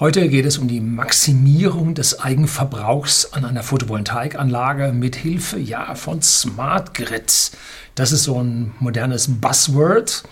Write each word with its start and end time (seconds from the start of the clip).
Heute 0.00 0.28
geht 0.28 0.44
es 0.44 0.58
um 0.58 0.66
die 0.66 0.80
Maximierung 0.80 1.94
des 1.94 2.18
Eigenverbrauchs 2.18 3.32
an 3.32 3.44
einer 3.44 3.62
Photovoltaikanlage 3.62 4.92
mit 4.92 5.14
Hilfe 5.14 5.56
ja, 5.56 5.94
von 5.94 6.20
Smart 6.20 6.94
Grid. 6.94 7.52
Das 7.94 8.10
ist 8.10 8.24
so 8.24 8.42
ein 8.42 8.72
modernes 8.80 9.40
Buzzword. 9.40 10.24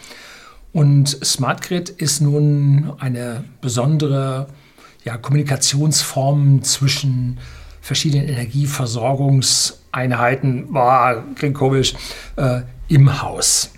Und 0.73 1.25
Smart 1.25 1.63
Grid 1.63 1.91
ist 1.91 2.21
nun 2.21 2.93
eine 2.99 3.45
besondere 3.61 4.49
ja, 5.05 5.17
Kommunikationsform 5.17 6.65
zwischen 6.65 7.39
verschiedenen 7.81 8.29
Energieversorgungseinheiten, 8.31 10.73
boah, 10.73 11.23
klingt 11.37 11.55
komisch, 11.55 11.95
äh, 12.35 12.63
im 12.89 13.23
Haus. 13.23 13.71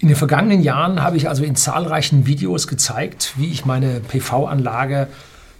In 0.00 0.06
den 0.06 0.16
vergangenen 0.16 0.62
Jahren 0.62 1.02
habe 1.02 1.16
ich 1.16 1.28
also 1.28 1.42
in 1.42 1.56
zahlreichen 1.56 2.24
Videos 2.24 2.68
gezeigt, 2.68 3.34
wie 3.36 3.50
ich 3.50 3.64
meine 3.64 4.00
PV-Anlage 4.00 5.08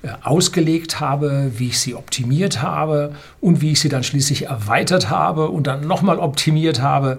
äh, 0.03 0.11
ausgelegt 0.23 1.01
habe, 1.01 1.51
wie 1.57 1.69
ich 1.69 1.81
sie 1.81 1.97
optimiert 1.97 2.63
habe 2.63 3.17
und 3.41 3.61
wie 3.61 3.73
ich 3.73 3.81
sie 3.81 3.89
dann 3.89 4.05
schließlich 4.05 4.47
erweitert 4.47 5.11
habe 5.11 5.49
und 5.49 5.67
dann 5.67 5.81
nochmal 5.81 6.21
optimiert 6.21 6.81
habe. 6.81 7.19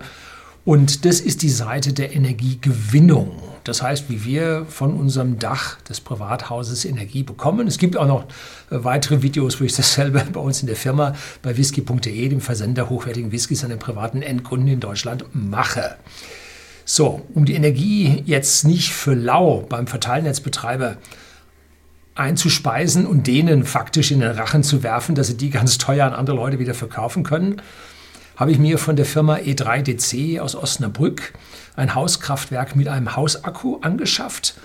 Und 0.63 1.03
das 1.03 1.20
ist 1.20 1.41
die 1.41 1.49
Seite 1.49 1.91
der 1.91 2.16
Energiegewinnung. 2.16 3.31
Das 3.66 3.81
heißt, 3.81 4.09
wie 4.09 4.23
wir 4.23 4.66
von 4.70 4.94
unserem 4.94 5.39
Dach 5.39 5.75
des 5.81 5.99
Privathauses 5.99 6.86
Energie 6.86 7.23
bekommen. 7.23 7.67
Es 7.67 7.80
gibt 7.80 7.97
auch 7.97 8.08
noch 8.08 8.23
äh, 8.72 8.83
weitere 8.86 9.22
Videos, 9.22 9.59
wo 9.59 9.66
ich 9.66 9.75
dasselbe 9.75 10.23
bei 10.33 10.39
uns 10.39 10.61
in 10.61 10.67
der 10.67 10.77
Firma 10.77 11.16
bei 11.41 11.58
whisky.de, 11.58 12.30
dem 12.30 12.39
Versender 12.39 12.89
hochwertigen 12.89 13.33
Whiskys 13.33 13.66
an 13.66 13.72
den 13.72 13.80
privaten 13.80 14.22
Endkunden 14.22 14.70
in 14.70 14.80
Deutschland, 14.80 15.25
mache. 15.33 15.97
So, 16.91 17.21
um 17.35 17.45
die 17.45 17.53
Energie 17.53 18.23
jetzt 18.25 18.66
nicht 18.66 18.93
für 18.93 19.13
lau 19.13 19.63
beim 19.70 19.85
Verteilnetzbetreiber 19.85 20.97
einzuspeisen 22.16 23.05
und 23.05 23.27
denen 23.27 23.63
faktisch 23.63 24.09
in 24.09 24.21
den 24.21 24.31
Rachen 24.31 24.63
zu 24.63 24.81
werfen, 24.81 25.13
dass 25.13 25.27
sie 25.27 25.38
die 25.38 25.52
ganz 25.52 25.77
teuer 25.77 26.08
an 26.08 26.14
andere 26.14 26.38
Leute 26.38 26.58
wieder 26.58 26.73
verkaufen 26.73 27.22
können, 27.22 27.61
habe 28.38 28.52
ich 28.52 28.58
mir 28.58 28.80
von 28.80 28.95
der 28.95 29.05
Firma 29.05 29.36
E3DC 29.36 30.39
aus 30.39 30.55
Osnabrück 30.55 31.33
ein 31.75 31.94
Hauskraftwerk 31.94 32.75
mit 32.75 32.88
einem 32.88 33.16
Hausakku 33.16 33.77
angeschafft 33.81 34.55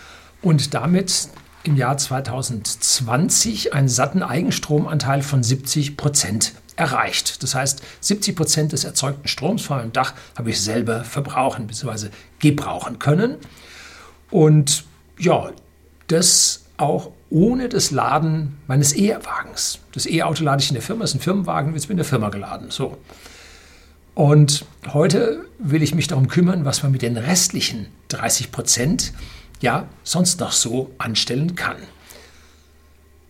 und 0.40 0.72
damit 0.72 1.28
im 1.64 1.76
Jahr 1.76 1.98
2020 1.98 3.74
einen 3.74 3.88
satten 3.88 4.22
Eigenstromanteil 4.22 5.20
von 5.20 5.42
70 5.42 5.98
Prozent 5.98 6.54
erreicht. 6.76 7.42
Das 7.42 7.54
heißt, 7.54 7.82
70 8.00 8.36
Prozent 8.36 8.72
des 8.72 8.84
erzeugten 8.84 9.28
Stroms 9.28 9.62
von 9.62 9.78
meinem 9.78 9.92
Dach 9.92 10.14
habe 10.36 10.50
ich 10.50 10.60
selber 10.60 11.04
verbrauchen 11.04 11.66
bzw. 11.66 12.08
gebrauchen 12.38 12.98
können. 12.98 13.36
Und 14.30 14.84
ja, 15.18 15.50
das 16.08 16.64
auch 16.76 17.12
ohne 17.30 17.68
das 17.68 17.90
Laden 17.90 18.58
meines 18.66 18.94
E-Wagens. 18.94 19.78
Das 19.92 20.06
E-Auto 20.06 20.44
lade 20.44 20.62
ich 20.62 20.68
in 20.68 20.74
der 20.74 20.82
Firma, 20.82 21.02
das 21.02 21.10
ist 21.10 21.16
ein 21.16 21.20
Firmenwagen, 21.20 21.74
wird 21.74 21.88
in 21.88 21.96
der 21.96 22.04
Firma 22.04 22.28
geladen. 22.30 22.70
So. 22.70 22.96
Und 24.14 24.64
heute 24.92 25.44
will 25.58 25.82
ich 25.82 25.94
mich 25.94 26.06
darum 26.06 26.28
kümmern, 26.28 26.64
was 26.64 26.82
man 26.82 26.92
mit 26.92 27.02
den 27.02 27.16
restlichen 27.16 27.86
30 28.08 28.52
Prozent 28.52 29.12
ja 29.60 29.88
sonst 30.04 30.40
noch 30.40 30.52
so 30.52 30.90
anstellen 30.98 31.54
kann. 31.56 31.76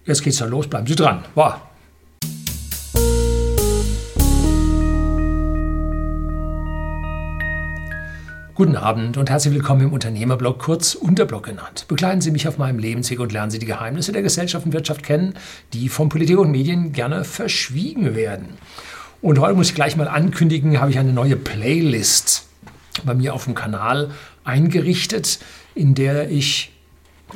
Jetzt 0.05 0.22
geht's 0.22 0.39
dann 0.39 0.50
los, 0.50 0.69
bleiben 0.69 0.87
Sie 0.87 0.97
dran. 0.97 1.25
Wow. 1.34 1.55
Guten 8.56 8.77
Abend 8.77 9.16
und 9.16 9.30
herzlich 9.30 9.52
willkommen 9.52 9.80
im 9.80 9.92
Unternehmerblog, 9.92 10.60
kurz 10.60 10.94
Unterblog 10.94 11.42
genannt. 11.42 11.86
Begleiten 11.88 12.20
Sie 12.20 12.30
mich 12.30 12.47
auf 12.47 12.56
meinem 12.56 12.78
Lebensweg 12.78 13.19
und 13.19 13.33
lernen 13.33 13.50
Sie 13.50 13.58
die 13.58 13.66
Geheimnisse 13.66 14.12
der 14.12 14.22
Gesellschaft 14.22 14.64
und 14.64 14.72
Wirtschaft 14.72 15.02
kennen, 15.02 15.34
die 15.72 15.88
von 15.88 16.08
Politik 16.08 16.38
und 16.38 16.52
Medien 16.52 16.92
gerne 16.92 17.25
verschwiegen 17.25 18.14
werden. 18.14 18.50
Und 19.20 19.41
heute 19.41 19.56
muss 19.56 19.70
ich 19.70 19.75
gleich 19.75 19.97
mal 19.97 20.06
ankündigen, 20.06 20.78
habe 20.80 20.92
ich 20.92 21.00
eine 21.00 21.12
neue 21.12 21.34
Playlist 21.34 22.47
bei 23.03 23.15
mir 23.15 23.34
auf 23.34 23.42
dem 23.42 23.56
Kanal 23.56 24.12
eingerichtet, 24.44 25.41
in 25.75 25.97
der 25.97 26.31
ich 26.31 26.71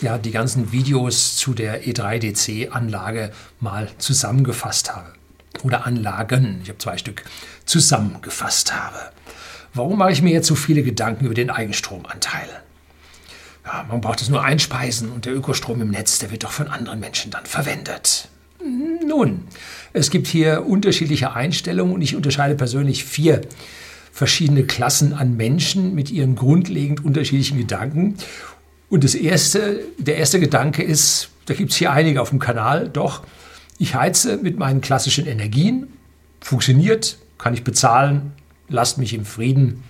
ja, 0.01 0.19
die 0.19 0.31
ganzen 0.31 0.71
Videos 0.71 1.37
zu 1.37 1.53
der 1.53 1.83
E3DC-Anlage 1.83 3.33
mal 3.59 3.89
zusammengefasst 3.99 4.95
habe. 4.95 5.15
Oder 5.65 5.85
Anlagen, 5.85 6.61
ich 6.63 6.69
habe 6.69 6.79
zwei 6.79 6.97
Stück 6.97 7.25
zusammengefasst 7.65 8.73
habe. 8.73 9.11
Warum 9.79 9.97
mache 9.97 10.11
ich 10.11 10.23
mir 10.23 10.33
jetzt 10.33 10.49
so 10.49 10.57
viele 10.57 10.83
Gedanken 10.83 11.25
über 11.25 11.35
den 11.35 11.51
Eigenstromanteil? 11.51 12.49
Ja, 13.65 13.87
man 13.89 14.01
braucht 14.01 14.21
es 14.21 14.29
nur 14.29 14.43
einspeisen 14.43 15.09
und 15.09 15.25
der 15.25 15.33
Ökostrom 15.33 15.81
im 15.81 15.91
Netz, 15.91 16.19
der 16.19 16.33
wird 16.33 16.43
doch 16.43 16.51
von 16.51 16.67
anderen 16.67 16.99
Menschen 16.99 17.31
dann 17.31 17.47
verwendet. 17.47 18.29
Nun, 19.07 19.45
es 19.93 20.11
gibt 20.11 20.27
hier 20.27 20.67
unterschiedliche 20.67 21.33
Einstellungen 21.33 21.95
und 21.95 22.03
ich 22.03 22.17
unterscheide 22.17 22.57
persönlich 22.57 23.05
vier 23.05 23.43
verschiedene 24.11 24.65
Klassen 24.65 25.13
an 25.13 25.37
Menschen 25.37 25.95
mit 25.95 26.11
ihren 26.11 26.35
grundlegend 26.35 27.05
unterschiedlichen 27.05 27.57
Gedanken. 27.57 28.17
Und 28.89 29.05
das 29.05 29.15
erste, 29.15 29.85
der 29.97 30.17
erste 30.17 30.41
Gedanke 30.41 30.83
ist, 30.83 31.29
da 31.47 31.55
gibt 31.55 31.71
es 31.71 31.77
hier 31.77 31.93
einige 31.93 32.21
auf 32.21 32.31
dem 32.31 32.41
Kanal, 32.41 32.89
doch, 32.89 33.23
ich 33.79 33.95
heize 33.95 34.39
mit 34.39 34.59
meinen 34.59 34.81
klassischen 34.81 35.25
Energien, 35.29 35.87
funktioniert, 36.41 37.19
kann 37.39 37.55
ich 37.55 37.63
bezahlen, 37.63 38.33
lasst 38.69 38.99
mich 38.99 39.15
im 39.15 39.25
Frieden. 39.25 39.85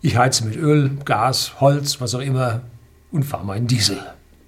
Ich 0.00 0.16
heize 0.16 0.44
mit 0.44 0.56
Öl, 0.56 0.90
Gas, 1.04 1.60
Holz, 1.60 2.00
was 2.00 2.14
auch 2.14 2.20
immer 2.20 2.62
und 3.10 3.24
fahre 3.24 3.44
meinen 3.44 3.66
Diesel. 3.66 3.98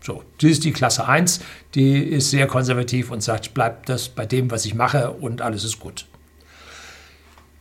So, 0.01 0.23
das 0.39 0.51
ist 0.51 0.65
die 0.65 0.73
Klasse 0.73 1.09
1, 1.09 1.41
die 1.75 1.97
ist 1.99 2.31
sehr 2.31 2.47
konservativ 2.47 3.11
und 3.11 3.23
sagt, 3.23 3.55
bleibt 3.55 3.89
das 3.89 4.09
bei 4.09 4.27
dem, 4.27 4.51
was 4.51 4.67
ich 4.67 4.75
mache 4.75 5.11
und 5.11 5.41
alles 5.41 5.65
ist 5.65 5.81
gut. 5.81 6.07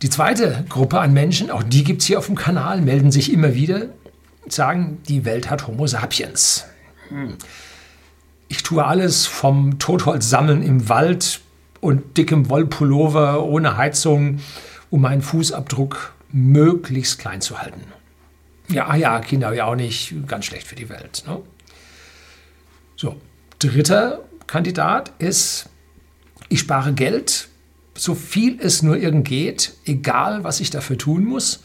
Die 0.01 0.09
zweite 0.09 0.65
Gruppe 0.67 0.99
an 0.99 1.13
Menschen, 1.13 1.49
auch 1.49 1.63
die 1.63 1.85
gibt 1.85 2.01
es 2.01 2.07
hier 2.07 2.19
auf 2.19 2.25
dem 2.25 2.35
Kanal, 2.35 2.81
melden 2.81 3.11
sich 3.11 3.31
immer 3.31 3.55
wieder, 3.55 3.85
sagen, 4.49 5.01
die 5.07 5.23
Welt 5.23 5.49
hat 5.49 5.67
Homo 5.67 5.87
sapiens. 5.87 6.65
Ich 8.49 8.63
tue 8.63 8.83
alles 8.83 9.25
vom 9.25 9.79
Totholz 9.79 10.29
sammeln 10.29 10.61
im 10.61 10.89
Wald 10.89 11.39
und 11.79 12.17
dickem 12.17 12.49
Wollpullover 12.49 13.43
ohne 13.43 13.77
Heizung 13.77 14.39
um 14.93 15.01
meinen 15.01 15.23
Fußabdruck 15.23 16.13
möglichst 16.31 17.17
klein 17.17 17.41
zu 17.41 17.57
halten. 17.59 17.81
Ja, 18.69 18.95
ja, 18.95 19.19
Kinder 19.21 19.51
ja 19.51 19.65
auch 19.65 19.75
nicht, 19.75 20.13
ganz 20.27 20.45
schlecht 20.45 20.67
für 20.67 20.75
die 20.75 20.87
Welt. 20.87 21.23
Ne? 21.25 21.41
So, 22.95 23.19
dritter 23.57 24.23
Kandidat 24.45 25.11
ist, 25.17 25.67
ich 26.47 26.59
spare 26.59 26.93
Geld, 26.93 27.47
so 27.95 28.13
viel 28.13 28.59
es 28.61 28.83
nur 28.83 28.95
irgend 28.95 29.27
geht, 29.27 29.73
egal 29.85 30.43
was 30.43 30.59
ich 30.59 30.69
dafür 30.69 30.99
tun 30.99 31.25
muss. 31.25 31.63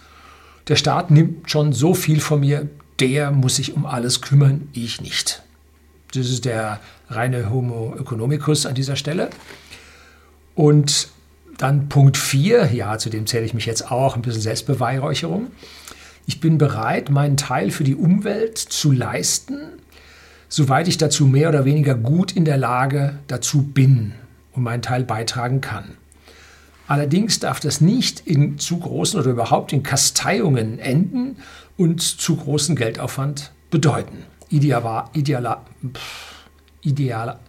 Der 0.67 0.77
Staat 0.77 1.11
nimmt 1.11 1.51
schon 1.51 1.75
so 1.75 1.93
viel 1.93 2.21
von 2.21 2.41
mir, 2.41 2.67
der 2.99 3.31
muss 3.31 3.57
sich 3.57 3.75
um 3.75 3.85
alles 3.85 4.23
kümmern, 4.23 4.71
ich 4.73 5.03
nicht. 5.03 5.43
Das 6.15 6.31
ist 6.31 6.47
der 6.47 6.81
reine 7.11 7.51
Homo 7.51 7.95
economicus 7.95 8.65
an 8.65 8.75
dieser 8.75 8.97
Stelle. 8.97 9.29
Und 10.55 11.11
dann 11.59 11.89
Punkt 11.89 12.17
4, 12.17 12.73
ja, 12.73 12.99
zu 12.99 13.11
dem 13.11 13.27
zähle 13.27 13.45
ich 13.45 13.53
mich 13.53 13.67
jetzt 13.67 13.91
auch, 13.91 14.17
ein 14.17 14.23
bisschen 14.23 14.41
Selbstbeweihräucherung. 14.41 15.49
Ich 16.27 16.41
bin 16.41 16.57
bereit, 16.57 17.11
meinen 17.11 17.37
Teil 17.37 17.71
für 17.71 17.85
die 17.85 17.97
Umwelt 17.97 18.57
zu 18.59 18.93
leisten, 18.93 19.59
soweit 20.49 20.89
ich 20.89 20.99
dazu 20.99 21.27
mehr 21.27 21.49
oder 21.49 21.65
weniger 21.65 21.95
gut 21.95 22.33
in 22.33 22.45
der 22.45 22.57
Lage 22.57 23.19
dazu 23.27 23.63
bin 23.63 24.13
und 24.53 24.63
meinen 24.63 24.83
Teil 24.83 25.05
beitragen 25.05 25.61
kann. 25.61 25.97
Allerdings 26.87 27.39
darf 27.41 27.61
das 27.61 27.81
nicht 27.81 28.27
in 28.27 28.59
zu 28.59 28.79
großen 28.79 29.21
oder 29.21 29.31
überhaupt 29.31 29.73
in 29.73 29.83
Kasteiungen 29.83 30.79
enden 30.79 31.37
und 31.77 32.01
zu 32.01 32.37
großen 32.37 32.77
Geldaufwand 32.77 33.53
bedeuten. 33.71 34.25
Idealer, 34.49 35.11
idealer, 35.13 35.65
idealer, 36.83 37.41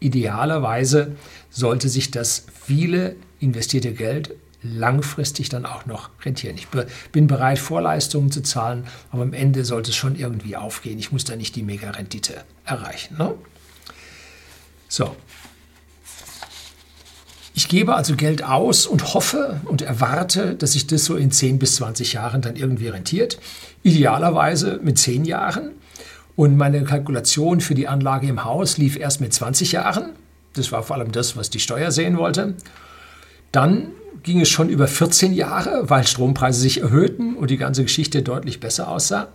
idealerweise 0.00 1.16
sollte 1.56 1.88
sich 1.88 2.10
das 2.10 2.44
viele 2.66 3.16
investierte 3.40 3.92
Geld 3.92 4.34
langfristig 4.62 5.48
dann 5.48 5.64
auch 5.64 5.86
noch 5.86 6.10
rentieren. 6.24 6.56
Ich 6.56 6.68
bin 7.12 7.26
bereit, 7.26 7.58
Vorleistungen 7.58 8.30
zu 8.30 8.42
zahlen, 8.42 8.84
aber 9.10 9.22
am 9.22 9.32
Ende 9.32 9.64
sollte 9.64 9.90
es 9.90 9.96
schon 9.96 10.16
irgendwie 10.16 10.56
aufgehen. 10.56 10.98
Ich 10.98 11.12
muss 11.12 11.24
da 11.24 11.34
nicht 11.34 11.56
die 11.56 11.62
Mega-Rendite 11.62 12.44
erreichen. 12.64 13.16
Ne? 13.16 13.34
So. 14.88 15.16
Ich 17.54 17.68
gebe 17.68 17.94
also 17.94 18.16
Geld 18.16 18.44
aus 18.44 18.86
und 18.86 19.14
hoffe 19.14 19.60
und 19.64 19.80
erwarte, 19.80 20.56
dass 20.56 20.72
sich 20.72 20.86
das 20.86 21.06
so 21.06 21.16
in 21.16 21.30
10 21.30 21.58
bis 21.58 21.76
20 21.76 22.12
Jahren 22.12 22.42
dann 22.42 22.56
irgendwie 22.56 22.88
rentiert. 22.88 23.38
Idealerweise 23.82 24.78
mit 24.82 24.98
10 24.98 25.24
Jahren. 25.24 25.70
Und 26.34 26.58
meine 26.58 26.84
Kalkulation 26.84 27.62
für 27.62 27.74
die 27.74 27.88
Anlage 27.88 28.26
im 28.26 28.44
Haus 28.44 28.76
lief 28.76 28.98
erst 28.98 29.22
mit 29.22 29.32
20 29.32 29.72
Jahren. 29.72 30.12
Das 30.56 30.72
war 30.72 30.82
vor 30.82 30.96
allem 30.96 31.12
das, 31.12 31.36
was 31.36 31.50
die 31.50 31.60
Steuer 31.60 31.90
sehen 31.92 32.16
wollte. 32.16 32.54
Dann 33.52 33.92
ging 34.22 34.40
es 34.40 34.48
schon 34.48 34.68
über 34.68 34.88
14 34.88 35.32
Jahre, 35.32 35.88
weil 35.88 36.06
Strompreise 36.06 36.60
sich 36.60 36.80
erhöhten 36.80 37.36
und 37.36 37.50
die 37.50 37.58
ganze 37.58 37.82
Geschichte 37.82 38.22
deutlich 38.22 38.60
besser 38.60 38.88
aussah. 38.88 39.28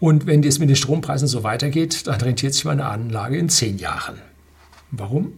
Und 0.00 0.26
wenn 0.26 0.42
es 0.42 0.58
mit 0.58 0.68
den 0.68 0.76
Strompreisen 0.76 1.28
so 1.28 1.44
weitergeht, 1.44 2.06
dann 2.06 2.20
rentiert 2.20 2.54
sich 2.54 2.64
meine 2.64 2.86
Anlage 2.86 3.38
in 3.38 3.48
zehn 3.48 3.78
Jahren. 3.78 4.18
Warum? 4.90 5.34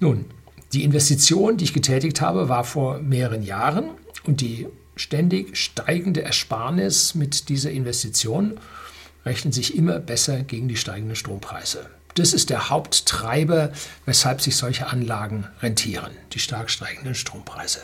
Nun, 0.00 0.24
die 0.72 0.82
Investition, 0.82 1.58
die 1.58 1.64
ich 1.64 1.74
getätigt 1.74 2.20
habe, 2.20 2.48
war 2.48 2.64
vor 2.64 2.98
mehreren 2.98 3.42
Jahren 3.42 3.90
und 4.24 4.40
die 4.40 4.66
ständig 4.96 5.56
steigende 5.56 6.22
Ersparnis 6.22 7.14
mit 7.14 7.48
dieser 7.50 7.70
Investition 7.70 8.58
rechnet 9.24 9.54
sich 9.54 9.76
immer 9.76 9.98
besser 9.98 10.42
gegen 10.42 10.68
die 10.68 10.76
steigenden 10.76 11.14
Strompreise. 11.14 11.86
Das 12.14 12.32
ist 12.32 12.50
der 12.50 12.68
Haupttreiber, 12.68 13.72
weshalb 14.04 14.40
sich 14.40 14.56
solche 14.56 14.86
Anlagen 14.88 15.46
rentieren, 15.62 16.12
die 16.32 16.38
stark 16.38 16.70
steigenden 16.70 17.14
Strompreise. 17.14 17.80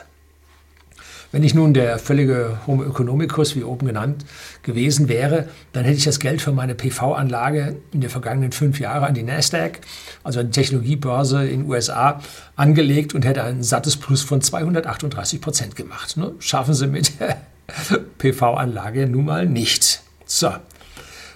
Wenn 1.30 1.42
ich 1.42 1.54
nun 1.54 1.74
der 1.74 1.98
völlige 1.98 2.58
Homo 2.66 2.84
economicus, 2.84 3.54
wie 3.54 3.62
oben 3.62 3.86
genannt, 3.86 4.24
gewesen 4.62 5.10
wäre, 5.10 5.46
dann 5.72 5.84
hätte 5.84 5.98
ich 5.98 6.04
das 6.04 6.20
Geld 6.20 6.40
für 6.40 6.52
meine 6.52 6.74
PV-Anlage 6.74 7.76
in 7.92 8.00
den 8.00 8.08
vergangenen 8.08 8.52
fünf 8.52 8.80
Jahren 8.80 9.04
an 9.04 9.12
die 9.12 9.22
Nasdaq, 9.22 9.80
also 10.24 10.40
an 10.40 10.46
die 10.46 10.52
Technologiebörse 10.52 11.46
in 11.46 11.64
den 11.64 11.70
USA, 11.70 12.22
angelegt 12.56 13.14
und 13.14 13.26
hätte 13.26 13.44
ein 13.44 13.62
sattes 13.62 13.98
Plus 13.98 14.22
von 14.22 14.40
238 14.40 15.42
Prozent 15.42 15.76
gemacht. 15.76 16.16
Ne? 16.16 16.32
Schaffen 16.38 16.72
Sie 16.72 16.86
mit 16.86 17.20
der 17.20 17.42
PV-Anlage 18.18 19.06
nun 19.06 19.26
mal 19.26 19.44
nicht. 19.44 20.00
So. 20.24 20.52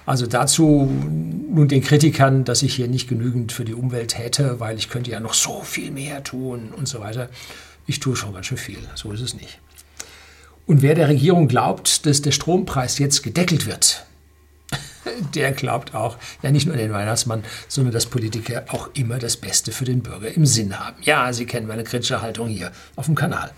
Also 0.05 0.27
dazu 0.27 0.91
nun 1.53 1.69
den 1.69 1.83
Kritikern, 1.83 2.45
dass 2.45 2.63
ich 2.63 2.75
hier 2.75 2.89
nicht 2.89 3.09
genügend 3.09 3.53
für 3.53 3.65
die 3.65 3.75
Umwelt 3.75 4.19
hätte, 4.19 4.59
weil 4.59 4.77
ich 4.79 4.89
könnte 4.89 5.11
ja 5.11 5.21
noch 5.21 5.35
so 5.35 5.63
viel 5.63 5.91
mehr 5.91 6.25
tun 6.25 6.73
und 6.77 6.89
so 6.89 7.01
weiter. 7.01 7.29
Ich 7.87 8.01
tue 8.01 8.17
schon 8.17 8.33
ganz 8.33 8.47
schön 8.47 8.59
viel, 8.59 8.79
so 8.95 9.13
ist 9.13 9.21
es 9.21 9.35
nicht. 9.35 9.59
Und 10.67 10.83
wer 10.83 10.95
der 10.95 11.09
Regierung 11.09 11.49
glaubt, 11.49 12.07
dass 12.07 12.23
der 12.23 12.31
Strompreis 12.31 12.99
jetzt 12.99 13.23
gedeckelt 13.23 13.67
wird, 13.67 14.07
der 15.35 15.53
glaubt 15.53 15.95
auch, 15.95 16.17
ja 16.43 16.51
nicht 16.51 16.67
nur 16.67 16.77
den 16.77 16.93
Weihnachtsmann, 16.93 17.45
sondern 17.69 17.93
dass 17.93 18.07
Politiker 18.07 18.65
auch 18.69 18.91
immer 18.95 19.19
das 19.19 19.37
Beste 19.37 19.73
für 19.73 19.85
den 19.85 20.03
Bürger 20.03 20.33
im 20.33 20.47
Sinn 20.47 20.79
haben. 20.79 20.97
Ja, 21.03 21.33
Sie 21.33 21.47
kennen 21.47 21.67
meine 21.67 21.85
kritische 21.85 22.23
Haltung 22.23 22.49
hier 22.49 22.73
auf 22.97 23.07
dem 23.07 23.15
Kanal. 23.15 23.51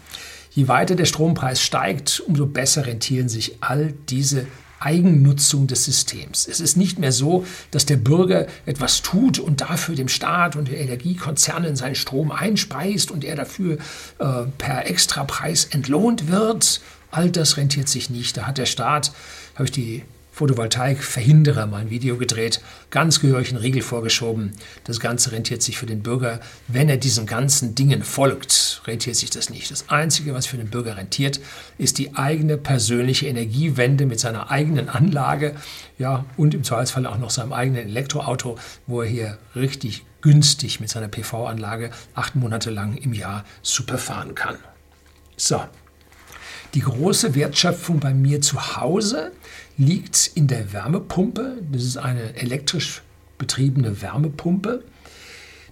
Je 0.50 0.68
weiter 0.68 0.94
der 0.94 1.04
Strompreis 1.04 1.60
steigt, 1.60 2.20
umso 2.20 2.46
besser 2.46 2.86
rentieren 2.86 3.28
sich 3.28 3.56
all 3.60 3.92
diese 4.08 4.46
Eigennutzung 4.84 5.66
des 5.66 5.84
Systems. 5.84 6.46
Es 6.46 6.60
ist 6.60 6.76
nicht 6.76 6.98
mehr 6.98 7.12
so, 7.12 7.46
dass 7.70 7.86
der 7.86 7.96
Bürger 7.96 8.46
etwas 8.66 9.02
tut 9.02 9.38
und 9.38 9.62
dafür 9.62 9.94
dem 9.94 10.08
Staat 10.08 10.56
und 10.56 10.68
den 10.68 10.74
Energiekonzernen 10.74 11.76
seinen 11.76 11.94
Strom 11.94 12.30
einspeist 12.30 13.10
und 13.10 13.24
er 13.24 13.36
dafür 13.36 13.78
äh, 14.18 14.42
per 14.58 14.86
Extrapreis 14.88 15.64
entlohnt 15.64 16.28
wird. 16.28 16.80
All 17.10 17.30
das 17.30 17.56
rentiert 17.56 17.88
sich 17.88 18.10
nicht. 18.10 18.36
Da 18.36 18.46
hat 18.46 18.58
der 18.58 18.66
Staat, 18.66 19.12
habe 19.54 19.64
ich 19.64 19.72
die 19.72 20.02
Photovoltaik-Verhinderer 20.34 21.66
mal 21.66 21.82
ein 21.82 21.90
Video 21.90 22.16
gedreht, 22.16 22.60
ganz 22.90 23.20
gehörig 23.20 23.50
einen 23.50 23.58
Riegel 23.58 23.82
vorgeschoben. 23.82 24.52
Das 24.82 24.98
Ganze 24.98 25.30
rentiert 25.30 25.62
sich 25.62 25.78
für 25.78 25.86
den 25.86 26.02
Bürger. 26.02 26.40
Wenn 26.66 26.88
er 26.88 26.96
diesen 26.96 27.26
ganzen 27.26 27.74
Dingen 27.76 28.02
folgt, 28.02 28.82
rentiert 28.86 29.14
sich 29.16 29.30
das 29.30 29.48
nicht. 29.48 29.70
Das 29.70 29.88
Einzige, 29.90 30.34
was 30.34 30.46
für 30.46 30.56
den 30.56 30.70
Bürger 30.70 30.96
rentiert, 30.96 31.40
ist 31.78 31.98
die 31.98 32.16
eigene 32.16 32.58
persönliche 32.58 33.26
Energiewende 33.26 34.06
mit 34.06 34.18
seiner 34.18 34.50
eigenen 34.50 34.88
Anlage 34.88 35.54
ja, 35.98 36.24
und 36.36 36.52
im 36.54 36.64
Zweifelsfall 36.64 37.06
auch 37.06 37.18
noch 37.18 37.30
seinem 37.30 37.52
eigenen 37.52 37.86
Elektroauto, 37.86 38.58
wo 38.88 39.02
er 39.02 39.08
hier 39.08 39.38
richtig 39.54 40.04
günstig 40.20 40.80
mit 40.80 40.90
seiner 40.90 41.08
PV-Anlage 41.08 41.90
acht 42.14 42.34
Monate 42.34 42.70
lang 42.70 42.96
im 42.96 43.12
Jahr 43.12 43.44
super 43.62 43.98
fahren 43.98 44.34
kann. 44.34 44.56
So, 45.36 45.62
die 46.74 46.80
große 46.80 47.36
Wertschöpfung 47.36 48.00
bei 48.00 48.12
mir 48.12 48.40
zu 48.40 48.76
Hause 48.76 49.30
liegt 49.76 50.30
in 50.34 50.46
der 50.46 50.72
Wärmepumpe. 50.72 51.58
Das 51.70 51.82
ist 51.82 51.96
eine 51.96 52.36
elektrisch 52.36 53.02
betriebene 53.38 54.00
Wärmepumpe. 54.00 54.84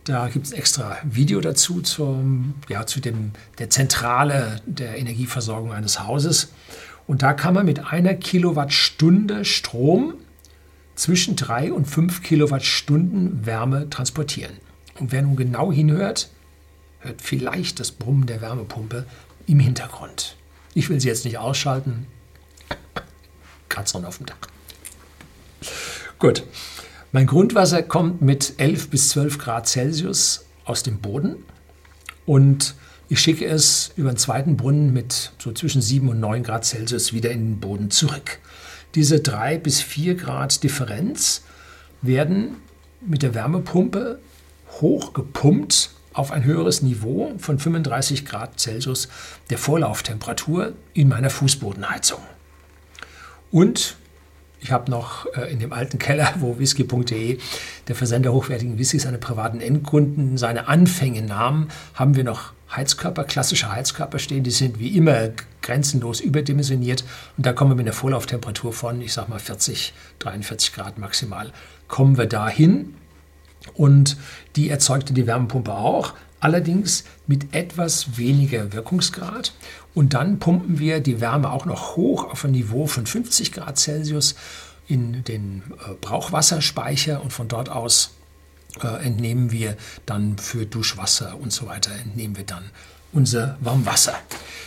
Da 0.05 0.29
gibt 0.29 0.47
es 0.47 0.53
ein 0.53 0.59
extra 0.59 0.97
Video 1.05 1.41
dazu 1.41 1.81
zum, 1.81 2.55
ja, 2.69 2.87
zu 2.87 3.01
dem, 3.01 3.31
der 3.59 3.71
Zentrale 3.71 4.61
der 4.67 4.99
Energieversorgung 4.99 5.73
eines 5.73 6.01
Hauses. 6.01 6.53
Und 7.07 7.23
da 7.23 7.35
kann 7.35 7.55
man 7.55 7.67
mit 7.67 7.93
einer 7.93 8.15
Kilowattstunde 8.15 9.45
Strom 9.45 10.15
zwischen 10.95 11.37
drei 11.37 11.73
und 11.73 11.87
fünf 11.87 12.23
Kilowattstunden 12.23 13.47
Wärme 13.47 13.89
transportieren. 13.91 14.53
Und 14.99 15.13
wer 15.13 15.23
nun 15.23 15.37
genau 15.37 15.73
hinhört, 15.73 16.31
hört 17.01 17.23
vielleicht 17.23 17.81
das 17.81 17.93
Brummen 17.93 18.27
der 18.27 18.41
Wärmepumpe 18.41 19.07
im 19.47 19.61
Hintergrund. 19.61 20.37
Ich 20.75 20.89
will 20.89 21.01
sie 21.01 21.09
jetzt 21.09 21.25
nicht 21.25 21.39
ausschalten. 21.39 22.07
Katzern 23.73 24.05
auf 24.05 24.19
dem 24.19 24.27
Dach. 24.27 24.37
Gut. 26.19 26.45
Mein 27.15 27.27
Grundwasser 27.27 27.83
kommt 27.83 28.23
mit 28.23 28.55
11 28.57 28.89
bis 28.89 29.11
12 29.11 29.39
Grad 29.39 29.69
Celsius 29.69 30.47
aus 30.65 30.83
dem 30.83 30.99
Boden 31.01 31.37
und 32.25 32.75
ich 33.11 33.21
schicke 33.21 33.45
es 33.45 33.91
über 33.97 34.09
einen 34.09 34.17
zweiten 34.17 34.57
Brunnen 34.57 34.95
mit 34.95 35.33
so 35.39 35.53
zwischen 35.53 35.83
7 35.83 36.09
und 36.09 36.21
9 36.21 36.43
Grad 36.43 36.65
Celsius 36.65 37.13
wieder 37.13 37.31
in 37.31 37.41
den 37.41 37.61
Boden 37.61 37.91
zurück. 37.91 38.39
Diese 38.95 39.21
3 39.21 39.59
bis 39.59 39.83
4 39.83 40.15
Grad 40.15 40.63
Differenz 40.63 41.43
werden 42.01 42.57
mit 43.01 43.23
der 43.23 43.35
Wärmepumpe 43.35 44.19
hochgepumpt 44.81 45.91
auf 46.15 46.31
ein 46.31 46.45
höheres 46.45 46.81
Niveau 46.81 47.33
von 47.37 47.59
35 47.59 48.25
Grad 48.25 48.59
Celsius 48.59 49.09
der 49.51 49.59
Vorlauftemperatur 49.59 50.73
in 50.95 51.09
meiner 51.09 51.31
Fußbodenheizung. 51.31 52.21
Und 53.53 53.97
ich 54.61 54.73
habe 54.73 54.91
noch 54.91 55.27
äh, 55.35 55.53
in 55.53 55.59
dem 55.59 55.73
alten 55.73 55.99
Keller, 55.99 56.35
wo 56.39 56.59
whisky.de, 56.59 57.39
der 57.89 57.95
Versender 57.95 58.33
hochwertigen 58.33 58.79
Whiskys, 58.79 59.03
seine 59.03 59.19
privaten 59.19 59.61
Endkunden, 59.61 60.39
seine 60.39 60.69
Anfänge 60.69 61.23
nahm, 61.23 61.69
haben 61.95 62.17
wir 62.17 62.25
noch 62.25 62.53
Heizkörper, 62.75 63.25
klassische 63.25 63.71
Heizkörper 63.71 64.19
stehen. 64.19 64.45
Die 64.45 64.51
sind 64.51 64.79
wie 64.79 64.97
immer 64.97 65.31
grenzenlos 65.61 66.21
überdimensioniert. 66.21 67.05
Und 67.37 67.45
da 67.45 67.53
kommen 67.53 67.73
wir 67.73 67.77
mit 67.77 67.87
einer 67.87 67.93
Vorlauftemperatur 67.93 68.73
von, 68.73 69.01
ich 69.03 69.13
sag 69.13 69.29
mal, 69.29 69.39
40, 69.39 69.93
43 70.21 70.73
Grad 70.73 70.99
maximal, 70.99 71.53
kommen 71.89 72.17
wir 72.17 72.27
dahin. 72.27 72.95
Und 73.75 74.17
die 74.57 74.71
erzeugte 74.71 75.13
die 75.13 75.27
Wärmepumpe 75.27 75.73
auch, 75.73 76.15
allerdings 76.41 77.05
mit 77.27 77.55
etwas 77.55 78.17
weniger 78.17 78.73
Wirkungsgrad. 78.73 79.53
Und 79.95 80.15
dann 80.15 80.39
pumpen 80.39 80.79
wir 80.79 81.01
die 81.01 81.21
Wärme 81.21 81.51
auch 81.51 81.67
noch 81.67 81.97
hoch 81.97 82.31
auf 82.31 82.45
ein 82.45 82.53
Niveau 82.53 82.87
von 82.87 83.07
50 83.07 83.53
Grad 83.53 83.79
Celsius 83.79 84.35
in 84.89 85.25
den 85.25 85.63
äh, 85.87 85.95
Brauchwasserspeicher 86.01 87.23
und 87.23 87.33
von 87.33 87.49
dort 87.49 87.69
aus 87.69 88.15
äh, 88.83 89.05
entnehmen 89.05 89.53
wir 89.53 89.77
dann 90.07 90.39
für 90.39 90.67
Duschwasser 90.67 91.39
und 91.39 91.53
so 91.53 91.67
weiter, 91.67 91.93
entnehmen 91.93 92.37
wir 92.37 92.45
dann 92.45 92.65
unser 93.13 93.59
Warmwasser. 93.61 94.15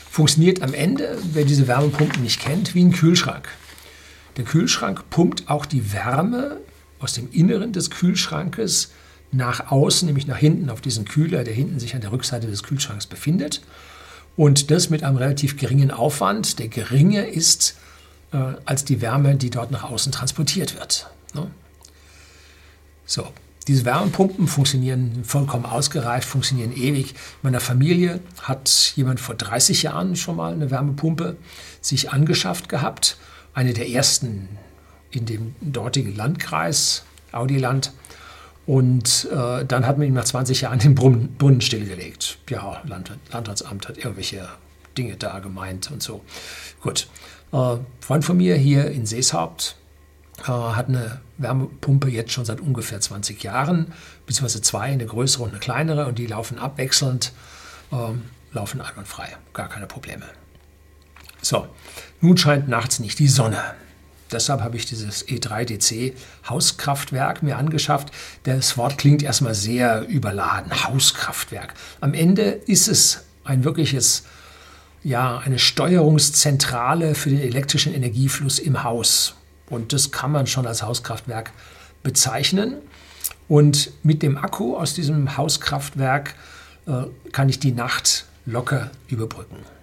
Funktioniert 0.09 0.61
am 0.61 0.73
Ende, 0.73 1.17
wer 1.33 1.43
diese 1.43 1.67
Wärmepumpen 1.67 2.21
nicht 2.21 2.39
kennt, 2.39 2.75
wie 2.75 2.83
ein 2.83 2.93
Kühlschrank. 2.93 3.49
Der 4.37 4.45
Kühlschrank 4.45 5.09
pumpt 5.09 5.49
auch 5.49 5.65
die 5.65 5.91
Wärme 5.91 6.57
aus 6.99 7.13
dem 7.13 7.31
Inneren 7.31 7.73
des 7.73 7.89
Kühlschrankes 7.89 8.91
nach 9.31 9.71
außen, 9.71 10.05
nämlich 10.05 10.27
nach 10.27 10.37
hinten 10.37 10.69
auf 10.69 10.81
diesen 10.81 11.05
Kühler, 11.05 11.43
der 11.43 11.53
hinten 11.53 11.79
sich 11.79 11.95
an 11.95 12.01
der 12.01 12.11
Rückseite 12.11 12.47
des 12.47 12.63
Kühlschranks 12.63 13.07
befindet. 13.07 13.61
Und 14.37 14.69
das 14.71 14.89
mit 14.89 15.03
einem 15.03 15.17
relativ 15.17 15.57
geringen 15.57 15.91
Aufwand, 15.91 16.59
der 16.59 16.67
geringer 16.67 17.25
ist 17.27 17.77
äh, 18.33 18.37
als 18.65 18.83
die 18.85 19.01
Wärme, 19.01 19.35
die 19.35 19.49
dort 19.49 19.71
nach 19.71 19.83
außen 19.83 20.11
transportiert 20.11 20.75
wird. 20.75 21.09
Ne? 21.33 21.49
So, 23.05 23.27
diese 23.67 23.85
Wärmepumpen 23.85 24.47
funktionieren 24.47 25.23
vollkommen 25.23 25.65
ausgereift, 25.65 26.27
funktionieren 26.27 26.75
ewig. 26.75 27.11
In 27.11 27.15
meiner 27.43 27.59
Familie 27.59 28.19
hat 28.41 28.93
jemand 28.95 29.19
vor 29.19 29.35
30 29.35 29.83
Jahren 29.83 30.15
schon 30.15 30.35
mal 30.35 30.53
eine 30.53 30.69
Wärmepumpe 30.69 31.37
sich 31.81 32.11
angeschafft 32.11 32.69
gehabt. 32.69 33.17
Eine 33.53 33.73
der 33.73 33.89
ersten 33.89 34.49
in 35.11 35.25
dem 35.25 35.55
dortigen 35.61 36.15
Landkreis, 36.15 37.05
Audiland. 37.31 37.91
Und 38.65 39.27
äh, 39.31 39.63
dann 39.65 39.85
hat 39.85 39.97
man 39.97 40.07
ihm 40.07 40.13
nach 40.13 40.25
20 40.25 40.61
Jahren 40.61 40.79
den 40.79 40.95
Brunnen, 40.95 41.61
stillgelegt. 41.61 42.39
Ja, 42.49 42.81
Land, 42.85 43.11
Landratsamt 43.31 43.87
hat 43.87 43.97
irgendwelche 43.97 44.47
Dinge 44.97 45.15
da 45.17 45.39
gemeint 45.39 45.91
und 45.91 46.01
so. 46.01 46.21
Gut. 46.81 47.07
Äh, 47.51 47.77
Freund 47.99 48.25
von 48.25 48.37
mir 48.37 48.55
hier 48.55 48.89
in 48.89 49.05
Seeshaupt 49.05 49.75
äh, 50.39 50.51
hat 50.51 50.87
eine 50.87 51.21
Wärmepumpe 51.37 52.09
jetzt 52.09 52.31
schon 52.31 52.45
seit 52.45 52.59
ungefähr 52.59 52.99
20 52.99 53.43
Jahren, 53.43 53.93
beziehungsweise 54.25 54.61
zwei, 54.61 54.85
eine 54.85 55.05
größere 55.05 55.43
und 55.43 55.49
eine 55.49 55.59
kleinere, 55.59 56.07
und 56.07 56.17
die 56.17 56.27
laufen 56.27 56.57
abwechselnd, 56.57 57.33
äh, 57.91 57.95
laufen 58.53 58.81
einwandfrei, 58.81 59.35
gar 59.53 59.69
keine 59.69 59.85
Probleme. 59.85 60.25
So, 61.41 61.67
nun 62.21 62.37
scheint 62.37 62.67
nachts 62.67 62.99
nicht 62.99 63.19
die 63.19 63.27
Sonne. 63.27 63.61
Deshalb 64.35 64.61
habe 64.61 64.75
ich 64.75 64.85
dieses 64.85 65.25
E3DC 65.25 66.11
Hauskraftwerk 66.49 67.41
mir 67.41 67.57
angeschafft. 67.57 68.11
Das 68.43 68.77
Wort 68.77 68.97
klingt 68.97 69.23
erstmal 69.23 69.55
sehr 69.55 70.05
überladen. 70.09 70.71
Hauskraftwerk. 70.83 71.73
Am 72.01 72.13
Ende 72.13 72.43
ist 72.43 72.89
es 72.89 73.23
ein 73.45 73.63
wirkliches, 73.63 74.23
ja, 75.05 75.37
eine 75.37 75.57
Steuerungszentrale 75.57 77.15
für 77.15 77.29
den 77.29 77.39
elektrischen 77.39 77.93
Energiefluss 77.93 78.59
im 78.59 78.83
Haus. 78.83 79.35
Und 79.69 79.93
das 79.93 80.11
kann 80.11 80.33
man 80.33 80.47
schon 80.47 80.67
als 80.67 80.83
Hauskraftwerk 80.83 81.53
bezeichnen. 82.03 82.75
Und 83.47 83.91
mit 84.03 84.21
dem 84.21 84.37
Akku 84.37 84.75
aus 84.75 84.95
diesem 84.95 85.37
Hauskraftwerk 85.37 86.35
äh, 86.87 87.03
kann 87.31 87.47
ich 87.47 87.59
die 87.59 87.71
Nacht 87.71 88.25
locker 88.45 88.91
überbrücken. 89.07 89.74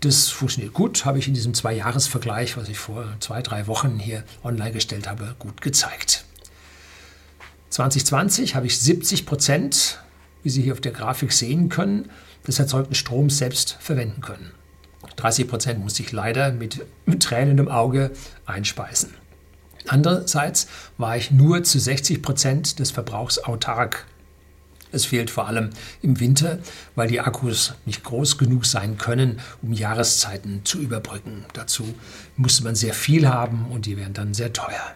Das 0.00 0.30
funktioniert 0.30 0.72
gut, 0.72 1.04
habe 1.04 1.18
ich 1.18 1.28
in 1.28 1.34
diesem 1.34 1.52
Zwei-Jahres-Vergleich, 1.52 2.56
was 2.56 2.70
ich 2.70 2.78
vor 2.78 3.04
zwei, 3.20 3.42
drei 3.42 3.66
Wochen 3.66 3.98
hier 3.98 4.24
online 4.42 4.72
gestellt 4.72 5.08
habe, 5.08 5.34
gut 5.38 5.60
gezeigt. 5.60 6.24
2020 7.68 8.54
habe 8.54 8.66
ich 8.66 8.78
70 8.80 9.26
Prozent, 9.26 9.98
wie 10.42 10.48
Sie 10.48 10.62
hier 10.62 10.72
auf 10.72 10.80
der 10.80 10.92
Grafik 10.92 11.32
sehen 11.32 11.68
können, 11.68 12.10
des 12.46 12.58
erzeugten 12.58 12.94
Stroms 12.94 13.36
selbst 13.36 13.76
verwenden 13.78 14.22
können. 14.22 14.52
30 15.16 15.46
Prozent 15.46 15.80
musste 15.80 16.02
ich 16.02 16.12
leider 16.12 16.50
mit, 16.52 16.84
Tränen 17.18 17.58
im 17.58 17.68
Auge 17.68 18.10
einspeisen. 18.46 19.14
Andererseits 19.86 20.66
war 20.96 21.16
ich 21.16 21.30
nur 21.30 21.62
zu 21.62 21.78
60 21.78 22.22
Prozent 22.22 22.78
des 22.78 22.90
Verbrauchs 22.90 23.38
autark. 23.38 24.06
Es 24.92 25.04
fehlt 25.04 25.30
vor 25.30 25.46
allem 25.46 25.70
im 26.02 26.20
Winter, 26.20 26.58
weil 26.94 27.08
die 27.08 27.20
Akkus 27.20 27.74
nicht 27.86 28.02
groß 28.04 28.38
genug 28.38 28.66
sein 28.66 28.98
können, 28.98 29.40
um 29.62 29.72
Jahreszeiten 29.72 30.62
zu 30.64 30.80
überbrücken. 30.80 31.44
Dazu 31.52 31.94
musste 32.36 32.64
man 32.64 32.74
sehr 32.74 32.94
viel 32.94 33.28
haben 33.28 33.66
und 33.70 33.86
die 33.86 33.96
wären 33.96 34.14
dann 34.14 34.34
sehr 34.34 34.52
teuer. 34.52 34.94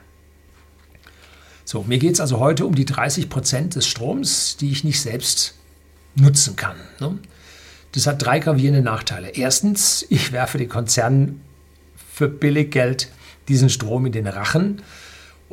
So, 1.64 1.82
mir 1.82 1.98
geht 1.98 2.14
es 2.14 2.20
also 2.20 2.40
heute 2.40 2.66
um 2.66 2.74
die 2.74 2.84
30 2.84 3.28
Prozent 3.28 3.74
des 3.74 3.86
Stroms, 3.86 4.56
die 4.58 4.70
ich 4.70 4.84
nicht 4.84 5.00
selbst 5.00 5.54
nutzen 6.14 6.56
kann. 6.56 6.76
Ne? 7.00 7.18
Das 7.92 8.06
hat 8.06 8.22
drei 8.22 8.38
gravierende 8.38 8.82
Nachteile. 8.82 9.30
Erstens, 9.30 10.04
ich 10.10 10.32
werfe 10.32 10.58
den 10.58 10.68
Konzernen 10.68 11.40
für 12.12 12.28
billig 12.28 12.70
Geld 12.70 13.08
diesen 13.48 13.70
Strom 13.70 14.06
in 14.06 14.12
den 14.12 14.26
Rachen. 14.26 14.82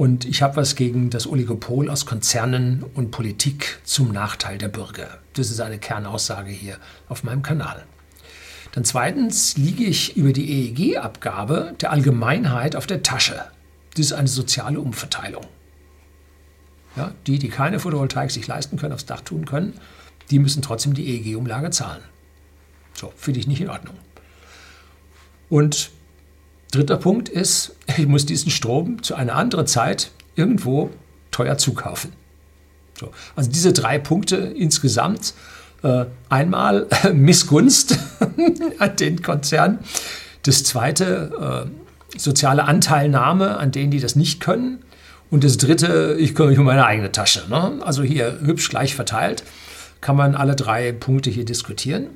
Und 0.01 0.25
ich 0.25 0.41
habe 0.41 0.55
was 0.55 0.75
gegen 0.75 1.11
das 1.11 1.27
Oligopol 1.27 1.87
aus 1.87 2.07
Konzernen 2.07 2.83
und 2.95 3.11
Politik 3.11 3.81
zum 3.83 4.11
Nachteil 4.11 4.57
der 4.57 4.67
Bürger. 4.67 5.19
Das 5.33 5.51
ist 5.51 5.59
eine 5.61 5.77
Kernaussage 5.77 6.49
hier 6.49 6.77
auf 7.07 7.23
meinem 7.23 7.43
Kanal. 7.43 7.85
Dann 8.71 8.83
zweitens 8.83 9.57
liege 9.57 9.83
ich 9.83 10.17
über 10.17 10.33
die 10.33 10.71
EEG-Abgabe 10.73 11.75
der 11.79 11.91
Allgemeinheit 11.91 12.75
auf 12.75 12.87
der 12.87 13.03
Tasche. 13.03 13.45
Das 13.91 14.07
ist 14.07 14.13
eine 14.13 14.27
soziale 14.27 14.79
Umverteilung. 14.79 15.45
Ja, 16.95 17.13
die, 17.27 17.37
die 17.37 17.49
keine 17.49 17.79
Photovoltaik 17.79 18.31
sich 18.31 18.47
leisten 18.47 18.77
können, 18.77 18.93
aufs 18.93 19.05
Dach 19.05 19.21
tun 19.21 19.45
können, 19.45 19.75
die 20.31 20.39
müssen 20.39 20.63
trotzdem 20.63 20.95
die 20.95 21.09
EEG-Umlage 21.09 21.69
zahlen. 21.69 22.01
So, 22.95 23.13
finde 23.15 23.39
ich 23.39 23.45
nicht 23.45 23.61
in 23.61 23.69
Ordnung. 23.69 23.93
Und 25.47 25.91
dritter 26.71 26.97
Punkt 26.97 27.29
ist, 27.29 27.75
ich 27.97 28.07
muss 28.07 28.25
diesen 28.25 28.51
Strom 28.51 29.03
zu 29.03 29.15
einer 29.15 29.35
anderen 29.35 29.67
Zeit 29.67 30.11
irgendwo 30.35 30.89
teuer 31.31 31.57
zukaufen. 31.57 32.13
So, 32.99 33.11
also 33.35 33.49
diese 33.49 33.73
drei 33.73 33.99
Punkte 33.99 34.37
insgesamt. 34.37 35.33
Äh, 35.83 36.05
einmal 36.29 36.87
Missgunst 37.13 37.97
an 38.79 38.95
den 38.97 39.21
Konzernen. 39.21 39.79
Das 40.43 40.63
zweite, 40.63 41.67
äh, 42.15 42.19
soziale 42.19 42.65
Anteilnahme 42.65 43.57
an 43.57 43.71
denen, 43.71 43.91
die 43.91 43.99
das 43.99 44.15
nicht 44.15 44.39
können. 44.41 44.79
Und 45.29 45.43
das 45.43 45.57
dritte, 45.57 46.17
ich 46.19 46.35
kümmere 46.35 46.51
mich 46.51 46.59
um 46.59 46.65
meine 46.65 46.85
eigene 46.85 47.11
Tasche. 47.11 47.43
Ne? 47.49 47.79
Also 47.81 48.03
hier 48.03 48.39
hübsch 48.41 48.69
gleich 48.69 48.95
verteilt 48.95 49.43
kann 50.01 50.15
man 50.15 50.35
alle 50.35 50.55
drei 50.55 50.91
Punkte 50.91 51.29
hier 51.29 51.45
diskutieren. 51.45 52.07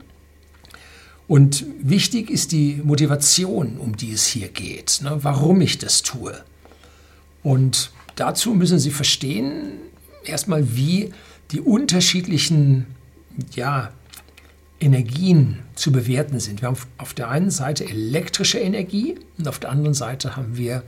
Und 1.27 1.65
wichtig 1.79 2.29
ist 2.29 2.51
die 2.51 2.82
Motivation, 2.84 3.77
um 3.77 3.98
die 3.98 4.12
es 4.12 4.27
hier 4.27 4.50
geht, 4.50 5.00
ne, 5.03 5.17
warum 5.22 5.62
ich 5.62 5.79
das 5.79 6.03
tue. 6.03 6.44
Und 7.41 7.91
dazu 8.15 8.53
müssen 8.53 8.79
Sie 8.79 8.91
verstehen, 8.91 9.74
erstmal, 10.24 10.75
wie 10.75 11.12
die 11.51 11.62
unterschiedlichen 11.62 12.86
ja, 13.55 13.91
Energien 14.79 15.60
zu 15.75 15.91
bewerten 15.91 16.39
sind. 16.39 16.62
Wir 16.62 16.67
haben 16.67 16.77
auf 16.98 17.13
der 17.13 17.29
einen 17.29 17.51
Seite 17.51 17.86
elektrische 17.86 18.60
Energie 18.60 19.15
und 19.38 19.48
auf 19.48 19.60
der 19.60 19.72
anderen 19.72 19.94
Seite 19.94 20.36
haben 20.36 20.58
wir 20.58 20.84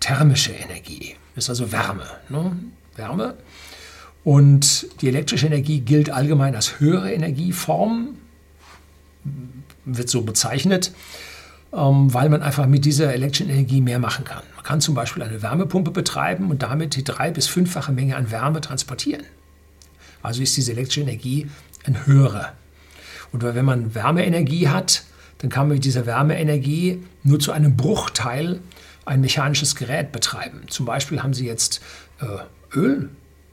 thermische 0.00 0.52
Energie. 0.52 1.16
Das 1.34 1.44
ist 1.44 1.50
also 1.50 1.72
Wärme. 1.72 2.06
Ne? 2.28 2.56
Wärme. 2.96 3.34
Und 4.24 4.86
die 5.00 5.08
elektrische 5.08 5.46
Energie 5.46 5.80
gilt 5.80 6.10
allgemein 6.10 6.54
als 6.54 6.80
höhere 6.80 7.12
Energieform 7.12 8.16
wird 9.84 10.08
so 10.08 10.22
bezeichnet, 10.22 10.92
ähm, 11.72 12.12
weil 12.12 12.28
man 12.28 12.42
einfach 12.42 12.66
mit 12.66 12.84
dieser 12.84 13.12
elektrischen 13.12 13.50
Energie 13.50 13.80
mehr 13.80 13.98
machen 13.98 14.24
kann. 14.24 14.42
Man 14.56 14.64
kann 14.64 14.80
zum 14.80 14.94
Beispiel 14.94 15.22
eine 15.22 15.42
Wärmepumpe 15.42 15.90
betreiben 15.90 16.50
und 16.50 16.62
damit 16.62 16.96
die 16.96 17.04
drei- 17.04 17.30
bis 17.30 17.46
fünffache 17.46 17.92
Menge 17.92 18.16
an 18.16 18.30
Wärme 18.30 18.60
transportieren. 18.60 19.24
Also 20.22 20.42
ist 20.42 20.56
diese 20.56 20.72
elektrische 20.72 21.00
Energie 21.00 21.48
ein 21.84 22.06
höherer. 22.06 22.52
Und 23.32 23.42
wenn 23.42 23.64
man 23.64 23.94
Wärmeenergie 23.94 24.68
hat, 24.68 25.04
dann 25.38 25.50
kann 25.50 25.68
man 25.68 25.76
mit 25.76 25.84
dieser 25.84 26.04
Wärmeenergie 26.04 27.02
nur 27.22 27.38
zu 27.38 27.52
einem 27.52 27.76
Bruchteil 27.76 28.60
ein 29.06 29.20
mechanisches 29.20 29.74
Gerät 29.76 30.12
betreiben. 30.12 30.62
Zum 30.68 30.84
Beispiel 30.84 31.22
haben 31.22 31.32
Sie 31.32 31.46
jetzt 31.46 31.80
äh, 32.20 32.76
Öl, 32.76 33.08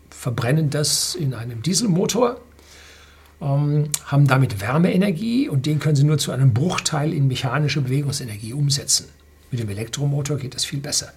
verbrennen 0.10 0.70
das 0.70 1.16
in 1.16 1.34
einem 1.34 1.62
Dieselmotor 1.62 2.42
haben 3.40 4.28
damit 4.28 4.62
Wärmeenergie 4.62 5.48
und 5.48 5.66
den 5.66 5.80
können 5.80 5.96
sie 5.96 6.04
nur 6.04 6.18
zu 6.18 6.32
einem 6.32 6.54
Bruchteil 6.54 7.14
in 7.14 7.28
mechanische 7.28 7.82
Bewegungsenergie 7.82 8.54
umsetzen. 8.54 9.08
Mit 9.52 9.60
dem 9.60 9.70
Elektromotor 9.70 10.38
geht 10.38 10.56
das 10.56 10.66
viel 10.66 10.80
besser. 10.80 11.14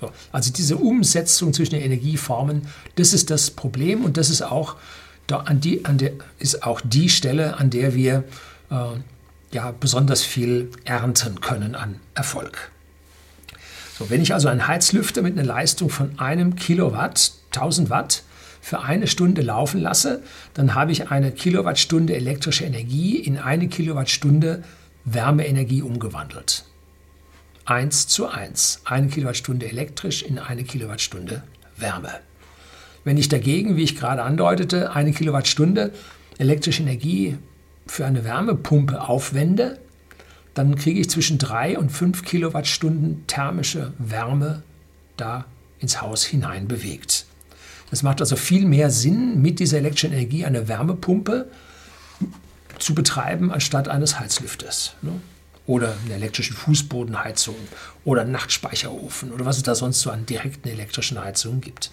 So, 0.00 0.10
also 0.32 0.52
diese 0.52 0.76
Umsetzung 0.76 1.52
zwischen 1.52 1.74
den 1.74 1.82
Energieformen, 1.82 2.62
das 2.96 3.12
ist 3.12 3.30
das 3.30 3.50
Problem 3.50 4.04
und 4.04 4.16
das 4.16 4.28
ist 4.28 4.42
auch, 4.42 4.76
da 5.26 5.38
an 5.38 5.60
die, 5.60 5.84
an 5.84 5.98
der, 5.98 6.12
ist 6.38 6.64
auch 6.64 6.80
die 6.82 7.08
Stelle, 7.08 7.56
an 7.58 7.70
der 7.70 7.94
wir 7.94 8.24
äh, 8.70 8.74
ja, 9.52 9.70
besonders 9.70 10.22
viel 10.22 10.70
ernten 10.84 11.40
können 11.40 11.74
an 11.74 12.00
Erfolg. 12.14 12.70
So, 13.98 14.10
wenn 14.10 14.20
ich 14.20 14.34
also 14.34 14.48
einen 14.48 14.66
Heizlüfter 14.66 15.22
mit 15.22 15.38
einer 15.38 15.46
Leistung 15.46 15.88
von 15.88 16.18
einem 16.18 16.56
Kilowatt, 16.56 17.32
1000 17.54 17.88
Watt, 17.88 18.22
für 18.66 18.82
eine 18.82 19.06
Stunde 19.06 19.42
laufen 19.42 19.80
lasse, 19.80 20.24
dann 20.54 20.74
habe 20.74 20.90
ich 20.90 21.12
eine 21.12 21.30
Kilowattstunde 21.30 22.16
elektrische 22.16 22.64
Energie 22.64 23.14
in 23.14 23.38
eine 23.38 23.68
Kilowattstunde 23.68 24.64
Wärmeenergie 25.04 25.82
umgewandelt. 25.82 26.64
1 27.66 28.08
zu 28.08 28.26
1. 28.26 28.80
Eine 28.84 29.06
Kilowattstunde 29.06 29.68
elektrisch 29.68 30.24
in 30.24 30.40
eine 30.40 30.64
Kilowattstunde 30.64 31.44
Wärme. 31.76 32.10
Wenn 33.04 33.18
ich 33.18 33.28
dagegen, 33.28 33.76
wie 33.76 33.84
ich 33.84 33.94
gerade 33.94 34.24
andeutete, 34.24 34.90
eine 34.96 35.12
Kilowattstunde 35.12 35.92
elektrische 36.38 36.82
Energie 36.82 37.38
für 37.86 38.04
eine 38.04 38.24
Wärmepumpe 38.24 39.00
aufwende, 39.08 39.78
dann 40.54 40.74
kriege 40.74 40.98
ich 40.98 41.08
zwischen 41.08 41.38
3 41.38 41.78
und 41.78 41.92
5 41.92 42.24
Kilowattstunden 42.24 43.28
thermische 43.28 43.92
Wärme 43.98 44.64
da 45.16 45.44
ins 45.78 46.02
Haus 46.02 46.24
hinein 46.24 46.66
bewegt. 46.66 47.25
Es 47.90 48.02
macht 48.02 48.20
also 48.20 48.36
viel 48.36 48.66
mehr 48.66 48.90
Sinn, 48.90 49.40
mit 49.40 49.60
dieser 49.60 49.78
elektrischen 49.78 50.12
Energie 50.12 50.44
eine 50.44 50.68
Wärmepumpe 50.68 51.48
zu 52.78 52.94
betreiben, 52.94 53.52
anstatt 53.52 53.88
eines 53.88 54.18
Heizlüfters. 54.18 54.94
Ne? 55.02 55.12
Oder 55.66 55.94
eine 56.04 56.14
elektrische 56.14 56.54
Fußbodenheizung 56.54 57.56
oder 58.04 58.22
einen 58.22 58.32
Nachtspeicherofen 58.32 59.32
oder 59.32 59.44
was 59.44 59.56
es 59.56 59.62
da 59.62 59.74
sonst 59.74 60.00
so 60.00 60.10
an 60.10 60.26
direkten 60.26 60.68
elektrischen 60.68 61.22
Heizungen 61.22 61.60
gibt. 61.60 61.90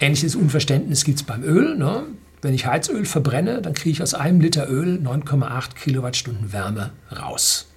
Ähnliches 0.00 0.34
Unverständnis 0.34 1.04
gibt 1.04 1.20
es 1.20 1.24
beim 1.24 1.42
Öl. 1.42 1.76
Ne? 1.76 2.04
Wenn 2.42 2.54
ich 2.54 2.66
Heizöl 2.66 3.04
verbrenne, 3.04 3.62
dann 3.62 3.74
kriege 3.74 3.90
ich 3.90 4.02
aus 4.02 4.14
einem 4.14 4.40
Liter 4.40 4.68
Öl 4.68 5.00
9,8 5.02 5.74
Kilowattstunden 5.74 6.52
Wärme 6.52 6.90
raus. 7.10 7.68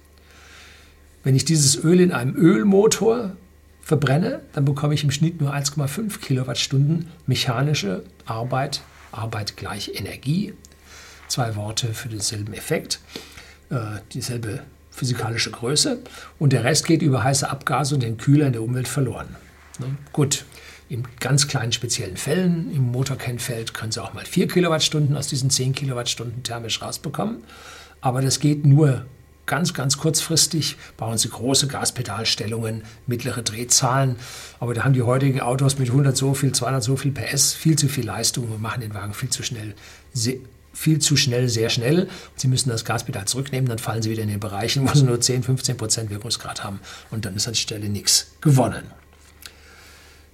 Wenn 1.24 1.34
ich 1.34 1.44
dieses 1.44 1.82
Öl 1.82 2.00
in 2.00 2.12
einem 2.12 2.36
Ölmotor 2.36 3.32
verbrenne, 3.88 4.42
dann 4.52 4.66
bekomme 4.66 4.92
ich 4.92 5.02
im 5.02 5.10
Schnitt 5.10 5.40
nur 5.40 5.54
1,5 5.54 6.20
Kilowattstunden 6.20 7.06
mechanische 7.26 8.04
Arbeit, 8.26 8.82
Arbeit 9.12 9.56
gleich 9.56 9.92
Energie. 9.94 10.52
Zwei 11.26 11.56
Worte 11.56 11.94
für 11.94 12.10
denselben 12.10 12.52
Effekt, 12.52 13.00
äh, 13.70 14.00
dieselbe 14.12 14.60
physikalische 14.90 15.50
Größe. 15.50 16.00
Und 16.38 16.52
der 16.52 16.64
Rest 16.64 16.86
geht 16.86 17.00
über 17.00 17.24
heiße 17.24 17.48
Abgase 17.48 17.94
und 17.94 18.02
den 18.02 18.18
Kühler 18.18 18.48
in 18.48 18.52
der 18.52 18.62
Umwelt 18.62 18.88
verloren. 18.88 19.36
Ne? 19.78 19.86
Gut, 20.12 20.44
in 20.90 21.04
ganz 21.18 21.48
kleinen 21.48 21.72
speziellen 21.72 22.18
Fällen, 22.18 22.70
im 22.74 22.92
Motorkennfeld, 22.92 23.72
können 23.72 23.92
Sie 23.92 24.02
auch 24.02 24.12
mal 24.12 24.26
4 24.26 24.48
Kilowattstunden 24.48 25.16
aus 25.16 25.28
diesen 25.28 25.48
10 25.48 25.74
Kilowattstunden 25.74 26.42
thermisch 26.42 26.82
rausbekommen. 26.82 27.42
Aber 28.02 28.20
das 28.20 28.38
geht 28.38 28.66
nur 28.66 29.06
ganz, 29.48 29.74
ganz 29.74 29.98
kurzfristig 29.98 30.76
bauen 30.96 31.18
sie 31.18 31.28
große 31.28 31.66
Gaspedalstellungen, 31.66 32.84
mittlere 33.08 33.42
Drehzahlen. 33.42 34.14
Aber 34.60 34.74
da 34.74 34.84
haben 34.84 34.94
die 34.94 35.02
heutigen 35.02 35.40
Autos 35.40 35.78
mit 35.78 35.88
100 35.88 36.16
so 36.16 36.34
viel, 36.34 36.52
200 36.52 36.82
so 36.84 36.96
viel 36.96 37.10
PS 37.10 37.54
viel 37.54 37.76
zu 37.76 37.88
viel 37.88 38.06
Leistung 38.06 38.48
und 38.48 38.62
machen 38.62 38.82
den 38.82 38.94
Wagen 38.94 39.14
viel 39.14 39.30
zu 39.30 39.42
schnell 39.42 39.74
viel 40.78 41.00
zu 41.00 41.16
schnell, 41.16 41.48
sehr 41.48 41.70
schnell. 41.70 42.08
Sie 42.36 42.46
müssen 42.46 42.68
das 42.68 42.84
Gaspedal 42.84 43.24
zurücknehmen, 43.24 43.68
dann 43.68 43.78
fallen 43.78 44.00
Sie 44.00 44.10
wieder 44.10 44.22
in 44.22 44.28
den 44.28 44.38
Bereichen, 44.38 44.88
wo 44.88 44.94
Sie 44.94 45.02
nur 45.02 45.20
10, 45.20 45.42
15 45.42 45.76
Prozent 45.76 46.10
Wirkungsgrad 46.10 46.62
haben 46.62 46.78
und 47.10 47.24
dann 47.24 47.34
ist 47.34 47.48
an 47.48 47.54
der 47.54 47.60
Stelle 47.60 47.88
nichts 47.88 48.32
gewonnen. 48.40 48.84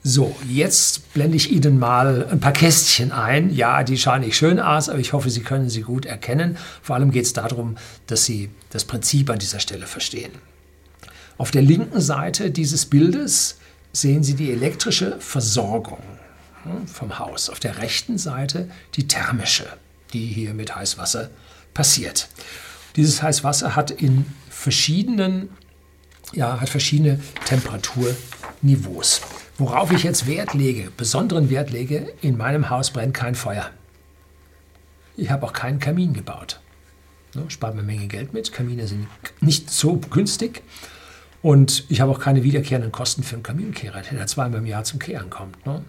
So, 0.06 0.36
jetzt 0.46 1.14
blende 1.14 1.38
ich 1.38 1.50
Ihnen 1.50 1.78
mal 1.78 2.28
ein 2.30 2.38
paar 2.38 2.52
Kästchen 2.52 3.10
ein. 3.10 3.48
Ja, 3.48 3.82
die 3.82 3.96
schauen 3.96 4.20
nicht 4.20 4.36
schön 4.36 4.60
aus, 4.60 4.90
aber 4.90 4.98
ich 4.98 5.14
hoffe, 5.14 5.30
Sie 5.30 5.40
können 5.40 5.70
sie 5.70 5.80
gut 5.80 6.04
erkennen. 6.04 6.58
Vor 6.82 6.94
allem 6.94 7.10
geht 7.10 7.24
es 7.24 7.32
darum, 7.32 7.78
dass 8.06 8.26
Sie 8.26 8.50
das 8.68 8.84
Prinzip 8.84 9.30
an 9.30 9.38
dieser 9.38 9.60
Stelle 9.60 9.86
verstehen. 9.86 10.32
Auf 11.38 11.50
der 11.52 11.62
linken 11.62 12.02
Seite 12.02 12.50
dieses 12.50 12.84
Bildes 12.84 13.56
sehen 13.94 14.22
Sie 14.22 14.34
die 14.34 14.52
elektrische 14.52 15.18
Versorgung 15.20 16.02
hm, 16.64 16.86
vom 16.86 17.18
Haus. 17.18 17.48
Auf 17.48 17.58
der 17.58 17.78
rechten 17.78 18.18
Seite 18.18 18.68
die 18.96 19.08
thermische, 19.08 19.68
die 20.12 20.26
hier 20.26 20.52
mit 20.52 20.76
Heißwasser 20.76 21.30
passiert. 21.72 22.28
Dieses 22.96 23.22
Heißwasser 23.22 23.74
hat 23.74 23.90
in 23.90 24.26
verschiedenen, 24.50 25.48
ja, 26.34 26.60
hat 26.60 26.68
verschiedene 26.68 27.20
Temperaturniveaus. 27.46 29.22
Worauf 29.56 29.92
ich 29.92 30.02
jetzt 30.02 30.26
Wert 30.26 30.52
lege, 30.54 30.90
besonderen 30.96 31.48
Wert 31.48 31.70
lege, 31.70 32.12
in 32.20 32.36
meinem 32.36 32.70
Haus 32.70 32.90
brennt 32.90 33.14
kein 33.14 33.36
Feuer. 33.36 33.70
Ich 35.16 35.30
habe 35.30 35.46
auch 35.46 35.52
keinen 35.52 35.78
Kamin 35.78 36.12
gebaut. 36.12 36.60
Ne, 37.34 37.44
spart 37.48 37.74
mir 37.74 37.82
eine 37.82 37.92
Menge 37.92 38.08
Geld 38.08 38.32
mit. 38.32 38.52
Kamine 38.52 38.86
sind 38.88 39.06
nicht 39.40 39.70
so 39.70 39.96
günstig. 39.96 40.62
Und 41.40 41.84
ich 41.88 42.00
habe 42.00 42.10
auch 42.10 42.20
keine 42.20 42.42
wiederkehrenden 42.42 42.90
Kosten 42.90 43.22
für 43.22 43.36
einen 43.36 43.42
Kaminkehrer, 43.42 44.02
der 44.02 44.26
zweimal 44.26 44.60
im 44.60 44.66
Jahr 44.66 44.84
zum 44.84 44.98
Kehren 44.98 45.30
kommt. 45.30 45.64
Ne? 45.66 45.84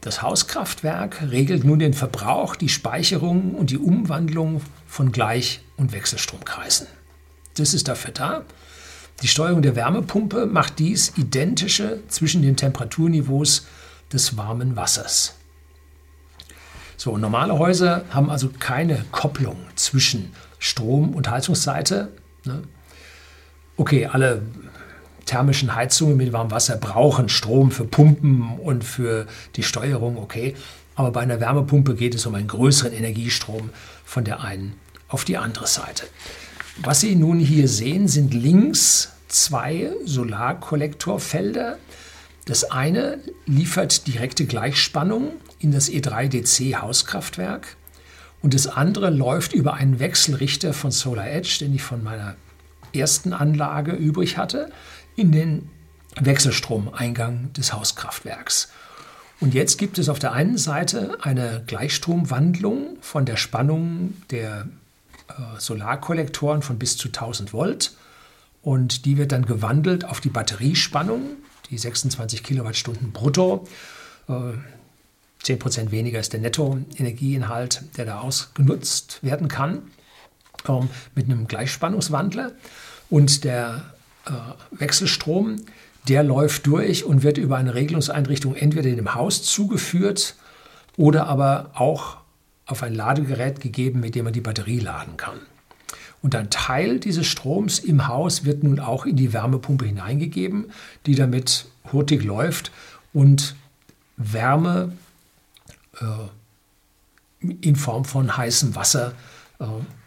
Das 0.00 0.22
Hauskraftwerk 0.22 1.30
regelt 1.30 1.64
nun 1.64 1.78
den 1.78 1.92
Verbrauch, 1.92 2.56
die 2.56 2.68
Speicherung 2.68 3.54
und 3.54 3.70
die 3.70 3.78
Umwandlung 3.78 4.62
von 4.86 5.12
Gleich- 5.12 5.60
und 5.76 5.92
Wechselstromkreisen. 5.92 6.86
Das 7.56 7.74
ist 7.74 7.88
dafür 7.88 8.12
da, 8.12 8.44
die 9.22 9.28
Steuerung 9.28 9.62
der 9.62 9.76
Wärmepumpe 9.76 10.46
macht 10.46 10.78
dies 10.78 11.12
identische 11.16 12.00
zwischen 12.08 12.42
den 12.42 12.56
Temperaturniveaus 12.56 13.66
des 14.12 14.36
warmen 14.36 14.76
Wassers. 14.76 15.34
So, 16.96 17.16
normale 17.16 17.58
Häuser 17.58 18.04
haben 18.10 18.30
also 18.30 18.50
keine 18.58 19.04
Kopplung 19.12 19.56
zwischen 19.74 20.32
Strom 20.58 21.14
und 21.14 21.30
Heizungsseite. 21.30 22.08
Ne? 22.44 22.62
Okay, 23.76 24.06
alle 24.06 24.42
thermischen 25.26 25.74
Heizungen 25.74 26.16
mit 26.16 26.32
warmem 26.32 26.50
Wasser 26.50 26.76
brauchen 26.76 27.28
Strom 27.28 27.70
für 27.70 27.84
Pumpen 27.84 28.58
und 28.58 28.84
für 28.84 29.26
die 29.56 29.62
Steuerung, 29.62 30.16
okay. 30.16 30.54
Aber 30.94 31.10
bei 31.10 31.20
einer 31.20 31.40
Wärmepumpe 31.40 31.94
geht 31.94 32.14
es 32.14 32.24
um 32.26 32.34
einen 32.34 32.48
größeren 32.48 32.92
Energiestrom 32.92 33.70
von 34.04 34.24
der 34.24 34.40
einen 34.40 34.74
auf 35.08 35.24
die 35.24 35.36
andere 35.36 35.66
Seite. 35.66 36.06
Was 36.82 37.00
Sie 37.00 37.16
nun 37.16 37.38
hier 37.38 37.68
sehen, 37.68 38.06
sind 38.06 38.34
links 38.34 39.12
zwei 39.28 39.92
Solarkollektorfelder. 40.04 41.78
Das 42.44 42.70
eine 42.70 43.18
liefert 43.46 44.06
direkte 44.06 44.44
Gleichspannung 44.44 45.32
in 45.58 45.72
das 45.72 45.90
E3DC-Hauskraftwerk 45.90 47.76
und 48.42 48.54
das 48.54 48.66
andere 48.66 49.10
läuft 49.10 49.52
über 49.54 49.74
einen 49.74 49.98
Wechselrichter 49.98 50.72
von 50.72 50.90
Solar 50.90 51.28
Edge, 51.28 51.56
den 51.60 51.74
ich 51.74 51.82
von 51.82 52.04
meiner 52.04 52.36
ersten 52.92 53.32
Anlage 53.32 53.92
übrig 53.92 54.36
hatte, 54.36 54.70
in 55.16 55.32
den 55.32 55.70
Wechselstromeingang 56.20 57.52
des 57.54 57.72
Hauskraftwerks. 57.72 58.68
Und 59.40 59.54
jetzt 59.54 59.78
gibt 59.78 59.98
es 59.98 60.08
auf 60.08 60.18
der 60.18 60.32
einen 60.32 60.58
Seite 60.58 61.18
eine 61.22 61.62
Gleichstromwandlung 61.66 62.98
von 63.00 63.24
der 63.24 63.36
Spannung 63.36 64.14
der 64.30 64.66
Solarkollektoren 65.58 66.62
von 66.62 66.78
bis 66.78 66.96
zu 66.96 67.08
1000 67.08 67.52
Volt. 67.52 67.92
Und 68.62 69.04
die 69.04 69.16
wird 69.16 69.32
dann 69.32 69.46
gewandelt 69.46 70.04
auf 70.04 70.20
die 70.20 70.28
Batteriespannung, 70.28 71.22
die 71.70 71.78
26 71.78 72.42
Kilowattstunden 72.42 73.12
brutto. 73.12 73.66
Äh, 74.28 74.54
10% 75.44 75.92
weniger 75.92 76.18
ist 76.18 76.32
der 76.32 76.40
Nettoenergieinhalt, 76.40 77.82
der 77.96 78.06
da 78.06 78.20
ausgenutzt 78.20 79.22
werden 79.22 79.48
kann, 79.48 79.82
ähm, 80.68 80.88
mit 81.14 81.26
einem 81.26 81.46
Gleichspannungswandler. 81.46 82.52
Und 83.08 83.44
der 83.44 83.84
äh, 84.26 84.30
Wechselstrom, 84.72 85.62
der 86.08 86.24
läuft 86.24 86.66
durch 86.66 87.04
und 87.04 87.22
wird 87.22 87.38
über 87.38 87.56
eine 87.56 87.74
Regelungseinrichtung 87.74 88.56
entweder 88.56 88.88
in 88.88 88.96
dem 88.96 89.14
Haus 89.14 89.42
zugeführt 89.42 90.34
oder 90.96 91.26
aber 91.26 91.70
auch 91.74 92.18
auf 92.66 92.82
ein 92.82 92.94
Ladegerät 92.94 93.60
gegeben, 93.60 94.00
mit 94.00 94.14
dem 94.14 94.24
man 94.24 94.32
die 94.32 94.40
Batterie 94.40 94.80
laden 94.80 95.16
kann. 95.16 95.38
Und 96.22 96.34
ein 96.34 96.50
Teil 96.50 96.98
dieses 96.98 97.26
Stroms 97.26 97.78
im 97.78 98.08
Haus 98.08 98.44
wird 98.44 98.64
nun 98.64 98.80
auch 98.80 99.06
in 99.06 99.16
die 99.16 99.32
Wärmepumpe 99.32 99.86
hineingegeben, 99.86 100.72
die 101.06 101.14
damit 101.14 101.66
hurtig 101.92 102.24
läuft 102.24 102.72
und 103.12 103.54
Wärme 104.16 104.92
äh, 106.00 107.46
in 107.60 107.76
Form 107.76 108.04
von 108.04 108.36
heißem 108.36 108.74
Wasser 108.74 109.12
äh, 109.60 109.66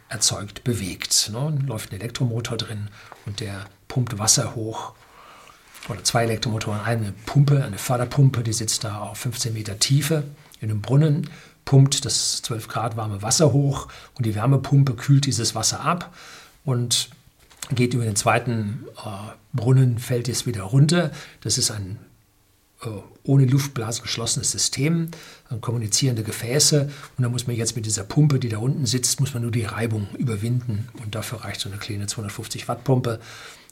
erzeugt, 0.09 0.63
bewegt. 0.63 1.29
Ne? 1.31 1.57
Läuft 1.65 1.91
ein 1.91 1.99
Elektromotor 1.99 2.57
drin 2.57 2.89
und 3.25 3.39
der 3.39 3.65
pumpt 3.87 4.19
Wasser 4.19 4.55
hoch. 4.55 4.93
Oder 5.87 6.03
zwei 6.03 6.23
Elektromotoren, 6.23 6.81
eine 6.81 7.13
Pumpe, 7.25 7.63
eine 7.63 7.77
Förderpumpe, 7.77 8.43
die 8.43 8.53
sitzt 8.53 8.83
da 8.83 8.99
auf 8.99 9.19
15 9.19 9.53
Meter 9.53 9.79
Tiefe 9.79 10.23
in 10.59 10.69
einem 10.69 10.81
Brunnen 10.81 11.29
pumpt 11.69 12.03
das 12.03 12.41
12 12.41 12.67
Grad 12.67 12.97
warme 12.97 13.21
Wasser 13.21 13.53
hoch 13.53 13.89
und 14.15 14.25
die 14.25 14.33
Wärmepumpe 14.33 14.95
kühlt 14.95 15.27
dieses 15.27 15.53
Wasser 15.53 15.81
ab 15.81 16.11
und 16.65 17.09
geht 17.69 17.93
über 17.93 18.05
den 18.05 18.15
zweiten 18.15 18.85
äh, 19.05 19.09
Brunnen, 19.53 19.99
fällt 19.99 20.27
es 20.29 20.47
wieder 20.47 20.63
runter. 20.63 21.11
Das 21.41 21.59
ist 21.59 21.69
ein 21.69 21.99
äh, 22.81 22.87
ohne 23.21 23.45
Luftblase 23.45 24.01
geschlossenes 24.01 24.49
System, 24.49 25.11
kommunizierende 25.61 26.23
Gefäße. 26.23 26.89
Und 27.17 27.23
da 27.23 27.29
muss 27.29 27.45
man 27.45 27.55
jetzt 27.55 27.75
mit 27.75 27.85
dieser 27.85 28.03
Pumpe, 28.03 28.39
die 28.39 28.49
da 28.49 28.57
unten 28.57 28.87
sitzt, 28.87 29.19
muss 29.19 29.35
man 29.35 29.43
nur 29.43 29.51
die 29.51 29.65
Reibung 29.65 30.07
überwinden. 30.17 30.87
Und 31.03 31.13
dafür 31.13 31.43
reicht 31.43 31.61
so 31.61 31.69
eine 31.69 31.77
kleine 31.77 32.07
250 32.07 32.67
Watt 32.67 32.83
Pumpe. 32.83 33.19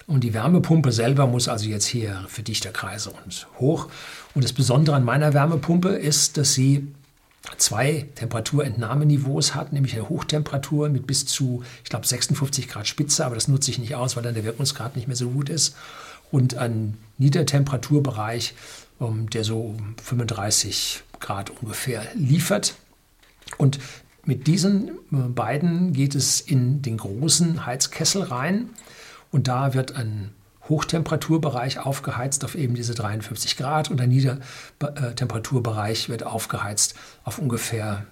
Und 0.05 0.23
die 0.23 0.35
Wärmepumpe 0.35 0.91
selber 0.91 1.25
muss 1.25 1.47
also 1.47 1.67
jetzt 1.67 1.87
hier 1.87 2.25
für 2.27 2.43
Dichterkreise 2.43 3.09
und 3.09 3.47
hoch. 3.57 3.89
Und 4.35 4.43
das 4.43 4.53
Besondere 4.53 4.95
an 4.95 5.03
meiner 5.03 5.33
Wärmepumpe 5.33 5.89
ist, 5.89 6.37
dass 6.37 6.53
sie 6.53 6.93
zwei 7.57 8.07
Temperaturentnahmeniveaus 8.15 9.55
hat, 9.55 9.73
nämlich 9.73 9.93
eine 9.93 10.09
Hochtemperatur 10.09 10.89
mit 10.89 11.07
bis 11.07 11.25
zu, 11.25 11.63
ich 11.83 11.89
glaube, 11.89 12.05
56 12.05 12.67
Grad 12.67 12.87
Spitze, 12.87 13.25
aber 13.25 13.35
das 13.35 13.47
nutze 13.47 13.71
ich 13.71 13.79
nicht 13.79 13.95
aus, 13.95 14.15
weil 14.15 14.23
dann 14.23 14.33
der 14.33 14.43
Wirkungsgrad 14.43 14.95
nicht 14.95 15.07
mehr 15.07 15.15
so 15.15 15.29
gut 15.29 15.49
ist. 15.49 15.75
Und 16.29 16.55
einen 16.55 16.97
Niedertemperaturbereich, 17.17 18.53
ähm, 18.99 19.29
der 19.29 19.43
so 19.43 19.75
35 20.03 21.03
Grad 21.19 21.49
ungefähr 21.61 22.03
liefert. 22.15 22.75
Und 23.57 23.79
mit 24.25 24.45
diesen 24.47 24.89
äh, 25.11 25.15
beiden 25.29 25.93
geht 25.93 26.15
es 26.15 26.41
in 26.41 26.81
den 26.81 26.97
großen 26.97 27.65
Heizkessel 27.65 28.23
rein. 28.23 28.69
Und 29.31 29.47
da 29.47 29.73
wird 29.73 29.95
ein 29.95 30.33
Hochtemperaturbereich 30.69 31.79
aufgeheizt 31.79 32.45
auf 32.45 32.55
eben 32.55 32.75
diese 32.75 32.93
53 32.93 33.57
Grad 33.57 33.89
und 33.89 33.97
der 33.97 34.07
Niedertemperaturbereich 34.07 36.09
wird 36.09 36.23
aufgeheizt 36.23 36.95
auf 37.23 37.39
ungefähr 37.39 38.05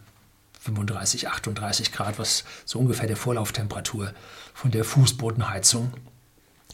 35, 0.62 1.28
38 1.28 1.92
Grad, 1.92 2.18
was 2.18 2.44
so 2.66 2.80
ungefähr 2.80 3.08
der 3.08 3.18
Vorlauftemperatur 3.18 4.14
von 4.54 4.72
der 4.72 4.84
Fußbodenheizung 4.84 5.94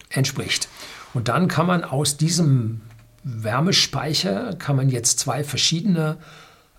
entspricht. 0.09 0.69
Und 1.13 1.27
dann 1.27 1.47
kann 1.47 1.67
man 1.67 1.83
aus 1.83 2.17
diesem 2.17 2.81
Wärmespeicher 3.23 4.55
kann 4.55 4.75
man 4.75 4.89
jetzt 4.89 5.19
zwei 5.19 5.43
verschiedene 5.43 6.17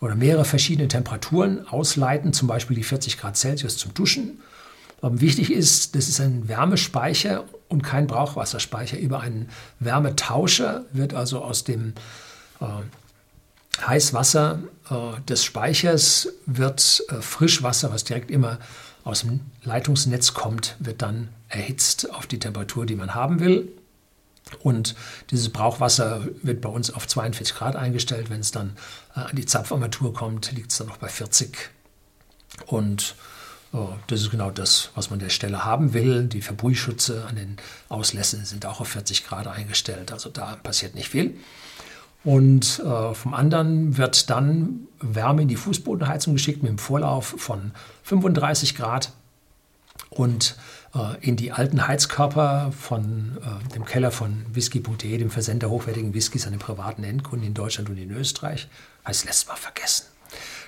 oder 0.00 0.16
mehrere 0.16 0.44
verschiedene 0.44 0.88
Temperaturen 0.88 1.68
ausleiten, 1.68 2.32
zum 2.32 2.48
Beispiel 2.48 2.76
die 2.76 2.82
40 2.82 3.18
Grad 3.18 3.36
Celsius 3.36 3.76
zum 3.76 3.94
Duschen 3.94 4.40
Wichtig 5.02 5.52
ist, 5.52 5.96
das 5.96 6.08
ist 6.08 6.20
ein 6.20 6.46
Wärmespeicher 6.46 7.44
und 7.72 7.82
kein 7.82 8.06
Brauchwasserspeicher. 8.06 8.98
Über 8.98 9.20
einen 9.20 9.48
Wärmetauscher 9.80 10.84
wird 10.92 11.14
also 11.14 11.42
aus 11.42 11.64
dem 11.64 11.94
äh, 12.60 12.66
Heißwasser 13.86 14.60
äh, 14.90 15.20
des 15.22 15.44
Speichers 15.44 16.28
wird 16.46 17.02
äh, 17.08 17.22
Frischwasser, 17.22 17.92
was 17.92 18.04
direkt 18.04 18.30
immer 18.30 18.58
aus 19.04 19.20
dem 19.20 19.40
Leitungsnetz 19.64 20.34
kommt, 20.34 20.76
wird 20.78 21.02
dann 21.02 21.28
erhitzt 21.48 22.12
auf 22.12 22.26
die 22.26 22.38
Temperatur, 22.38 22.86
die 22.86 22.94
man 22.94 23.14
haben 23.14 23.40
will. 23.40 23.68
Und 24.60 24.94
dieses 25.30 25.48
Brauchwasser 25.48 26.26
wird 26.42 26.60
bei 26.60 26.68
uns 26.68 26.90
auf 26.90 27.08
42 27.08 27.54
Grad 27.54 27.74
eingestellt. 27.74 28.28
Wenn 28.28 28.40
es 28.40 28.50
dann 28.50 28.76
äh, 29.16 29.20
an 29.20 29.36
die 29.36 29.46
Zapfarmatur 29.46 30.12
kommt, 30.12 30.52
liegt 30.52 30.70
es 30.72 30.78
dann 30.78 30.88
noch 30.88 30.98
bei 30.98 31.08
40. 31.08 31.70
Und 32.66 33.16
das 34.06 34.20
ist 34.20 34.30
genau 34.30 34.50
das, 34.50 34.90
was 34.94 35.08
man 35.08 35.18
an 35.18 35.24
der 35.24 35.30
Stelle 35.30 35.64
haben 35.64 35.94
will. 35.94 36.24
Die 36.24 36.42
Verbrühschütze 36.42 37.24
an 37.26 37.36
den 37.36 37.56
Auslässen 37.88 38.44
sind 38.44 38.66
auch 38.66 38.80
auf 38.80 38.88
40 38.88 39.26
Grad 39.26 39.46
eingestellt, 39.46 40.12
also 40.12 40.28
da 40.28 40.56
passiert 40.56 40.94
nicht 40.94 41.08
viel. 41.08 41.38
Und 42.24 42.78
äh, 42.80 43.14
vom 43.14 43.34
anderen 43.34 43.96
wird 43.96 44.30
dann 44.30 44.86
Wärme 45.00 45.42
in 45.42 45.48
die 45.48 45.56
Fußbodenheizung 45.56 46.34
geschickt 46.34 46.62
mit 46.62 46.70
einem 46.70 46.78
Vorlauf 46.78 47.34
von 47.38 47.72
35 48.04 48.76
Grad 48.76 49.12
und 50.10 50.56
äh, 50.94 51.16
in 51.20 51.36
die 51.36 51.50
alten 51.50 51.88
Heizkörper 51.88 52.72
von 52.78 53.38
äh, 53.40 53.68
dem 53.74 53.84
Keller 53.84 54.12
von 54.12 54.44
whisky.de, 54.52 55.16
dem 55.18 55.30
Versender 55.30 55.70
hochwertigen 55.70 56.14
Whiskys 56.14 56.46
an 56.46 56.52
den 56.52 56.60
privaten 56.60 57.02
Endkunden 57.02 57.48
in 57.48 57.54
Deutschland 57.54 57.88
und 57.90 57.96
in 57.96 58.10
Österreich. 58.12 58.68
Das 59.04 59.24
lässt 59.24 59.48
man 59.48 59.56
vergessen. 59.56 60.11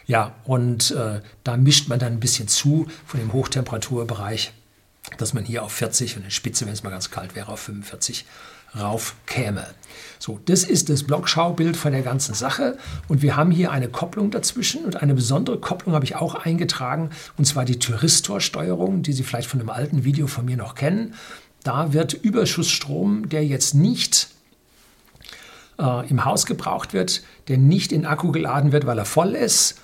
Ja, 0.07 0.35
und 0.45 0.91
äh, 0.91 1.21
da 1.45 1.57
mischt 1.57 1.89
man 1.89 1.99
dann 1.99 2.15
ein 2.15 2.21
bisschen 2.21 2.49
zu 2.49 2.87
von 3.07 3.21
dem 3.21 3.33
Hochtemperaturbereich, 3.33 4.53
dass 5.19 5.33
man 5.35 5.45
hier 5.45 5.63
auf 5.63 5.73
40 5.73 6.17
und 6.17 6.25
in 6.25 6.31
Spitze, 6.31 6.67
wenn 6.67 6.73
es 6.73 6.83
mal 6.83 6.91
ganz 6.91 7.11
kalt 7.11 7.35
wäre, 7.35 7.51
auf 7.51 7.61
45 7.61 8.27
rauf 8.79 9.15
käme. 9.27 9.67
So, 10.19 10.41
das 10.47 10.65
ist 10.65 10.89
das 10.89 11.05
Blockschaubild 11.05 11.77
von 11.77 11.93
der 11.93 12.03
ganzen 12.03 12.35
Sache 12.35 12.77
und 13.09 13.23
wir 13.23 13.37
haben 13.37 13.51
hier 13.51 13.71
eine 13.71 13.89
Kopplung 13.89 14.31
dazwischen 14.31 14.85
und 14.85 14.97
eine 14.97 15.15
besondere 15.15 15.59
Kopplung 15.59 15.95
habe 15.95 16.05
ich 16.05 16.17
auch 16.17 16.35
eingetragen 16.35 17.11
und 17.37 17.45
zwar 17.45 17.65
die 17.65 17.79
Thyristor-Steuerung, 17.79 19.03
die 19.03 19.13
Sie 19.13 19.23
vielleicht 19.23 19.49
von 19.49 19.61
einem 19.61 19.71
alten 19.71 20.05
Video 20.05 20.27
von 20.27 20.45
mir 20.45 20.57
noch 20.57 20.75
kennen. 20.75 21.15
Da 21.63 21.93
wird 21.93 22.15
Überschussstrom, 22.15 23.29
der 23.29 23.47
jetzt 23.47 23.75
nicht 23.75 24.29
äh, 25.79 26.09
im 26.09 26.25
Haus 26.25 26.47
gebraucht 26.47 26.93
wird, 26.93 27.23
der 27.49 27.59
nicht 27.59 27.93
in 27.93 28.07
Akku 28.07 28.33
geladen 28.33 28.73
wird, 28.73 28.87
weil 28.87 28.99
er 28.99 29.05
voll 29.05 29.35
ist, 29.35 29.81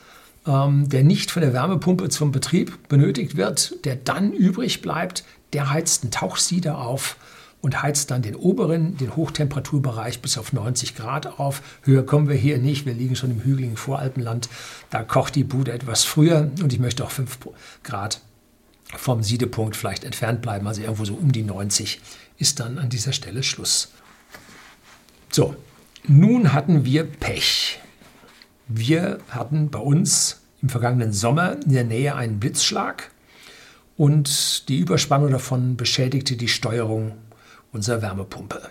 der 0.46 1.04
nicht 1.04 1.30
von 1.30 1.42
der 1.42 1.52
Wärmepumpe 1.52 2.08
zum 2.08 2.32
Betrieb 2.32 2.88
benötigt 2.88 3.36
wird, 3.36 3.84
der 3.84 3.96
dann 3.96 4.32
übrig 4.32 4.80
bleibt, 4.82 5.24
der 5.52 5.70
heizt 5.70 6.02
einen 6.02 6.12
Tauchsieder 6.12 6.78
auf 6.78 7.16
und 7.60 7.82
heizt 7.82 8.10
dann 8.10 8.22
den 8.22 8.34
oberen, 8.34 8.96
den 8.96 9.16
Hochtemperaturbereich 9.16 10.22
bis 10.22 10.38
auf 10.38 10.52
90 10.52 10.94
Grad 10.94 11.38
auf. 11.38 11.62
Höher 11.82 12.06
kommen 12.06 12.28
wir 12.28 12.36
hier 12.36 12.58
nicht, 12.58 12.86
wir 12.86 12.94
liegen 12.94 13.16
schon 13.16 13.30
im 13.30 13.44
hügeligen 13.44 13.76
Voralpenland. 13.76 14.48
Da 14.88 15.02
kocht 15.02 15.34
die 15.34 15.44
Bude 15.44 15.72
etwas 15.72 16.04
früher 16.04 16.50
und 16.62 16.72
ich 16.72 16.78
möchte 16.78 17.04
auch 17.04 17.10
5 17.10 17.38
Grad 17.82 18.20
vom 18.84 19.22
Siedepunkt 19.22 19.76
vielleicht 19.76 20.04
entfernt 20.04 20.42
bleiben, 20.42 20.66
also 20.66 20.80
irgendwo 20.80 21.04
so 21.04 21.14
um 21.14 21.32
die 21.32 21.42
90 21.42 22.00
ist 22.38 22.60
dann 22.60 22.78
an 22.78 22.88
dieser 22.88 23.12
Stelle 23.12 23.42
Schluss. 23.42 23.92
So, 25.30 25.54
nun 26.08 26.54
hatten 26.54 26.84
wir 26.84 27.04
Pech. 27.04 27.78
Wir 28.72 29.18
hatten 29.30 29.68
bei 29.68 29.80
uns 29.80 30.42
im 30.62 30.68
vergangenen 30.68 31.12
Sommer 31.12 31.56
in 31.64 31.72
der 31.72 31.82
Nähe 31.82 32.14
einen 32.14 32.38
Blitzschlag 32.38 33.10
und 33.96 34.68
die 34.68 34.78
Überspannung 34.78 35.32
davon 35.32 35.76
beschädigte 35.76 36.36
die 36.36 36.46
Steuerung 36.46 37.16
unserer 37.72 38.00
Wärmepumpe. 38.00 38.62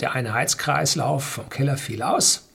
Der 0.00 0.12
eine 0.12 0.32
Heizkreislauf 0.32 1.24
vom 1.24 1.48
Keller 1.48 1.76
fiel 1.76 2.02
aus 2.02 2.48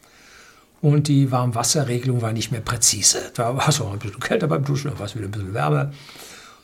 und 0.79 1.09
die 1.09 1.29
Warmwasserregelung 1.29 2.21
war 2.21 2.31
nicht 2.31 2.53
mehr 2.53 2.61
präzise. 2.61 3.31
Da 3.33 3.57
war 3.57 3.67
es 3.67 3.81
auch 3.81 3.91
ein 3.91 3.99
bisschen 3.99 4.21
kälter 4.21 4.47
beim 4.47 4.63
Duschen, 4.63 4.91
da 4.91 4.97
war 4.99 5.07
es 5.07 5.15
wieder 5.15 5.25
ein 5.25 5.31
bisschen 5.31 5.53
wärmer. 5.53 5.91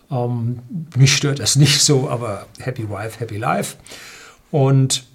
Ähm, 0.10 0.60
mich 0.96 1.18
stört 1.18 1.40
das 1.40 1.58
nicht 1.58 1.82
so, 1.82 2.10
aber 2.10 2.46
Happy 2.60 2.90
Wife, 2.90 3.20
Happy 3.20 3.36
Life. 3.36 3.76
Und 4.52 5.06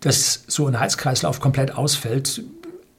dass 0.00 0.42
so 0.48 0.66
ein 0.66 0.80
Heizkreislauf 0.80 1.38
komplett 1.38 1.76
ausfällt, 1.76 2.42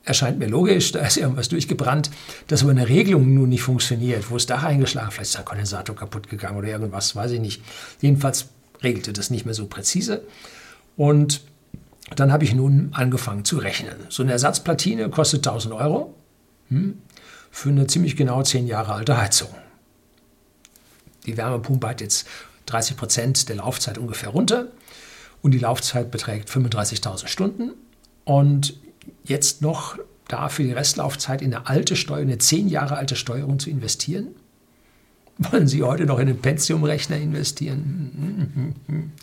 erscheint 0.04 0.38
mir 0.40 0.48
logisch, 0.48 0.92
da 0.92 1.00
ist 1.00 1.18
irgendwas 1.18 1.50
durchgebrannt, 1.50 2.12
dass 2.48 2.62
aber 2.62 2.72
eine 2.72 2.90
Regelung 2.90 3.34
nun 3.34 3.50
nicht 3.50 3.64
funktioniert. 3.64 4.30
Wo 4.30 4.36
ist 4.36 4.50
da 4.50 4.58
eingeschlagen? 4.60 5.12
Vielleicht 5.12 5.30
ist 5.30 5.38
der 5.38 5.46
Kondensator 5.46 5.96
kaputt 5.96 6.30
gegangen 6.30 6.58
oder 6.58 6.68
irgendwas, 6.68 7.16
weiß 7.16 7.32
ich 7.32 7.40
nicht. 7.40 7.64
Jedenfalls 8.02 8.48
regelte 8.82 9.14
das 9.14 9.30
nicht 9.30 9.46
mehr 9.46 9.54
so 9.54 9.68
präzise. 9.68 10.24
Und 10.98 11.42
dann 12.16 12.32
habe 12.32 12.44
ich 12.44 12.54
nun 12.54 12.90
angefangen 12.92 13.46
zu 13.46 13.58
rechnen. 13.58 13.96
So 14.10 14.24
eine 14.24 14.34
Ersatzplatine 14.34 15.10
kostet 15.10 15.48
1000 15.48 15.74
Euro 15.74 16.14
hm, 16.70 17.02
für 17.50 17.70
eine 17.70 17.88
ziemlich 17.88 18.18
genau 18.18 18.44
10 18.44 18.68
Jahre 18.68 18.94
alte 18.94 19.18
Heizung. 19.18 19.50
Die 21.26 21.38
Wärmepumpe 21.38 21.88
hat 21.88 22.02
jetzt 22.02 22.28
30 22.66 22.98
Prozent 22.98 23.50
der 23.50 23.58
Laufzeit 23.58 23.98
ungefähr 23.98 24.30
runter 24.30 24.68
und 25.42 25.52
die 25.52 25.60
Laufzeit 25.60 26.12
beträgt 26.12 26.50
35.000 26.50 27.28
Stunden. 27.28 27.72
Und 28.26 28.76
jetzt 29.24 29.62
noch 29.62 29.98
da 30.28 30.50
für 30.50 30.64
die 30.64 30.72
Restlaufzeit 30.72 31.42
in 31.42 31.54
eine 31.54 31.68
alte 31.68 31.96
Steuer, 31.96 32.22
eine 32.22 32.38
10 32.38 32.68
Jahre 32.68 32.98
alte 32.98 33.16
Steuerung 33.16 33.60
zu 33.60 33.70
investieren? 33.70 34.28
Wollen 35.38 35.68
Sie 35.68 35.84
heute 35.84 36.06
noch 36.06 36.20
in 36.20 36.28
den 36.28 36.40
Pentium-Rechner 36.40 37.18
investieren? 37.18 38.76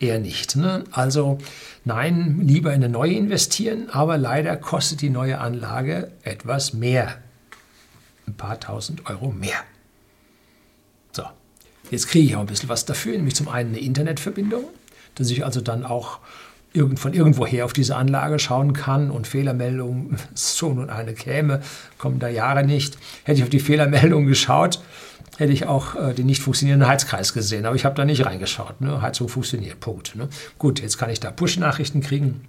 Eher 0.00 0.18
nicht. 0.18 0.56
Ne? 0.56 0.84
Also 0.90 1.38
nein, 1.84 2.40
lieber 2.42 2.70
in 2.74 2.82
eine 2.82 2.92
neue 2.92 3.14
investieren, 3.14 3.88
aber 3.90 4.18
leider 4.18 4.56
kostet 4.56 5.00
die 5.00 5.10
neue 5.10 5.38
Anlage 5.38 6.10
etwas 6.22 6.72
mehr. 6.72 7.18
Ein 8.26 8.34
paar 8.34 8.58
tausend 8.58 9.06
Euro 9.06 9.30
mehr. 9.30 9.58
So, 11.12 11.22
jetzt 11.90 12.08
kriege 12.08 12.26
ich 12.26 12.36
auch 12.36 12.40
ein 12.40 12.46
bisschen 12.46 12.68
was 12.68 12.84
dafür, 12.84 13.12
nämlich 13.12 13.36
zum 13.36 13.48
einen 13.48 13.70
eine 13.70 13.80
Internetverbindung, 13.80 14.64
dass 15.14 15.30
ich 15.30 15.44
also 15.44 15.60
dann 15.60 15.84
auch 15.84 16.18
von 16.96 17.12
irgendwoher 17.12 17.64
auf 17.64 17.72
diese 17.72 17.96
Anlage 17.96 18.38
schauen 18.38 18.72
kann 18.72 19.10
und 19.10 19.26
Fehlermeldungen, 19.26 20.16
so 20.34 20.72
nun 20.72 20.90
eine 20.90 21.14
käme, 21.14 21.60
kommen 21.98 22.18
da 22.18 22.28
Jahre 22.28 22.64
nicht. 22.64 22.96
Hätte 23.24 23.38
ich 23.38 23.42
auf 23.44 23.50
die 23.50 23.60
Fehlermeldung 23.60 24.26
geschaut, 24.26 24.80
hätte 25.36 25.52
ich 25.52 25.66
auch 25.66 25.94
äh, 25.94 26.14
den 26.14 26.26
nicht 26.26 26.42
funktionierenden 26.42 26.88
Heizkreis 26.88 27.32
gesehen. 27.32 27.66
Aber 27.66 27.76
ich 27.76 27.84
habe 27.84 27.94
da 27.94 28.04
nicht 28.04 28.24
reingeschaut. 28.24 28.80
Ne? 28.80 29.02
Heizung 29.02 29.28
funktioniert, 29.28 29.80
Punkt. 29.80 30.14
Ne? 30.16 30.28
Gut, 30.58 30.80
jetzt 30.80 30.98
kann 30.98 31.10
ich 31.10 31.20
da 31.20 31.30
Push-Nachrichten 31.30 32.00
kriegen. 32.00 32.42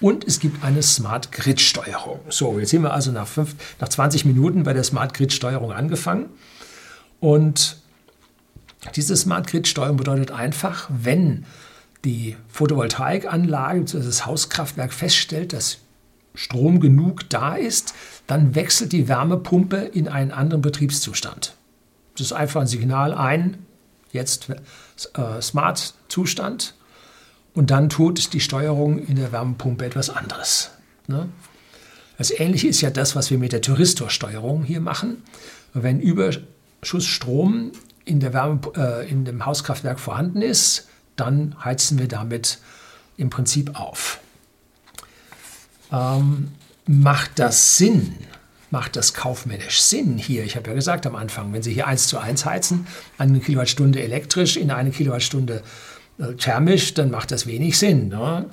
Und 0.00 0.26
es 0.26 0.40
gibt 0.40 0.64
eine 0.64 0.82
Smart 0.82 1.30
Grid 1.30 1.60
Steuerung. 1.60 2.20
So, 2.28 2.58
jetzt 2.58 2.70
sind 2.70 2.82
wir 2.82 2.92
also 2.92 3.12
nach, 3.12 3.28
fünf, 3.28 3.54
nach 3.78 3.88
20 3.88 4.24
Minuten 4.24 4.64
bei 4.64 4.72
der 4.72 4.82
Smart 4.82 5.14
Grid 5.14 5.32
Steuerung 5.32 5.70
angefangen. 5.72 6.26
Und 7.20 7.76
diese 8.96 9.16
Smart 9.16 9.46
Grid 9.46 9.68
Steuerung 9.68 9.96
bedeutet 9.96 10.32
einfach, 10.32 10.88
wenn 10.90 11.44
die 12.04 12.36
Photovoltaikanlage 12.48 13.80
bzw. 13.80 14.04
das 14.04 14.26
Hauskraftwerk 14.26 14.92
feststellt, 14.92 15.52
dass 15.52 15.78
Strom 16.34 16.80
genug 16.80 17.28
da 17.28 17.54
ist, 17.54 17.94
dann 18.26 18.54
wechselt 18.54 18.92
die 18.92 19.08
Wärmepumpe 19.08 19.76
in 19.76 20.08
einen 20.08 20.30
anderen 20.30 20.62
Betriebszustand. 20.62 21.54
Das 22.14 22.26
ist 22.26 22.32
einfach 22.32 22.62
ein 22.62 22.66
Signal 22.66 23.14
ein, 23.14 23.58
jetzt 24.12 24.48
äh, 24.50 25.40
Smart-Zustand 25.40 26.74
und 27.54 27.70
dann 27.70 27.88
tut 27.88 28.32
die 28.32 28.40
Steuerung 28.40 28.98
in 28.98 29.16
der 29.16 29.32
Wärmepumpe 29.32 29.84
etwas 29.84 30.10
anderes. 30.10 30.70
Ne? 31.06 31.28
Das 32.18 32.30
Ähnliche 32.30 32.68
ist 32.68 32.80
ja 32.80 32.90
das, 32.90 33.16
was 33.16 33.30
wir 33.30 33.38
mit 33.38 33.52
der 33.52 33.62
Thyristor-Steuerung 33.62 34.64
hier 34.64 34.80
machen. 34.80 35.22
Wenn 35.74 36.00
Überschussstrom 36.00 37.72
in, 38.04 38.20
der 38.20 38.32
Wärme, 38.32 38.60
äh, 38.76 39.08
in 39.08 39.24
dem 39.24 39.44
Hauskraftwerk 39.44 39.98
vorhanden 39.98 40.42
ist, 40.42 40.88
dann 41.16 41.56
heizen 41.64 41.98
wir 41.98 42.08
damit 42.08 42.58
im 43.16 43.30
Prinzip 43.30 43.78
auf. 43.78 44.20
Ähm, 45.92 46.52
macht 46.86 47.38
das 47.38 47.76
Sinn? 47.76 48.16
macht 48.72 48.96
das 48.96 49.12
kaufmännisch 49.12 49.82
Sinn 49.82 50.16
hier? 50.16 50.44
Ich 50.44 50.56
habe 50.56 50.70
ja 50.70 50.74
gesagt 50.74 51.06
am 51.06 51.14
Anfang, 51.14 51.52
wenn 51.52 51.62
Sie 51.62 51.72
hier 51.72 51.86
1 51.86 52.08
zu 52.08 52.18
1 52.18 52.46
heizen, 52.46 52.86
eine 53.18 53.38
Kilowattstunde 53.38 54.02
elektrisch 54.02 54.56
in 54.56 54.70
eine 54.70 54.90
Kilowattstunde 54.90 55.62
äh, 56.18 56.32
thermisch, 56.34 56.94
dann 56.94 57.10
macht 57.10 57.30
das 57.30 57.46
wenig 57.46 57.78
Sinn. 57.78 58.08
Ne? 58.08 58.46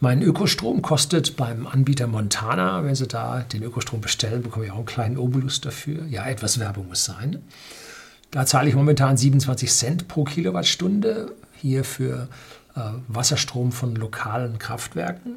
Mein 0.00 0.22
Ökostrom 0.22 0.80
kostet 0.80 1.36
beim 1.36 1.66
Anbieter 1.66 2.06
Montana, 2.06 2.82
wenn 2.82 2.94
Sie 2.94 3.06
da 3.06 3.40
den 3.40 3.62
Ökostrom 3.62 4.00
bestellen, 4.00 4.42
bekommen 4.42 4.64
ich 4.64 4.72
auch 4.72 4.78
einen 4.78 4.86
kleinen 4.86 5.18
Obolus 5.18 5.60
dafür. 5.60 6.06
Ja, 6.06 6.26
etwas 6.26 6.58
Werbung 6.58 6.88
muss 6.88 7.04
sein. 7.04 7.42
Da 8.34 8.44
zahle 8.46 8.68
ich 8.68 8.74
momentan 8.74 9.16
27 9.16 9.70
Cent 9.70 10.08
pro 10.08 10.24
Kilowattstunde 10.24 11.36
hier 11.52 11.84
für 11.84 12.26
äh, 12.74 12.80
Wasserstrom 13.06 13.70
von 13.70 13.94
lokalen 13.94 14.58
Kraftwerken. 14.58 15.36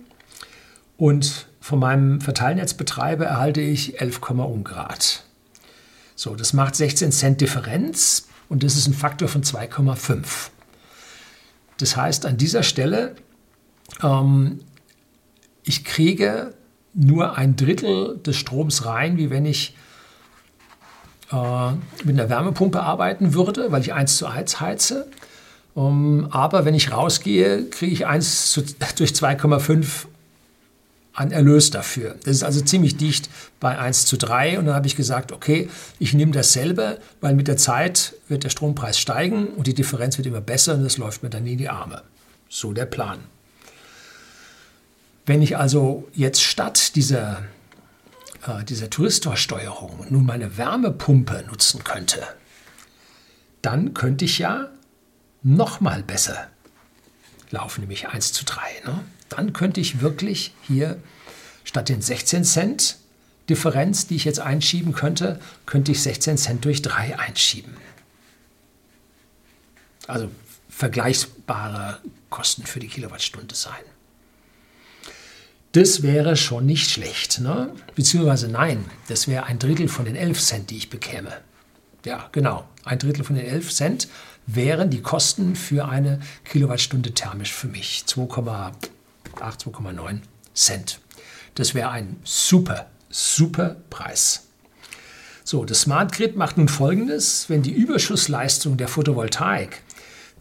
Und 0.98 1.46
von 1.62 1.78
meinem 1.78 2.22
Verteilnetzbetreiber 2.22 3.24
erhalte 3.24 3.62
ich 3.62 4.02
11, 4.02 4.20
Grad. 4.64 5.24
So, 6.16 6.34
das 6.34 6.54
macht 6.54 6.76
16 6.76 7.12
Cent 7.12 7.40
Differenz 7.40 8.30
und 8.50 8.64
das 8.64 8.76
ist 8.76 8.88
ein 8.88 8.96
Faktor 8.96 9.28
von 9.28 9.44
2,5. 9.44 10.50
Das 11.78 11.96
heißt, 11.96 12.26
an 12.26 12.38
dieser 12.38 12.64
Stelle, 12.64 13.14
ähm, 14.02 14.62
ich 15.62 15.86
kriege 15.86 16.56
nur 16.96 17.38
ein 17.38 17.58
Drittel 17.58 18.18
des 18.18 18.38
Stroms 18.38 18.88
rein, 18.88 19.18
wie 19.18 19.30
wenn 19.30 19.46
ich 19.46 19.76
mit 21.32 22.20
einer 22.20 22.30
Wärmepumpe 22.30 22.82
arbeiten 22.82 23.34
würde, 23.34 23.72
weil 23.72 23.82
ich 23.82 23.94
1 23.94 24.18
zu 24.18 24.28
1 24.28 24.62
heize. 24.62 25.08
Ähm, 25.76 26.28
aber 26.32 26.66
wenn 26.66 26.74
ich 26.74 26.92
rausgehe, 26.92 27.66
kriege 27.66 27.92
ich 27.92 28.08
1 28.08 28.52
zu, 28.52 28.62
durch 28.98 29.12
2,5 29.12 30.08
an 31.14 31.32
Erlös 31.32 31.72
dafür. 31.72 32.16
Das 32.24 32.36
ist 32.36 32.44
also 32.44 32.62
ziemlich 32.62 32.96
dicht 32.96 33.30
bei 33.60 33.78
1 33.78 34.06
zu 34.06 34.18
3. 34.18 34.60
Und 34.60 34.68
dann 34.68 34.76
habe 34.76 34.86
ich 34.86 34.96
gesagt, 34.96 35.32
okay, 35.32 35.68
ich 35.98 36.14
nehme 36.14 36.32
dasselbe, 36.32 37.00
weil 37.22 37.34
mit 37.34 37.48
der 37.48 37.58
Zeit 37.58 38.14
wird 38.28 38.44
der 38.44 38.50
Strompreis 38.50 39.00
steigen 39.00 39.48
und 39.48 39.66
die 39.66 39.74
Differenz 39.74 40.18
wird 40.18 40.28
immer 40.28 40.42
besser 40.42 40.76
und 40.76 40.84
das 40.84 40.98
läuft 40.98 41.24
mir 41.24 41.30
dann 41.30 41.48
in 41.48 41.58
die 41.58 41.70
Arme. 41.70 42.04
So 42.50 42.72
der 42.72 42.86
Plan. 42.86 43.20
Wenn 45.26 45.42
ich 45.42 45.58
also 45.58 46.08
jetzt 46.14 46.42
statt 46.42 46.96
dieser, 46.96 47.42
äh, 48.48 48.64
dieser 48.64 48.90
Touristorsteuerung 48.90 50.08
nun 50.10 50.26
meine 50.26 50.58
Wärmepumpe 50.58 51.44
nutzen 51.48 51.84
könnte, 51.84 52.26
dann 53.62 53.94
könnte 53.94 54.26
ich 54.26 54.40
ja 54.40 54.70
noch 55.44 55.82
mal 55.82 56.04
besser 56.04 56.48
laufen, 57.50 57.82
nämlich 57.82 58.08
1 58.10 58.34
zu 58.34 58.46
3. 58.46 58.60
Ne? 58.86 59.04
Dann 59.30 59.54
könnte 59.54 59.80
ich 59.80 60.02
wirklich 60.02 60.54
hier 60.62 61.02
statt 61.64 61.90
den 61.90 62.02
16 62.02 62.44
Cent 62.44 62.98
Differenz, 63.50 64.08
die 64.08 64.16
ich 64.16 64.26
jetzt 64.26 64.40
einschieben 64.40 64.94
könnte, 64.94 65.40
könnte 65.66 65.92
ich 65.92 66.02
16 66.02 66.38
Cent 66.38 66.66
durch 66.66 66.82
3 66.82 67.18
einschieben. 67.18 67.78
Also 70.06 70.30
vergleichbare 70.70 72.00
Kosten 72.30 72.66
für 72.66 72.80
die 72.80 72.88
Kilowattstunde 72.88 73.56
sein. 73.56 73.74
Das 75.74 76.02
wäre 76.02 76.36
schon 76.36 76.66
nicht 76.66 76.90
schlecht. 76.90 77.40
Ne? 77.40 77.72
Beziehungsweise 77.96 78.48
nein, 78.48 78.86
das 79.08 79.28
wäre 79.28 79.46
ein 79.46 79.60
Drittel 79.60 79.88
von 79.88 80.06
den 80.06 80.16
11 80.16 80.42
Cent, 80.42 80.70
die 80.70 80.78
ich 80.78 80.90
bekäme. 80.90 81.34
Ja, 82.06 82.30
genau. 82.32 82.68
Ein 82.86 83.00
Drittel 83.00 83.24
von 83.24 83.36
den 83.36 83.46
11 83.46 83.74
Cent 83.74 84.08
wären 84.46 84.90
die 84.90 85.02
Kosten 85.02 85.56
für 85.56 85.88
eine 85.88 86.20
Kilowattstunde 86.46 87.14
thermisch 87.14 87.54
für 87.54 87.68
mich. 87.68 88.06
2,8, 88.08 88.72
2,9 89.36 90.20
Cent. 90.54 91.00
Das 91.56 91.74
wäre 91.76 91.90
ein 91.90 92.18
super, 92.24 92.88
super 93.10 93.76
Preis. 93.90 94.48
So, 95.44 95.66
das 95.66 95.82
Smart 95.82 96.12
Grid 96.14 96.36
macht 96.36 96.58
nun 96.58 96.70
folgendes: 96.70 97.50
Wenn 97.50 97.62
die 97.62 97.72
Überschussleistung 97.72 98.78
der 98.78 98.88
Photovoltaik 98.88 99.82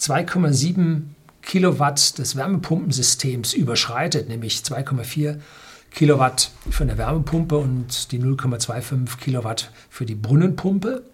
2,7 0.01 1.03
Kilowatt 1.47 2.19
des 2.19 2.37
Wärmepumpensystems 2.37 3.55
überschreitet, 3.55 4.29
nämlich 4.29 4.57
2,4 4.59 5.39
Kilowatt 5.91 6.51
für 6.69 6.83
eine 6.83 6.99
Wärmepumpe 6.99 7.57
und 7.57 8.13
die 8.13 8.21
0,25 8.21 9.17
Kilowatt 9.19 9.71
für 9.89 10.05
die 10.05 10.17
Brunnenpumpe, 10.17 11.05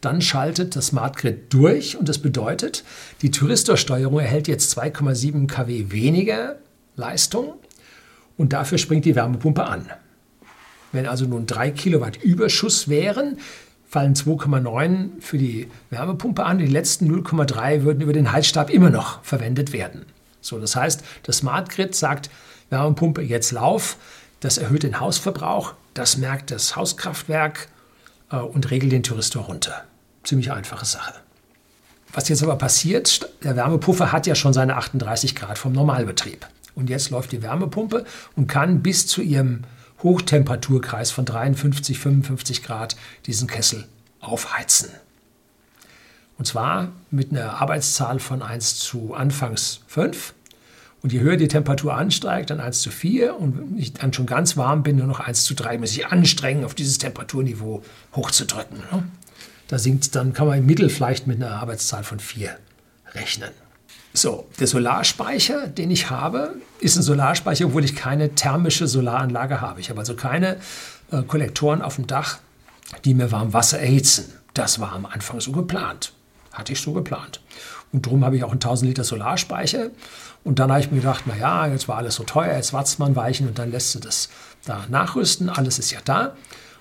dann 0.00 0.22
schaltet 0.22 0.76
das 0.76 0.88
Smart 0.88 1.16
Grid 1.16 1.52
durch 1.52 1.96
und 1.96 2.08
das 2.08 2.18
bedeutet, 2.18 2.84
die 3.22 3.30
Thyristorsteuerung 3.30 4.20
erhält 4.20 4.46
jetzt 4.46 4.78
2,7 4.78 5.46
kW 5.46 5.86
weniger 5.88 6.56
Leistung 6.96 7.54
und 8.36 8.52
dafür 8.52 8.78
springt 8.78 9.06
die 9.06 9.16
Wärmepumpe 9.16 9.64
an. 9.64 9.90
Wenn 10.92 11.06
also 11.06 11.24
nun 11.24 11.46
3 11.46 11.70
Kilowatt 11.70 12.22
Überschuss 12.22 12.88
wären, 12.88 13.38
fallen 13.90 14.14
2,9 14.14 15.20
für 15.20 15.36
die 15.36 15.68
Wärmepumpe 15.90 16.44
an. 16.44 16.58
Die 16.58 16.66
letzten 16.66 17.10
0,3 17.10 17.82
würden 17.82 18.00
über 18.00 18.12
den 18.12 18.30
Heizstab 18.30 18.70
immer 18.70 18.88
noch 18.88 19.22
verwendet 19.24 19.72
werden. 19.72 20.06
So, 20.40 20.60
das 20.60 20.76
heißt, 20.76 21.02
das 21.24 21.38
Smart 21.38 21.68
Grid 21.70 21.96
sagt, 21.96 22.30
Wärmepumpe 22.70 23.20
jetzt 23.20 23.50
lauf, 23.50 23.96
das 24.38 24.58
erhöht 24.58 24.84
den 24.84 25.00
Hausverbrauch, 25.00 25.74
das 25.92 26.16
merkt 26.16 26.52
das 26.52 26.76
Hauskraftwerk 26.76 27.66
äh, 28.30 28.36
und 28.36 28.70
regelt 28.70 28.92
den 28.92 29.02
Thyristor 29.02 29.42
runter. 29.42 29.84
Ziemlich 30.22 30.52
einfache 30.52 30.86
Sache. 30.86 31.14
Was 32.12 32.28
jetzt 32.28 32.44
aber 32.44 32.56
passiert, 32.56 33.28
der 33.42 33.56
Wärmepuffer 33.56 34.12
hat 34.12 34.28
ja 34.28 34.36
schon 34.36 34.52
seine 34.52 34.76
38 34.76 35.34
Grad 35.34 35.58
vom 35.58 35.72
Normalbetrieb. 35.72 36.46
Und 36.76 36.90
jetzt 36.90 37.10
läuft 37.10 37.32
die 37.32 37.42
Wärmepumpe 37.42 38.04
und 38.36 38.46
kann 38.46 38.82
bis 38.82 39.08
zu 39.08 39.20
ihrem 39.20 39.64
Hochtemperaturkreis 40.02 41.10
von 41.10 41.24
53, 41.24 41.98
55 41.98 42.62
Grad 42.62 42.96
diesen 43.26 43.48
Kessel 43.48 43.86
aufheizen. 44.20 44.90
Und 46.38 46.46
zwar 46.46 46.92
mit 47.10 47.32
einer 47.32 47.60
Arbeitszahl 47.60 48.18
von 48.18 48.42
1 48.42 48.78
zu 48.78 49.14
anfangs 49.14 49.80
5. 49.88 50.32
Und 51.02 51.12
je 51.12 51.20
höher 51.20 51.36
die 51.36 51.48
Temperatur 51.48 51.94
ansteigt, 51.94 52.50
dann 52.50 52.60
1 52.60 52.80
zu 52.80 52.90
4. 52.90 53.38
Und 53.38 53.58
wenn 53.58 53.78
ich 53.78 53.92
dann 53.92 54.12
schon 54.12 54.26
ganz 54.26 54.56
warm 54.56 54.82
bin, 54.82 54.96
nur 54.96 55.06
noch 55.06 55.20
1 55.20 55.44
zu 55.44 55.54
3, 55.54 55.78
muss 55.78 55.92
ich 55.92 56.06
anstrengen, 56.06 56.64
auf 56.64 56.74
dieses 56.74 56.98
Temperaturniveau 56.98 57.82
hochzudrücken. 58.14 58.78
Ne? 58.90 59.04
Da 59.68 59.78
sinkt 59.78 60.14
dann, 60.14 60.32
kann 60.32 60.46
man 60.46 60.58
im 60.58 60.66
Mittel 60.66 60.88
vielleicht 60.88 61.26
mit 61.26 61.42
einer 61.42 61.56
Arbeitszahl 61.56 62.04
von 62.04 62.20
4 62.20 62.56
rechnen. 63.12 63.50
So, 64.12 64.48
der 64.58 64.66
Solarspeicher, 64.66 65.68
den 65.68 65.90
ich 65.90 66.10
habe, 66.10 66.56
ist 66.80 66.96
ein 66.96 67.02
Solarspeicher, 67.02 67.66
obwohl 67.66 67.84
ich 67.84 67.94
keine 67.94 68.34
thermische 68.34 68.88
Solaranlage 68.88 69.60
habe. 69.60 69.80
Ich 69.80 69.88
habe 69.88 70.00
also 70.00 70.14
keine 70.14 70.56
äh, 71.12 71.22
Kollektoren 71.22 71.80
auf 71.80 71.96
dem 71.96 72.08
Dach, 72.08 72.38
die 73.04 73.14
mir 73.14 73.30
warm 73.30 73.52
Wasser 73.52 73.78
erhitzen. 73.78 74.32
Das 74.54 74.80
war 74.80 74.92
am 74.92 75.06
Anfang 75.06 75.40
so 75.40 75.52
geplant. 75.52 76.12
Hatte 76.52 76.72
ich 76.72 76.80
so 76.80 76.92
geplant. 76.92 77.40
Und 77.92 78.06
darum 78.06 78.24
habe 78.24 78.36
ich 78.36 78.42
auch 78.42 78.50
einen 78.50 78.56
1000 78.56 78.88
Liter 78.88 79.04
Solarspeicher. 79.04 79.90
Und 80.42 80.58
dann 80.58 80.70
habe 80.70 80.80
ich 80.80 80.90
mir 80.90 80.98
gedacht, 80.98 81.26
naja, 81.26 81.66
jetzt 81.68 81.86
war 81.86 81.98
alles 81.98 82.16
so 82.16 82.24
teuer, 82.24 82.56
jetzt 82.56 82.72
wartet 82.72 82.98
man 82.98 83.14
weichen 83.14 83.46
und 83.46 83.58
dann 83.58 83.70
lässt 83.70 83.94
du 83.94 84.00
das 84.00 84.28
da 84.64 84.86
nachrüsten. 84.88 85.48
Alles 85.48 85.78
ist 85.78 85.92
ja 85.92 86.00
da. 86.04 86.34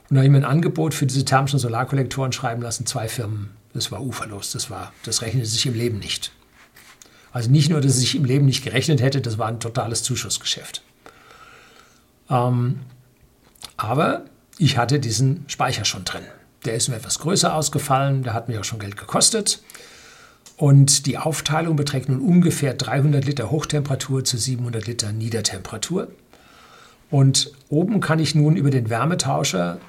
Und 0.10 0.16
da 0.16 0.18
habe 0.18 0.26
ich 0.26 0.32
mir 0.32 0.38
ein 0.38 0.46
Angebot 0.46 0.96
für 0.96 1.06
diese 1.06 1.26
thermischen 1.26 1.60
Solarkollektoren 1.60 2.32
schreiben 2.32 2.64
lassen, 2.64 2.88
zwei 2.88 3.08
Firmen. 3.08 3.52
Das 3.74 3.92
war 3.92 4.02
uferlos, 4.02 4.52
das, 4.52 4.72
war, 4.72 4.94
das 5.04 5.22
rechnete 5.22 5.46
sich 5.46 5.68
im 5.68 5.76
Leben 5.76 6.00
nicht. 6.00 6.32
Also 7.32 7.50
nicht 7.50 7.70
nur, 7.70 7.82
dass 7.82 7.92
es 7.92 8.00
sich 8.00 8.16
im 8.16 8.26
Leben 8.26 8.46
nicht 8.46 8.64
gerechnet 8.64 9.02
hätte, 9.02 9.22
das 9.22 9.38
war 9.38 9.48
ein 9.48 9.60
totales 9.60 10.04
Zuschussgeschäft. 10.04 10.82
Ähm, 12.30 12.80
aber 13.78 14.26
ich 14.58 14.78
hatte 14.78 15.00
diesen 15.00 15.46
Speicher 15.48 15.86
schon 15.86 16.06
drin. 16.06 16.24
Der 16.66 16.76
ist 16.76 16.90
mir 16.90 16.96
etwas 16.96 17.20
größer 17.20 17.54
ausgefallen, 17.54 18.24
der 18.24 18.34
hat 18.34 18.50
mir 18.50 18.60
auch 18.60 18.66
schon 18.66 18.80
Geld 18.80 18.98
gekostet. 18.98 19.62
Und 20.58 21.06
die 21.06 21.18
Aufteilung 21.18 21.78
beträgt 21.78 22.10
nun 22.10 22.20
ungefähr 22.20 22.74
300 22.74 23.24
Liter 23.24 23.50
Hochtemperatur 23.50 24.26
zu 24.26 24.38
700 24.38 24.86
Liter 24.88 25.14
Niedertemperatur. 25.14 26.10
Und 27.10 27.54
oben 27.70 28.02
kann 28.02 28.20
ich 28.20 28.36
nun 28.36 28.58
über 28.58 28.70
den 28.70 28.90
Wärmetauscher 28.90 29.80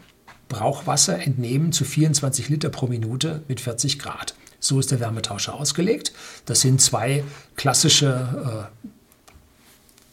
Brauchwasser 0.48 1.20
entnehmen 1.20 1.72
zu 1.72 1.84
24 1.84 2.48
Liter 2.48 2.70
pro 2.70 2.86
Minute 2.86 3.42
mit 3.48 3.60
40 3.60 3.98
Grad. 3.98 4.34
So 4.60 4.78
ist 4.78 4.90
der 4.90 5.00
Wärmetauscher 5.00 5.54
ausgelegt. 5.54 6.12
Das 6.44 6.60
sind 6.60 6.80
zwei 6.80 7.24
klassische 7.56 8.68
äh, 8.82 8.86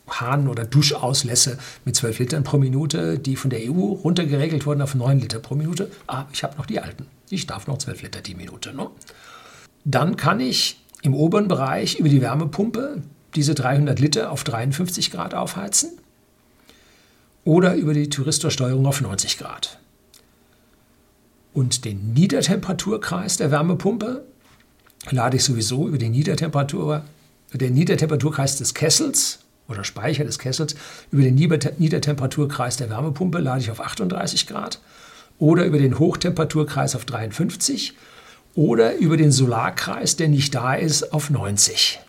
Hahn- 0.09 0.47
oder 0.47 0.63
Duschauslässe 0.65 1.57
mit 1.85 1.95
12 1.95 2.19
Litern 2.19 2.43
pro 2.43 2.57
Minute, 2.57 3.19
die 3.19 3.35
von 3.35 3.49
der 3.49 3.59
EU 3.69 3.93
runtergeregelt 3.93 4.65
wurden 4.65 4.81
auf 4.81 4.95
9 4.95 5.19
Liter 5.19 5.39
pro 5.39 5.55
Minute. 5.55 5.91
Ah, 6.07 6.25
ich 6.31 6.43
habe 6.43 6.57
noch 6.57 6.65
die 6.65 6.79
alten. 6.79 7.05
Ich 7.29 7.45
darf 7.45 7.67
noch 7.67 7.77
12 7.77 8.03
Liter 8.03 8.21
die 8.21 8.35
Minute. 8.35 8.73
Ne? 8.73 8.89
Dann 9.83 10.15
kann 10.15 10.39
ich 10.39 10.81
im 11.01 11.13
oberen 11.13 11.47
Bereich 11.47 11.99
über 11.99 12.09
die 12.09 12.21
Wärmepumpe 12.21 13.01
diese 13.35 13.53
300 13.53 13.99
Liter 13.99 14.31
auf 14.31 14.43
53 14.43 15.11
Grad 15.11 15.33
aufheizen 15.33 15.91
oder 17.43 17.75
über 17.75 17.93
die 17.93 18.09
Thyristorsteuerung 18.09 18.85
auf 18.85 19.01
90 19.01 19.37
Grad. 19.37 19.79
Und 21.53 21.85
den 21.85 22.13
Niedertemperaturkreis 22.13 23.37
der 23.37 23.51
Wärmepumpe 23.51 24.25
lade 25.11 25.37
ich 25.37 25.43
sowieso 25.43 25.87
über 25.87 25.97
die 25.97 26.09
Niedertemperatur, 26.09 27.03
den 27.53 27.73
Niedertemperaturkreis 27.73 28.57
des 28.57 28.73
Kessels 28.73 29.39
oder 29.67 29.83
Speicher 29.83 30.23
des 30.23 30.39
Kessels, 30.39 30.75
über 31.11 31.23
den 31.23 31.35
Niedertemperaturkreis 31.35 32.77
der 32.77 32.89
Wärmepumpe 32.89 33.39
lade 33.39 33.61
ich 33.61 33.71
auf 33.71 33.81
38 33.81 34.47
Grad 34.47 34.79
oder 35.39 35.65
über 35.65 35.77
den 35.77 35.99
Hochtemperaturkreis 35.99 36.95
auf 36.95 37.05
53 37.05 37.93
oder 38.55 38.95
über 38.95 39.17
den 39.17 39.31
Solarkreis, 39.31 40.15
der 40.15 40.29
nicht 40.29 40.55
da 40.55 40.73
ist, 40.73 41.13
auf 41.13 41.29
90. 41.29 41.99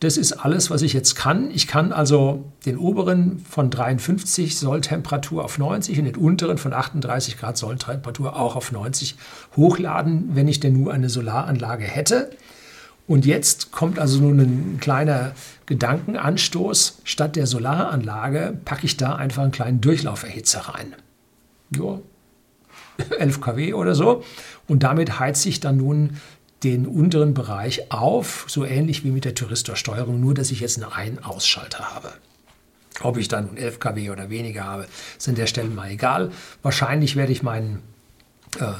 Das 0.00 0.16
ist 0.16 0.32
alles, 0.32 0.70
was 0.70 0.82
ich 0.82 0.92
jetzt 0.92 1.16
kann. 1.16 1.50
Ich 1.50 1.66
kann 1.66 1.92
also 1.92 2.44
den 2.64 2.78
oberen 2.78 3.44
von 3.48 3.68
53 3.68 4.56
Solltemperatur 4.56 5.44
auf 5.44 5.58
90 5.58 5.98
und 5.98 6.04
den 6.04 6.16
unteren 6.16 6.56
von 6.56 6.72
38 6.72 7.36
Grad 7.36 7.58
Solltemperatur 7.58 8.36
auch 8.36 8.54
auf 8.54 8.70
90 8.70 9.16
hochladen, 9.56 10.30
wenn 10.34 10.46
ich 10.46 10.60
denn 10.60 10.74
nur 10.74 10.92
eine 10.92 11.10
Solaranlage 11.10 11.84
hätte. 11.84 12.30
Und 13.08 13.26
jetzt 13.26 13.72
kommt 13.72 13.98
also 13.98 14.20
nun 14.20 14.38
ein 14.38 14.78
kleiner 14.80 15.32
Gedankenanstoß. 15.66 17.00
Statt 17.02 17.34
der 17.34 17.46
Solaranlage 17.46 18.56
packe 18.64 18.86
ich 18.86 18.96
da 18.98 19.16
einfach 19.16 19.42
einen 19.42 19.50
kleinen 19.50 19.80
Durchlauferhitzer 19.80 20.60
rein. 20.60 20.94
Ja, 21.74 21.98
11 23.18 23.40
kW 23.40 23.72
oder 23.74 23.94
so. 23.94 24.22
Und 24.68 24.82
damit 24.82 25.18
heizt 25.18 25.46
ich 25.46 25.58
dann 25.58 25.78
nun 25.78 26.18
den 26.64 26.86
unteren 26.86 27.34
Bereich 27.34 27.92
auf, 27.92 28.46
so 28.48 28.64
ähnlich 28.64 29.04
wie 29.04 29.10
mit 29.10 29.24
der 29.24 29.34
Thyristorsteuerung, 29.34 30.20
nur 30.20 30.34
dass 30.34 30.50
ich 30.50 30.60
jetzt 30.60 30.82
einen 30.82 30.92
Ein-Ausschalter 30.92 31.94
habe. 31.94 32.12
Ob 33.00 33.16
ich 33.16 33.28
dann 33.28 33.56
11 33.56 33.78
kW 33.78 34.10
oder 34.10 34.28
weniger 34.28 34.64
habe, 34.64 34.86
ist 35.16 35.28
an 35.28 35.36
der 35.36 35.46
Stelle 35.46 35.68
mal 35.68 35.90
egal. 35.90 36.32
Wahrscheinlich 36.62 37.14
werde 37.14 37.30
ich 37.30 37.44
meinen 37.44 37.82
äh, 38.58 38.72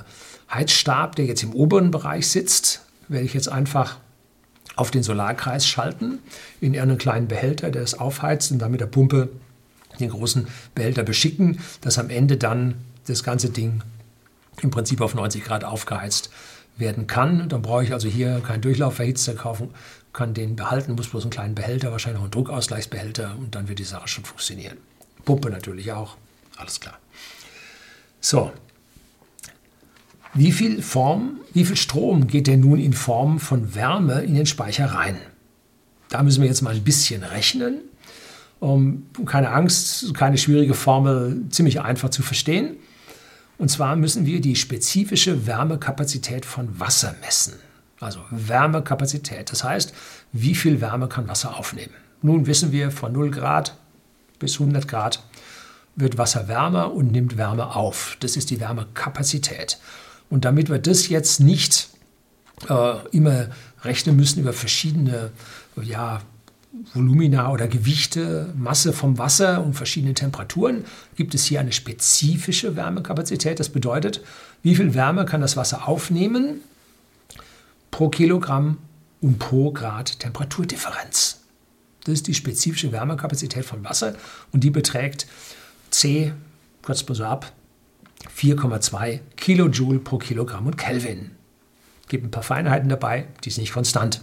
Heizstab, 0.53 1.15
der 1.15 1.27
jetzt 1.27 1.45
im 1.45 1.53
oberen 1.53 1.93
Bereich 1.93 2.29
sitzt, 2.29 2.85
werde 3.07 3.27
ich 3.27 3.35
jetzt 3.35 3.49
einfach 3.49 3.99
auf 4.75 4.91
den 4.91 5.03
Solarkreis 5.03 5.67
schalten, 5.67 6.19
in 6.61 6.79
einen 6.79 6.99
kleinen 6.99 7.29
Behälter, 7.29 7.71
der 7.71 7.83
es 7.83 7.99
aufheizt 7.99 8.51
und 8.51 8.59
dann 8.59 8.71
mit 8.71 8.81
der 8.81 8.87
Pumpe 8.87 9.29
den 10.01 10.11
großen 10.11 10.47
Behälter 10.75 11.03
beschicken, 11.03 11.61
dass 11.81 11.99
am 11.99 12.11
Ende 12.11 12.37
dann 12.37 12.75
das 13.07 13.23
ganze 13.23 13.51
Ding 13.51 13.83
im 14.63 14.71
Prinzip 14.71 15.01
auf 15.01 15.15
90 15.15 15.45
Grad 15.45 15.65
aufgeheizt 15.65 16.31
werden 16.79 17.07
kann. 17.07 17.49
Dann 17.49 17.63
brauche 17.63 17.85
ich 17.85 17.93
also 17.93 18.09
hier 18.09 18.41
keinen 18.41 18.63
Durchlauferhitzer 18.63 19.35
kaufen, 19.35 19.71
kann 20.13 20.35
den 20.35 20.57
behalten, 20.57 20.95
muss 20.95 21.09
bloß 21.09 21.25
einen 21.25 21.31
kleinen 21.31 21.55
Behälter, 21.55 21.93
wahrscheinlich 21.93 22.19
noch 22.19 22.25
einen 22.25 22.33
Druckausgleichsbehälter 22.33 23.37
und 23.39 23.55
dann 23.55 23.69
wird 23.69 23.79
die 23.79 23.85
Sache 23.85 24.09
schon 24.09 24.25
funktionieren. 24.25 24.79
Pumpe 25.25 25.51
natürlich 25.51 25.93
auch, 25.93 26.17
alles 26.57 26.81
klar. 26.81 26.99
So, 28.21 28.53
wie 30.35 30.53
viel 30.53 30.83
Form, 30.83 31.41
wie 31.53 31.65
viel 31.65 31.77
Strom 31.77 32.27
geht 32.27 32.47
denn 32.47 32.61
nun 32.61 32.79
in 32.79 32.93
Form 32.93 33.39
von 33.39 33.75
Wärme 33.75 34.23
in 34.23 34.35
den 34.35 34.47
Speicher 34.47 34.87
rein? 34.87 35.17
Da 36.09 36.23
müssen 36.23 36.43
wir 36.43 36.49
jetzt 36.49 36.63
mal 36.63 36.75
ein 36.75 36.85
bisschen 36.85 37.23
rechnen. 37.23 37.79
Um, 38.61 39.07
keine 39.25 39.51
Angst, 39.51 40.15
keine 40.15 40.37
schwierige 40.37 40.75
Formel, 40.75 41.45
ziemlich 41.51 41.81
einfach 41.81 42.11
zu 42.11 42.23
verstehen. 42.23 42.77
Und 43.59 43.71
zwar 43.71 43.97
müssen 43.97 44.25
wir 44.25 44.41
die 44.41 44.57
spezifische 44.57 45.47
Wärmekapazität 45.47 46.47
von 46.47 46.79
Wasser 46.79 47.15
messen. 47.21 47.55
Also 48.01 48.21
Wärmekapazität. 48.31 49.51
Das 49.51 49.65
heißt, 49.65 49.93
wie 50.33 50.55
viel 50.55 50.81
Wärme 50.81 51.09
kann 51.09 51.29
Wasser 51.29 51.59
aufnehmen? 51.59 51.93
Nun 52.23 52.47
wissen 52.47 52.73
wir, 52.73 52.91
von 52.91 53.13
0 53.13 53.31
Grad 53.31 53.77
bis 54.39 54.61
100 54.61 54.87
Grad 54.87 55.23
wird 55.97 56.17
Wasser 56.17 56.47
wärmer 56.47 56.93
und 56.95 57.11
nimmt 57.11 57.37
Wärme 57.37 57.75
auf. 57.75 58.17
Das 58.21 58.37
ist 58.37 58.51
die 58.51 58.61
Wärmekapazität. 58.61 59.79
Und 60.31 60.45
damit 60.45 60.71
wir 60.71 60.79
das 60.79 61.09
jetzt 61.09 61.41
nicht 61.41 61.89
äh, 62.69 63.09
immer 63.11 63.49
rechnen 63.83 64.15
müssen 64.15 64.41
über 64.41 64.53
verschiedene 64.53 65.33
ja, 65.83 66.21
Volumina 66.95 67.51
oder 67.53 67.69
Gewichte, 67.69 68.53
Masse 68.57 68.93
vom 68.93 69.19
Wasser 69.19 69.65
und 69.65 69.75
verschiedene 69.75 70.15
Temperaturen, 70.15 70.85
gibt 71.17 71.35
es 71.35 71.45
hier 71.45 71.61
eine 71.61 71.73
spezifische 71.73 72.77
Wärmekapazität. 72.77 73.61
Das 73.61 73.69
bedeutet, 73.69 74.23
wie 74.63 74.75
viel 74.75 74.95
Wärme 74.95 75.25
kann 75.25 75.41
das 75.41 75.57
Wasser 75.57 75.89
aufnehmen 75.89 76.61
pro 77.91 78.09
Kilogramm 78.09 78.79
und 79.21 79.39
pro 79.39 79.73
Grad 79.73 80.21
Temperaturdifferenz. 80.21 81.41
Das 82.05 82.15
ist 82.15 82.27
die 82.27 82.35
spezifische 82.35 82.93
Wärmekapazität 82.93 83.65
von 83.65 83.85
Wasser 83.85 84.15
und 84.53 84.65
die 84.65 84.71
beträgt 84.71 85.27
C, 85.91 86.33
kurz 86.83 87.07
mal 87.09 87.15
so 87.15 87.25
ab, 87.25 87.53
4,2 88.37 89.21
Kilojoule 89.37 89.99
pro 89.99 90.19
Kilogramm 90.19 90.67
und 90.67 90.77
Kelvin. 90.77 91.33
Gibt 92.09 92.25
ein 92.25 92.31
paar 92.31 92.43
Feinheiten 92.43 92.89
dabei, 92.89 93.27
die 93.45 93.49
ist 93.49 93.59
nicht 93.59 93.73
konstant. 93.73 94.23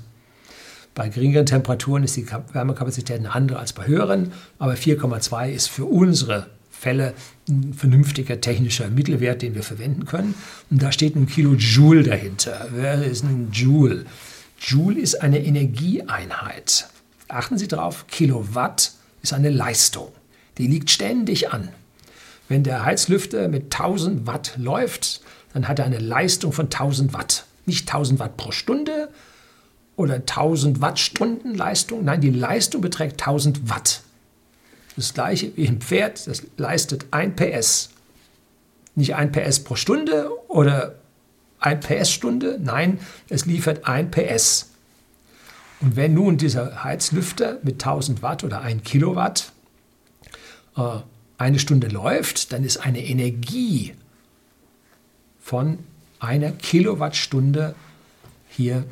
Bei 0.95 1.09
geringeren 1.09 1.45
Temperaturen 1.45 2.03
ist 2.03 2.15
die 2.15 2.25
Wärmekapazität 2.53 3.19
eine 3.19 3.35
andere 3.35 3.59
als 3.59 3.73
bei 3.73 3.85
höheren, 3.85 4.31
aber 4.59 4.73
4,2 4.73 5.51
ist 5.51 5.67
für 5.67 5.83
unsere 5.83 6.47
Fälle 6.71 7.13
ein 7.49 7.73
vernünftiger 7.73 8.39
technischer 8.39 8.89
Mittelwert, 8.89 9.41
den 9.41 9.55
wir 9.55 9.63
verwenden 9.63 10.05
können. 10.05 10.35
Und 10.71 10.81
da 10.81 10.93
steht 10.93 11.17
ein 11.17 11.27
Kilojoule 11.27 12.03
dahinter. 12.03 12.69
Wer 12.71 13.03
ist 13.03 13.25
ein 13.25 13.49
Joule? 13.51 14.05
Joule 14.57 15.01
ist 15.01 15.21
eine 15.21 15.43
Energieeinheit. 15.43 16.87
Achten 17.27 17.57
Sie 17.57 17.67
darauf, 17.67 18.07
Kilowatt 18.07 18.93
ist 19.21 19.33
eine 19.33 19.49
Leistung. 19.49 20.13
Die 20.57 20.67
liegt 20.67 20.89
ständig 20.89 21.51
an. 21.51 21.69
Wenn 22.47 22.63
der 22.63 22.85
Heizlüfter 22.85 23.49
mit 23.49 23.63
1000 23.65 24.27
Watt 24.27 24.53
läuft, 24.57 25.21
dann 25.53 25.67
hat 25.67 25.79
er 25.79 25.85
eine 25.85 25.99
Leistung 25.99 26.53
von 26.53 26.65
1000 26.65 27.13
Watt. 27.13 27.45
Nicht 27.65 27.89
1000 27.89 28.19
Watt 28.19 28.37
pro 28.37 28.51
Stunde 28.51 29.09
oder 29.95 30.15
1000 30.15 30.81
Wattstunden 30.81 31.55
Leistung. 31.55 32.03
Nein, 32.03 32.21
die 32.21 32.29
Leistung 32.29 32.81
beträgt 32.81 33.21
1000 33.21 33.69
Watt. 33.69 34.01
Das 34.95 35.13
gleiche 35.13 35.55
wie 35.55 35.67
ein 35.67 35.81
Pferd, 35.81 36.27
das 36.27 36.43
leistet 36.57 37.07
1 37.11 37.35
PS. 37.35 37.89
Nicht 38.95 39.15
1 39.15 39.31
PS 39.31 39.59
pro 39.63 39.75
Stunde 39.75 40.29
oder 40.47 40.95
1 41.59 41.85
PS-Stunde, 41.85 42.59
nein, 42.61 42.99
es 43.29 43.45
liefert 43.45 43.87
1 43.87 44.11
PS. 44.11 44.69
Und 45.81 45.95
wenn 45.95 46.13
nun 46.13 46.37
dieser 46.37 46.83
Heizlüfter 46.83 47.59
mit 47.63 47.75
1000 47.75 48.21
Watt 48.21 48.43
oder 48.43 48.61
1 48.61 48.83
Kilowatt 48.83 49.51
äh, 50.77 50.99
eine 51.37 51.59
Stunde 51.59 51.87
läuft, 51.87 52.53
dann 52.53 52.63
ist 52.63 52.77
eine 52.77 53.03
Energie 53.03 53.93
von 55.41 55.79
einer 56.19 56.51
Kilowattstunde 56.51 57.75
hier 58.49 58.85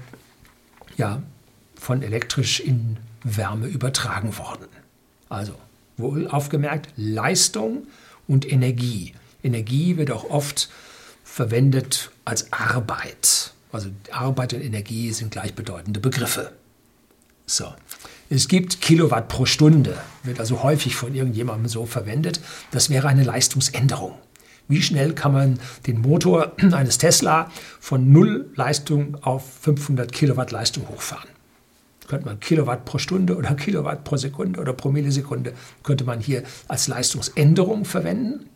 ja, 0.97 1.21
von 1.75 2.01
elektrisch 2.01 2.60
in 2.60 2.97
Wärme 3.23 3.67
übertragen 3.67 4.38
worden. 4.38 4.67
Also 5.29 5.56
wohl 5.97 6.27
aufgemerkt, 6.27 6.89
Leistung 6.95 7.88
und 8.27 8.49
Energie. 8.51 9.13
Energie 9.43 9.97
wird 9.97 10.12
auch 10.12 10.29
oft 10.29 10.69
verwendet 11.23 12.12
als 12.25 12.51
Arbeit. 12.53 13.53
Also 13.71 13.89
Arbeit 14.12 14.53
und 14.53 14.62
Energie 14.62 15.12
sind 15.12 15.32
gleichbedeutende 15.32 15.99
Begriffe. 15.99 16.53
So. 17.45 17.73
Es 18.29 18.47
gibt 18.47 18.82
Kilowatt 18.82 19.27
pro 19.27 19.45
Stunde, 19.45 19.97
wird 20.23 20.39
also 20.39 20.63
häufig 20.63 20.95
von 20.95 21.13
irgendjemandem 21.13 21.67
so 21.67 21.86
verwendet. 21.86 22.39
Das 22.71 22.89
wäre 22.89 23.08
eine 23.08 23.23
Leistungsänderung. 23.23 24.15
Wie 24.67 24.82
schnell 24.82 25.13
kann 25.13 25.34
man 25.34 25.60
den 25.88 26.02
Motor 26.02 26.54
eines 26.71 26.97
Tesla 26.97 27.52
von 27.80 28.12
0 28.12 28.52
Leistung 28.56 29.17
auf 29.21 29.43
500 29.62 30.12
Kilowatt 30.12 30.52
Leistung 30.52 30.88
hochfahren? 30.89 31.30
Könnte 32.08 32.26
man 32.26 32.39
Kilowatt 32.39 32.86
pro 32.86 32.97
Stunde 32.97 33.36
oder 33.36 33.54
Kilowatt 33.56 34.04
pro 34.04 34.17
Sekunde 34.17 34.60
oder 34.60 34.73
pro 34.73 34.91
Millisekunde, 34.91 35.54
könnte 35.84 36.04
man 36.04 36.19
hier 36.19 36.43
als 36.67 36.88
Leistungsänderung 36.88 37.86
verwenden. 37.86 38.49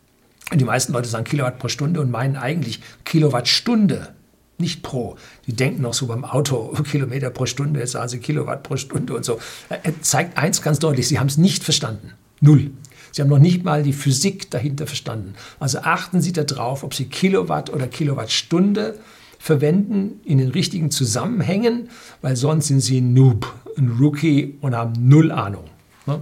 Und 0.50 0.60
die 0.60 0.64
meisten 0.64 0.92
Leute 0.92 1.08
sagen 1.08 1.24
Kilowatt 1.24 1.58
pro 1.58 1.68
Stunde 1.68 2.00
und 2.00 2.10
meinen 2.10 2.36
eigentlich 2.36 2.80
Kilowattstunde 3.04 4.14
nicht 4.58 4.82
pro. 4.82 5.16
Die 5.46 5.52
denken 5.54 5.82
noch 5.82 5.94
so 5.94 6.06
beim 6.06 6.24
Auto, 6.24 6.74
Kilometer 6.90 7.30
pro 7.30 7.46
Stunde, 7.46 7.80
jetzt 7.80 7.92
sagen 7.92 8.08
sie 8.08 8.18
Kilowatt 8.18 8.62
pro 8.62 8.76
Stunde 8.76 9.14
und 9.14 9.24
so. 9.24 9.38
Er 9.68 10.00
zeigt 10.02 10.36
eins 10.36 10.62
ganz 10.62 10.78
deutlich, 10.78 11.08
sie 11.08 11.18
haben 11.18 11.28
es 11.28 11.36
nicht 11.36 11.64
verstanden. 11.64 12.12
Null. 12.40 12.70
Sie 13.12 13.22
haben 13.22 13.28
noch 13.28 13.38
nicht 13.38 13.64
mal 13.64 13.82
die 13.82 13.92
Physik 13.92 14.50
dahinter 14.50 14.86
verstanden. 14.86 15.34
Also 15.58 15.78
achten 15.80 16.20
Sie 16.20 16.32
darauf, 16.32 16.82
ob 16.82 16.94
Sie 16.94 17.06
Kilowatt 17.06 17.70
oder 17.70 17.86
Kilowattstunde 17.86 18.98
verwenden 19.38 20.20
in 20.24 20.38
den 20.38 20.50
richtigen 20.50 20.90
Zusammenhängen, 20.90 21.90
weil 22.22 22.36
sonst 22.36 22.68
sind 22.68 22.80
Sie 22.80 23.00
ein 23.00 23.14
Noob, 23.14 23.52
ein 23.76 23.96
Rookie 24.00 24.58
und 24.60 24.74
haben 24.74 25.08
null 25.08 25.30
Ahnung. 25.30 25.64
Ne? 26.06 26.20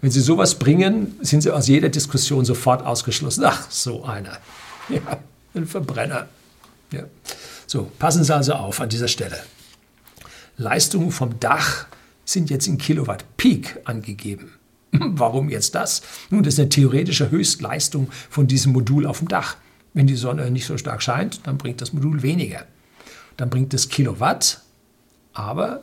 Wenn 0.00 0.10
Sie 0.10 0.20
sowas 0.20 0.56
bringen, 0.56 1.16
sind 1.20 1.42
Sie 1.42 1.50
aus 1.50 1.68
jeder 1.68 1.88
Diskussion 1.88 2.44
sofort 2.44 2.84
ausgeschlossen. 2.84 3.44
Ach, 3.46 3.70
so 3.70 4.04
einer. 4.04 4.38
Ja, 4.90 5.18
ein 5.54 5.66
Verbrenner. 5.66 6.28
Ja. 6.92 7.02
So, 7.66 7.92
passen 7.98 8.24
Sie 8.24 8.34
also 8.34 8.54
auf 8.54 8.80
an 8.80 8.88
dieser 8.88 9.08
Stelle. 9.08 9.38
Leistungen 10.56 11.12
vom 11.12 11.38
Dach 11.40 11.86
sind 12.24 12.48
jetzt 12.48 12.66
in 12.66 12.78
Kilowatt 12.78 13.24
Peak 13.36 13.78
angegeben. 13.84 14.57
Warum 14.92 15.48
jetzt 15.48 15.74
das? 15.74 16.02
Nun, 16.30 16.42
das 16.42 16.54
ist 16.54 16.60
eine 16.60 16.68
theoretische 16.68 17.30
Höchstleistung 17.30 18.08
von 18.30 18.46
diesem 18.46 18.72
Modul 18.72 19.06
auf 19.06 19.18
dem 19.18 19.28
Dach. 19.28 19.56
Wenn 19.94 20.06
die 20.06 20.16
Sonne 20.16 20.50
nicht 20.50 20.66
so 20.66 20.78
stark 20.78 21.02
scheint, 21.02 21.46
dann 21.46 21.58
bringt 21.58 21.80
das 21.80 21.92
Modul 21.92 22.22
weniger. 22.22 22.64
Dann 23.36 23.50
bringt 23.50 23.74
es 23.74 23.88
Kilowatt, 23.88 24.62
aber 25.32 25.82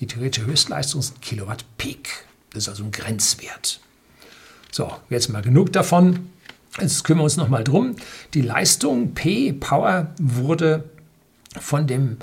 die 0.00 0.06
theoretische 0.06 0.46
Höchstleistung 0.46 1.00
ist 1.00 1.20
Kilowatt 1.22 1.64
Peak. 1.78 2.08
Das 2.50 2.64
ist 2.64 2.68
also 2.68 2.84
ein 2.84 2.92
Grenzwert. 2.92 3.80
So, 4.70 4.92
jetzt 5.08 5.28
mal 5.28 5.42
genug 5.42 5.72
davon. 5.72 6.30
Jetzt 6.80 7.04
kümmern 7.04 7.20
wir 7.20 7.24
uns 7.24 7.36
nochmal 7.36 7.62
drum. 7.62 7.94
Die 8.34 8.42
Leistung 8.42 9.14
P, 9.14 9.52
Power, 9.52 10.08
wurde 10.18 10.84
von 11.60 11.86
dem 11.86 12.16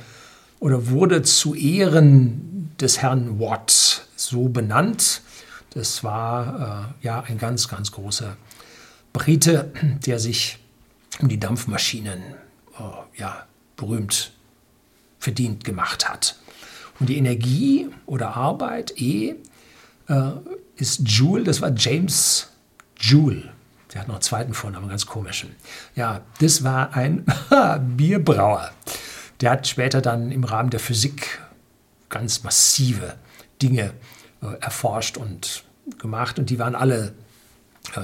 oder 0.60 0.90
wurde 0.90 1.22
zu 1.24 1.56
Ehren 1.56 2.72
des 2.80 3.02
Herrn 3.02 3.40
Watt 3.40 4.06
so 4.16 4.50
benannt. 4.50 5.22
Das 5.72 6.04
war 6.04 6.94
äh, 7.02 7.06
ja 7.06 7.22
ein 7.22 7.38
ganz, 7.38 7.68
ganz 7.68 7.92
großer 7.92 8.36
Brite, 9.14 9.72
der 10.06 10.20
sich 10.20 10.60
um 11.20 11.28
die 11.28 11.40
Dampfmaschinen 11.40 12.22
äh, 12.78 13.20
ja, 13.20 13.46
berühmt 13.76 14.32
verdient 15.20 15.64
gemacht 15.64 16.10
hat. 16.10 16.38
Und 17.00 17.08
die 17.08 17.18
Energie 17.18 17.90
oder 18.06 18.36
Arbeit, 18.36 18.94
E, 19.00 19.36
äh, 20.08 20.32
ist 20.76 21.02
Joule, 21.06 21.44
das 21.44 21.62
war 21.62 21.72
James 21.76 22.50
Joule. 23.00 23.52
Der 23.94 24.02
hat 24.02 24.08
noch 24.08 24.16
einen 24.16 24.22
zweiten 24.22 24.54
Vornamen, 24.54 24.90
ganz 24.90 25.06
komischen. 25.06 25.56
Ja, 25.96 26.22
das 26.40 26.64
war 26.64 26.96
ein 26.96 27.26
Bierbrauer. 27.98 28.72
Der 29.42 29.52
hat 29.52 29.68
später 29.68 30.02
dann 30.02 30.32
im 30.32 30.44
Rahmen 30.44 30.70
der 30.70 30.80
Physik 30.80 31.40
ganz 32.10 32.44
massive 32.44 33.16
Dinge 33.62 33.94
äh, 34.42 34.60
erforscht 34.60 35.18
und 35.18 35.64
gemacht. 36.00 36.40
Und 36.40 36.50
die 36.50 36.60
waren 36.60 36.76
alle 36.76 37.14
äh, 37.96 38.02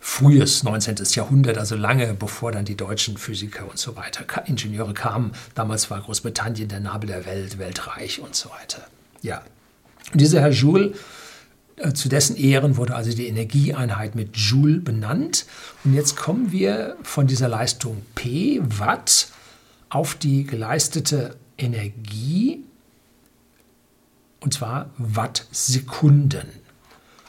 frühes 0.00 0.62
19. 0.62 0.96
Jahrhundert, 1.10 1.58
also 1.58 1.76
lange 1.76 2.14
bevor 2.14 2.52
dann 2.52 2.64
die 2.64 2.76
deutschen 2.76 3.16
Physiker 3.16 3.68
und 3.70 3.78
so 3.78 3.96
weiter, 3.96 4.24
Ingenieure 4.46 4.94
kamen. 4.94 5.32
Damals 5.54 5.90
war 5.90 6.00
Großbritannien 6.00 6.68
der 6.68 6.80
Nabel 6.80 7.08
der 7.08 7.26
Welt, 7.26 7.58
Weltreich 7.58 8.20
und 8.20 8.34
so 8.34 8.50
weiter. 8.50 8.86
Ja. 9.22 9.42
Und 10.12 10.20
dieser 10.20 10.40
Herr 10.42 10.50
Joule 10.50 10.92
äh, 11.76 11.92
zu 11.92 12.08
dessen 12.08 12.36
Ehren 12.36 12.76
wurde 12.76 12.94
also 12.94 13.12
die 13.12 13.26
Energieeinheit 13.26 14.14
mit 14.14 14.36
Joule 14.36 14.78
benannt. 14.78 15.46
Und 15.84 15.94
jetzt 15.94 16.16
kommen 16.16 16.52
wir 16.52 16.96
von 17.02 17.26
dieser 17.26 17.48
Leistung 17.48 18.02
P, 18.14 18.60
Watt, 18.62 19.28
auf 19.88 20.14
die 20.14 20.44
geleistete 20.44 21.36
Energie, 21.56 22.64
und 24.40 24.52
zwar 24.52 24.90
Wattsekunden. 24.98 26.63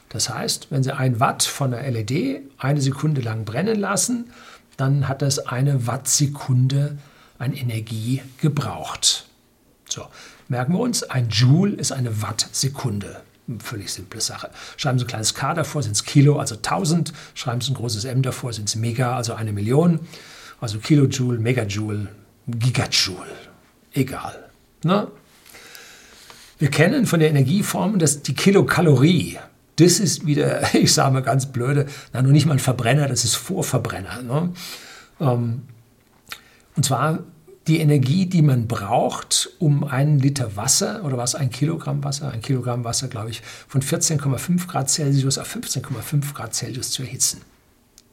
Das 0.09 0.29
heißt, 0.29 0.67
wenn 0.69 0.83
Sie 0.83 0.95
ein 0.95 1.19
Watt 1.19 1.43
von 1.43 1.71
der 1.71 1.89
LED 1.89 2.41
eine 2.57 2.81
Sekunde 2.81 3.21
lang 3.21 3.45
brennen 3.45 3.79
lassen, 3.79 4.31
dann 4.77 5.07
hat 5.07 5.21
das 5.21 5.39
eine 5.39 5.87
Wattsekunde 5.87 6.97
an 7.37 7.53
Energie 7.53 8.21
gebraucht. 8.39 9.25
So, 9.89 10.07
merken 10.47 10.73
wir 10.73 10.79
uns, 10.79 11.03
ein 11.03 11.29
Joule 11.29 11.75
ist 11.75 11.91
eine 11.91 12.21
Wattsekunde. 12.21 13.21
Völlig 13.59 13.93
simple 13.93 14.21
Sache. 14.21 14.49
Schreiben 14.75 14.97
Sie 14.97 15.05
ein 15.05 15.07
kleines 15.07 15.35
K 15.35 15.53
davor, 15.53 15.83
sind 15.83 15.91
es 15.91 16.03
Kilo, 16.03 16.39
also 16.39 16.55
1000. 16.55 17.13
Schreiben 17.35 17.61
Sie 17.61 17.71
ein 17.71 17.75
großes 17.75 18.05
M 18.05 18.23
davor, 18.23 18.53
sind 18.53 18.67
es 18.67 18.75
Mega, 18.75 19.15
also 19.15 19.33
eine 19.33 19.53
Million. 19.53 19.99
Also 20.59 20.79
Kilojoule, 20.79 21.39
Megajoule, 21.39 22.07
Gigajoule. 22.47 23.35
Egal. 23.93 24.49
Ne? 24.83 25.07
Wir 26.57 26.69
kennen 26.69 27.05
von 27.05 27.19
der 27.19 27.29
Energieform 27.29 27.99
dass 27.99 28.23
die 28.23 28.33
Kilokalorie. 28.33 29.37
Das 29.77 29.99
ist 29.99 30.25
wieder, 30.25 30.73
ich 30.75 30.93
sage 30.93 31.13
mal 31.13 31.21
ganz 31.21 31.47
blöde, 31.47 31.85
na, 32.13 32.21
nur 32.21 32.31
nicht 32.31 32.45
mal 32.45 32.53
ein 32.53 32.59
Verbrenner, 32.59 33.07
das 33.07 33.23
ist 33.23 33.35
Vorverbrenner. 33.35 34.21
Ne? 34.21 34.53
Ähm, 35.19 35.63
und 36.75 36.85
zwar 36.85 37.19
die 37.67 37.79
Energie, 37.79 38.27
die 38.27 38.41
man 38.41 38.67
braucht, 38.67 39.49
um 39.59 39.83
einen 39.83 40.19
Liter 40.19 40.55
Wasser 40.55 41.03
oder 41.03 41.17
was, 41.17 41.33
ein 41.33 41.49
Kilogramm 41.49 42.03
Wasser, 42.03 42.31
ein 42.31 42.41
Kilogramm 42.41 42.83
Wasser, 42.83 43.07
glaube 43.07 43.31
ich, 43.31 43.41
von 43.67 43.81
14,5 43.81 44.67
Grad 44.67 44.89
Celsius 44.89 45.37
auf 45.37 45.55
15,5 45.55 46.33
Grad 46.33 46.53
Celsius 46.53 46.91
zu 46.91 47.01
erhitzen. 47.01 47.41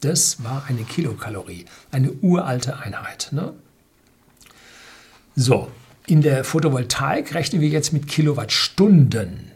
Das 0.01 0.43
war 0.43 0.65
eine 0.67 0.83
Kilokalorie, 0.83 1.65
eine 1.91 2.11
uralte 2.11 2.79
Einheit. 2.79 3.29
Ne? 3.31 3.53
So, 5.35 5.69
in 6.07 6.21
der 6.21 6.43
Photovoltaik 6.43 7.33
rechnen 7.33 7.61
wir 7.61 7.69
jetzt 7.69 7.93
mit 7.93 8.07
Kilowattstunden. 8.07 9.51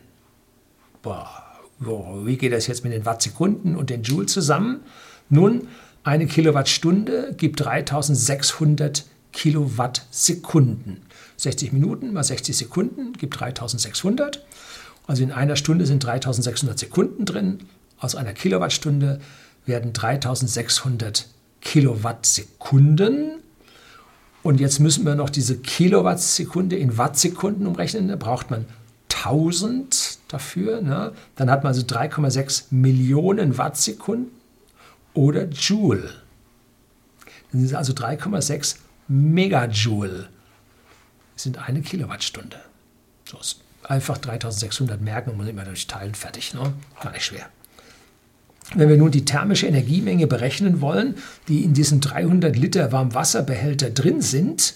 Boah, 1.01 1.47
wie 1.80 2.38
geht 2.38 2.53
das 2.53 2.67
jetzt 2.67 2.84
mit 2.84 2.93
den 2.93 3.05
Wattsekunden 3.05 3.75
und 3.75 3.89
den 3.89 4.03
Joule 4.03 4.25
zusammen? 4.25 4.82
Nun, 5.30 5.67
eine 6.03 6.25
Kilowattstunde 6.25 7.34
gibt 7.38 7.59
3600 7.59 9.05
Kilowattsekunden. 9.34 11.01
60 11.38 11.73
Minuten 11.73 12.13
mal 12.13 12.23
60 12.23 12.57
Sekunden 12.57 13.13
gibt 13.13 13.39
3600. 13.39 14.43
Also 15.05 15.23
in 15.23 15.32
einer 15.32 15.55
Stunde 15.55 15.86
sind 15.86 16.03
3600 16.03 16.80
Sekunden 16.80 17.25
drin. 17.25 17.59
Aus 17.99 18.15
einer 18.15 18.34
Kilowattstunde 18.34 19.19
werden 19.65 19.93
3600 19.93 21.28
Kilowattsekunden. 21.61 23.43
Und 24.43 24.59
jetzt 24.59 24.80
müssen 24.80 25.05
wir 25.05 25.15
noch 25.15 25.30
diese 25.30 25.57
Kilowattsekunde 25.57 26.78
in 26.78 26.97
Wattsekunden 26.97 27.67
umrechnen. 27.67 28.07
Da 28.07 28.15
braucht 28.15 28.49
man 28.49 28.65
1000 29.13 30.07
dafür. 30.28 30.82
Ne? 30.82 31.13
Dann 31.36 31.49
hat 31.49 31.63
man 31.63 31.71
also 31.71 31.82
3,6 31.82 32.65
Millionen 32.71 33.57
Wattsekunden 33.57 34.32
oder 35.13 35.45
Joule. 35.45 36.09
Das 37.51 37.61
sind 37.61 37.75
also 37.75 37.93
3,6 37.93 38.78
Megajoule. 39.07 40.30
Das 41.34 41.43
sind 41.43 41.57
eine 41.67 41.82
Kilowattstunde. 41.82 42.57
So 43.25 43.38
ist 43.39 43.61
einfach 43.84 44.17
3600 44.17 44.99
merken 45.01 45.32
und 45.32 45.38
man 45.38 45.47
immer 45.47 45.63
durch 45.63 45.88
Teilen 45.88 46.15
fertig. 46.15 46.53
Ne? 46.53 46.73
Gar 47.01 47.11
nicht 47.11 47.25
schwer. 47.25 47.47
Wenn 48.75 48.89
wir 48.89 48.97
nun 48.97 49.11
die 49.11 49.23
thermische 49.23 49.65
Energiemenge 49.65 50.28
berechnen 50.28 50.82
wollen, 50.82 51.15
die 51.47 51.63
in 51.63 51.73
diesen 51.73 52.01
300 52.01 52.55
Liter 52.55 52.91
Warmwasserbehälter 52.91 53.91
drin 53.91 54.21
sind, 54.21 54.73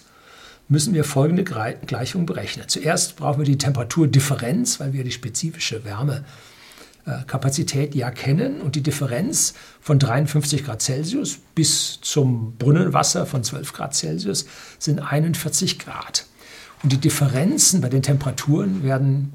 müssen 0.71 0.93
wir 0.93 1.03
folgende 1.03 1.43
Gleichung 1.43 2.25
berechnen. 2.25 2.69
Zuerst 2.69 3.17
brauchen 3.17 3.39
wir 3.39 3.45
die 3.45 3.57
Temperaturdifferenz, 3.57 4.79
weil 4.79 4.93
wir 4.93 5.03
die 5.03 5.11
spezifische 5.11 5.83
Wärmekapazität 5.83 7.93
ja 7.93 8.09
kennen. 8.09 8.61
Und 8.61 8.75
die 8.75 8.81
Differenz 8.81 9.53
von 9.81 9.99
53 9.99 10.63
Grad 10.63 10.81
Celsius 10.81 11.39
bis 11.55 11.99
zum 11.99 12.55
Brunnenwasser 12.55 13.25
von 13.25 13.43
12 13.43 13.73
Grad 13.73 13.93
Celsius 13.93 14.45
sind 14.79 14.99
41 14.99 15.77
Grad. 15.77 16.25
Und 16.83 16.93
die 16.93 16.99
Differenzen 16.99 17.81
bei 17.81 17.89
den 17.89 18.01
Temperaturen 18.01 18.81
werden 18.81 19.33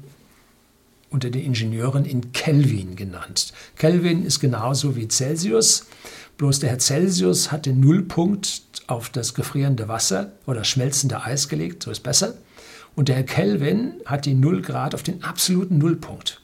unter 1.11 1.29
den 1.29 1.43
Ingenieuren 1.43 2.05
in 2.05 2.33
Kelvin 2.33 2.95
genannt. 2.95 3.53
Kelvin 3.75 4.25
ist 4.25 4.39
genauso 4.39 4.95
wie 4.95 5.07
Celsius, 5.07 5.85
bloß 6.37 6.59
der 6.59 6.69
Herr 6.69 6.79
Celsius 6.79 7.51
hat 7.51 7.65
den 7.65 7.79
Nullpunkt 7.79 8.63
auf 8.87 9.09
das 9.09 9.33
gefrierende 9.33 9.87
Wasser 9.87 10.31
oder 10.45 10.63
schmelzende 10.63 11.23
Eis 11.23 11.49
gelegt, 11.49 11.83
so 11.83 11.91
ist 11.91 12.01
besser. 12.01 12.35
Und 12.95 13.09
der 13.09 13.17
Herr 13.17 13.23
Kelvin 13.23 13.93
hat 14.05 14.25
die 14.25 14.33
0 14.33 14.61
Grad 14.61 14.95
auf 14.95 15.03
den 15.03 15.23
absoluten 15.23 15.77
Nullpunkt 15.77 16.41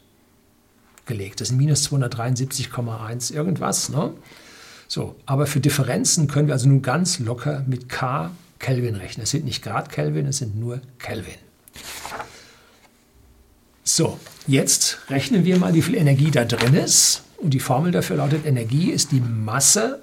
gelegt. 1.05 1.41
Das 1.41 1.49
sind 1.49 1.57
minus 1.57 1.89
273,1 1.91 3.33
irgendwas. 3.33 3.89
Ne? 3.89 4.13
So, 4.87 5.15
aber 5.25 5.47
für 5.47 5.59
Differenzen 5.59 6.27
können 6.27 6.47
wir 6.47 6.53
also 6.53 6.67
nun 6.67 6.81
ganz 6.81 7.19
locker 7.19 7.63
mit 7.67 7.89
K 7.89 8.31
Kelvin 8.59 8.95
rechnen. 8.95 9.23
Es 9.23 9.31
sind 9.31 9.45
nicht 9.45 9.63
Grad 9.63 9.91
Kelvin, 9.91 10.25
es 10.27 10.37
sind 10.37 10.55
nur 10.55 10.79
Kelvin. 10.99 11.33
So, 13.83 14.17
jetzt 14.47 14.99
rechnen 15.09 15.43
wir 15.43 15.57
mal, 15.57 15.73
wie 15.73 15.81
viel 15.81 15.95
Energie 15.95 16.31
da 16.31 16.45
drin 16.45 16.73
ist. 16.73 17.23
Und 17.37 17.53
die 17.53 17.59
Formel 17.59 17.91
dafür 17.91 18.17
lautet, 18.17 18.45
Energie 18.45 18.91
ist 18.91 19.11
die 19.11 19.21
Masse 19.21 20.01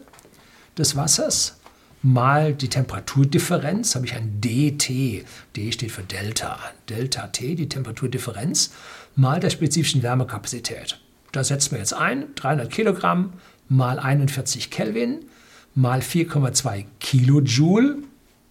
des 0.76 0.96
Wassers 0.96 1.60
mal 2.02 2.54
die 2.54 2.68
Temperaturdifferenz, 2.68 3.94
habe 3.94 4.06
ich 4.06 4.14
ein 4.14 4.40
dt. 4.40 5.24
D 5.56 5.72
steht 5.72 5.92
für 5.92 6.02
Delta. 6.02 6.58
Delta 6.88 7.26
T, 7.28 7.54
die 7.54 7.68
Temperaturdifferenz, 7.68 8.72
mal 9.16 9.40
der 9.40 9.50
spezifischen 9.50 10.02
Wärmekapazität. 10.02 10.98
Da 11.32 11.44
setzen 11.44 11.72
wir 11.72 11.78
jetzt 11.78 11.94
ein, 11.94 12.34
300 12.34 12.70
Kilogramm 12.70 13.34
mal 13.68 13.98
41 13.98 14.70
Kelvin 14.70 15.26
mal 15.74 16.00
4,2 16.00 16.86
Kilojoule 16.98 17.98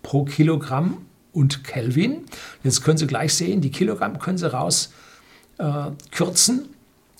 pro 0.01 0.23
Kilogramm 0.23 1.05
und 1.33 1.65
Kelvin. 1.65 2.23
Jetzt 2.63 2.83
können 2.83 2.97
Sie 2.97 3.07
gleich 3.07 3.33
sehen, 3.33 3.61
die 3.61 3.71
Kilogramm 3.71 4.19
können 4.19 4.37
Sie 4.37 4.49
rauskürzen 4.49 6.61
äh, 6.61 6.65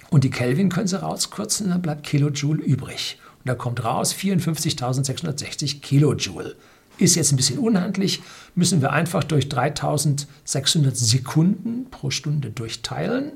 und 0.09 0.23
die 0.23 0.29
Kelvin 0.29 0.69
können 0.69 0.87
Sie 0.87 0.99
rauskürzen, 0.99 1.69
dann 1.69 1.81
bleibt 1.81 2.05
Kilojoule 2.05 2.63
übrig. 2.63 3.19
Und 3.39 3.49
da 3.49 3.55
kommt 3.55 3.83
raus 3.83 4.13
54.660 4.13 5.81
Kilojoule. 5.81 6.55
Ist 6.97 7.15
jetzt 7.15 7.31
ein 7.31 7.37
bisschen 7.37 7.59
unhandlich, 7.59 8.21
müssen 8.55 8.81
wir 8.81 8.91
einfach 8.91 9.23
durch 9.23 9.47
3600 9.47 10.97
Sekunden 10.97 11.89
pro 11.89 12.09
Stunde 12.09 12.49
durchteilen. 12.49 13.33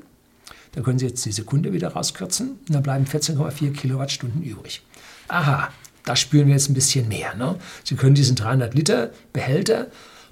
Da 0.72 0.82
können 0.82 0.98
Sie 0.98 1.06
jetzt 1.06 1.24
die 1.24 1.32
Sekunde 1.32 1.72
wieder 1.72 1.88
rauskürzen 1.88 2.58
und 2.66 2.74
dann 2.74 2.82
bleiben 2.82 3.06
14,4 3.06 3.72
Kilowattstunden 3.72 4.42
übrig. 4.42 4.82
Aha, 5.28 5.70
da 6.04 6.16
spüren 6.16 6.48
wir 6.48 6.54
jetzt 6.54 6.68
ein 6.68 6.74
bisschen 6.74 7.08
mehr. 7.08 7.34
Ne? 7.36 7.56
Sie 7.84 7.94
können 7.94 8.14
diesen 8.14 8.36
300 8.36 8.74
Liter 8.74 9.10
Behälter 9.32 9.86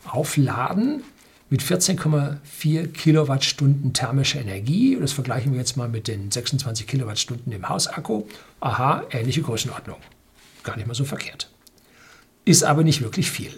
aufladen 0.04 1.02
mit 1.52 1.62
14,4 1.62 2.92
Kilowattstunden 2.92 3.92
thermischer 3.92 4.40
Energie. 4.40 4.96
Das 4.98 5.12
vergleichen 5.12 5.52
wir 5.52 5.58
jetzt 5.58 5.76
mal 5.76 5.86
mit 5.86 6.08
den 6.08 6.30
26 6.30 6.86
Kilowattstunden 6.86 7.52
im 7.52 7.68
Hausakku. 7.68 8.24
Aha, 8.60 9.04
ähnliche 9.10 9.42
Größenordnung. 9.42 9.98
Gar 10.62 10.78
nicht 10.78 10.86
mal 10.86 10.94
so 10.94 11.04
verkehrt. 11.04 11.50
Ist 12.46 12.64
aber 12.64 12.84
nicht 12.84 13.02
wirklich 13.02 13.30
viel. 13.30 13.52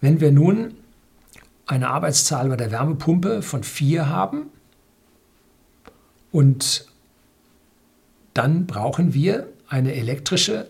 Wenn 0.00 0.22
wir 0.22 0.32
nun 0.32 0.76
eine 1.66 1.90
Arbeitszahl 1.90 2.48
bei 2.48 2.56
der 2.56 2.70
Wärmepumpe 2.70 3.42
von 3.42 3.64
4 3.64 4.08
haben 4.08 4.46
und 6.32 6.86
dann 8.32 8.66
brauchen 8.66 9.12
wir 9.12 9.46
eine 9.68 9.92
elektrische 9.94 10.68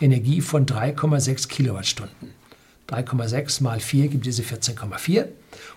Energie 0.00 0.40
von 0.40 0.64
3,6 0.64 1.46
Kilowattstunden. 1.48 2.30
3,6 2.88 3.62
mal 3.62 3.80
4 3.80 4.08
gibt 4.08 4.24
diese 4.24 4.42
14,4. 4.42 5.28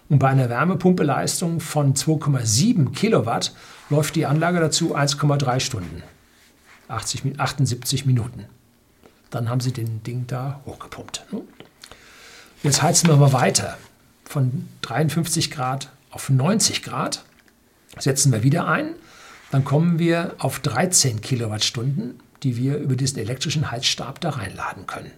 Und 0.10 0.20
bei 0.20 0.30
einer 0.30 0.49
Wärmepumpeleistung 0.49 1.60
von 1.60 1.93
2,7 1.95 2.91
Kilowatt 2.93 3.54
läuft 3.89 4.16
die 4.16 4.26
Anlage 4.26 4.60
dazu 4.60 4.95
1,3 4.95 5.60
Stunden, 5.60 6.04
80, 6.88 7.39
78 7.39 8.06
Minuten. 8.06 8.45
Dann 9.30 9.49
haben 9.49 9.62
Sie 9.62 9.72
den 9.74 10.04
Ding 10.04 10.28
da 10.28 10.62
hochgepumpt. 10.66 11.26
Ne? 11.32 11.41
Jetzt 12.62 12.82
heizen 12.82 13.10
wir 13.10 13.18
mal 13.18 13.34
weiter. 13.34 13.78
Von 14.26 14.68
53 14.82 15.51
Grad 15.51 15.89
auf 16.12 16.30
90 16.30 16.84
Grad 16.84 17.24
setzen 17.97 18.32
wir 18.32 18.43
wieder 18.43 18.68
ein. 18.68 18.95
Dann 19.51 19.66
kommen 19.66 19.99
wir 19.99 20.36
auf 20.39 20.60
13 20.60 21.22
Kilowattstunden, 21.22 22.20
die 22.43 22.58
wir 22.58 22.78
über 22.78 22.95
diesen 22.95 23.20
elektrischen 23.20 23.72
Heizstab 23.72 24.20
da 24.22 24.32
reinladen 24.32 24.88
können. 24.88 25.12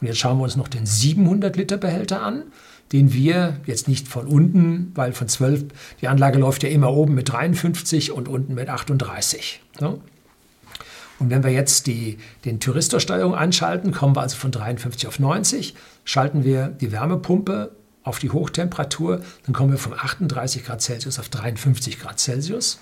Und 0.00 0.06
jetzt 0.06 0.18
schauen 0.18 0.38
wir 0.38 0.44
uns 0.44 0.56
noch 0.56 0.68
den 0.68 0.86
700 0.86 1.56
Liter 1.56 1.76
Behälter 1.76 2.22
an, 2.22 2.44
den 2.92 3.12
wir 3.12 3.60
jetzt 3.66 3.88
nicht 3.88 4.06
von 4.06 4.26
unten, 4.26 4.92
weil 4.94 5.12
von 5.12 5.28
12, 5.28 5.64
die 6.00 6.08
Anlage 6.08 6.38
läuft 6.38 6.62
ja 6.62 6.68
immer 6.68 6.92
oben 6.92 7.14
mit 7.14 7.30
53 7.30 8.12
und 8.12 8.28
unten 8.28 8.54
mit 8.54 8.68
38. 8.68 9.60
Ne? 9.80 9.98
Und 11.18 11.30
wenn 11.30 11.42
wir 11.42 11.50
jetzt 11.50 11.86
die, 11.86 12.18
den 12.44 12.60
Thyristorsteuerung 12.60 13.34
anschalten, 13.34 13.92
kommen 13.92 14.16
wir 14.16 14.22
also 14.22 14.36
von 14.36 14.50
53 14.50 15.06
auf 15.06 15.18
90. 15.18 15.74
schalten 16.04 16.44
wir 16.44 16.66
die 16.66 16.92
Wärmepumpe 16.92 17.70
auf 18.02 18.18
die 18.18 18.30
Hochtemperatur, 18.30 19.22
dann 19.46 19.54
kommen 19.54 19.70
wir 19.70 19.78
von 19.78 19.94
38 19.94 20.64
Grad 20.64 20.82
Celsius 20.82 21.18
auf 21.18 21.28
53 21.28 22.00
Grad 22.00 22.18
Celsius. 22.18 22.80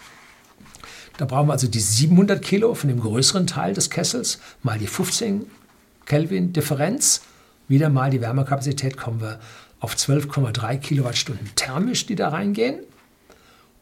Da 1.18 1.26
brauchen 1.26 1.48
wir 1.48 1.52
also 1.52 1.68
die 1.68 1.80
700 1.80 2.40
Kilo 2.40 2.74
von 2.74 2.88
dem 2.88 3.00
größeren 3.00 3.46
Teil 3.46 3.74
des 3.74 3.90
Kessels 3.90 4.40
mal 4.62 4.78
die 4.78 4.86
15 4.86 5.44
Kelvin 6.06 6.54
Differenz. 6.54 7.20
Wieder 7.68 7.90
mal 7.90 8.10
die 8.10 8.22
Wärmekapazität 8.22 8.96
kommen 8.96 9.20
wir 9.20 9.38
auf 9.80 9.94
12,3 9.94 10.78
Kilowattstunden 10.78 11.50
thermisch, 11.56 12.06
die 12.06 12.14
da 12.14 12.28
reingehen 12.28 12.80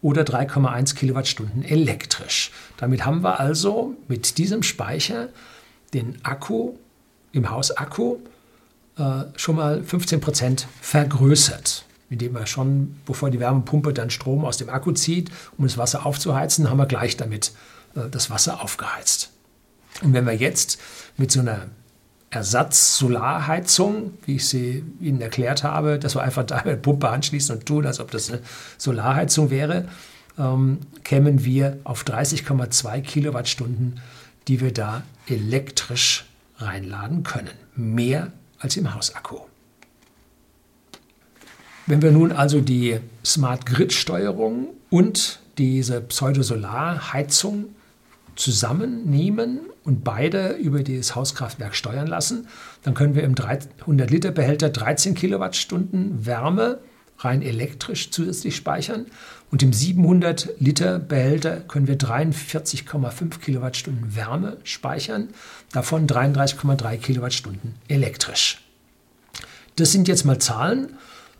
oder 0.00 0.22
3,1 0.22 0.94
Kilowattstunden 0.94 1.64
elektrisch. 1.64 2.52
Damit 2.76 3.04
haben 3.04 3.22
wir 3.22 3.40
also 3.40 3.96
mit 4.06 4.38
diesem 4.38 4.62
Speicher 4.62 5.28
den 5.92 6.24
Akku 6.24 6.74
im 7.32 7.50
Haus 7.50 7.76
Akku 7.76 8.18
äh, 8.96 9.24
schon 9.36 9.56
mal 9.56 9.82
15 9.82 10.20
Prozent 10.20 10.66
vergrößert. 10.80 11.84
Indem 12.10 12.32
wir 12.34 12.46
schon, 12.46 12.96
bevor 13.04 13.28
die 13.28 13.40
Wärmepumpe 13.40 13.92
dann 13.92 14.08
Strom 14.10 14.44
aus 14.44 14.56
dem 14.56 14.70
Akku 14.70 14.92
zieht, 14.92 15.30
um 15.58 15.66
das 15.66 15.76
Wasser 15.76 16.06
aufzuheizen, 16.06 16.70
haben 16.70 16.78
wir 16.78 16.86
gleich 16.86 17.16
damit 17.16 17.52
äh, 17.94 18.08
das 18.08 18.30
Wasser 18.30 18.62
aufgeheizt. 18.62 19.30
Und 20.02 20.12
wenn 20.12 20.26
wir 20.26 20.34
jetzt 20.34 20.78
mit 21.16 21.32
so 21.32 21.40
einer 21.40 21.66
Ersatz-Solarheizung, 22.30 24.12
wie 24.26 24.36
ich 24.36 24.46
sie 24.46 24.84
Ihnen 25.00 25.20
erklärt 25.20 25.64
habe, 25.64 25.98
dass 25.98 26.14
wir 26.14 26.22
einfach 26.22 26.44
da 26.44 26.56
eine 26.56 26.76
Pumpe 26.76 27.08
anschließen 27.08 27.56
und 27.56 27.66
tun, 27.66 27.86
als 27.86 28.00
ob 28.00 28.10
das 28.10 28.30
eine 28.30 28.40
Solarheizung 28.76 29.50
wäre, 29.50 29.88
ähm, 30.38 30.78
kämen 31.04 31.44
wir 31.44 31.78
auf 31.84 32.04
30,2 32.04 33.00
Kilowattstunden, 33.00 34.00
die 34.46 34.60
wir 34.60 34.72
da 34.72 35.02
elektrisch 35.26 36.26
reinladen 36.58 37.22
können. 37.22 37.50
Mehr 37.76 38.32
als 38.58 38.76
im 38.76 38.94
Hausakku. 38.94 39.40
Wenn 41.86 42.02
wir 42.02 42.10
nun 42.10 42.32
also 42.32 42.60
die 42.60 43.00
Smart 43.24 43.64
Grid 43.64 43.94
Steuerung 43.94 44.68
und 44.90 45.40
diese 45.56 46.02
Pseudosolarheizung 46.02 47.74
zusammennehmen 48.38 49.60
und 49.84 50.04
beide 50.04 50.50
über 50.52 50.82
das 50.82 51.14
Hauskraftwerk 51.14 51.74
steuern 51.74 52.06
lassen, 52.06 52.46
dann 52.82 52.94
können 52.94 53.14
wir 53.14 53.24
im 53.24 53.34
300 53.34 54.10
Liter 54.10 54.30
Behälter 54.30 54.70
13 54.70 55.14
Kilowattstunden 55.14 56.24
Wärme 56.24 56.78
rein 57.18 57.42
elektrisch 57.42 58.10
zusätzlich 58.12 58.54
speichern 58.54 59.06
und 59.50 59.62
im 59.62 59.72
700 59.72 60.50
Liter 60.60 61.00
Behälter 61.00 61.60
können 61.60 61.88
wir 61.88 61.98
43,5 61.98 63.40
Kilowattstunden 63.40 64.14
Wärme 64.14 64.58
speichern, 64.62 65.28
davon 65.72 66.06
33,3 66.06 66.96
Kilowattstunden 66.98 67.74
elektrisch. 67.88 68.62
Das 69.74 69.90
sind 69.90 70.06
jetzt 70.06 70.24
mal 70.24 70.38
Zahlen, 70.38 70.90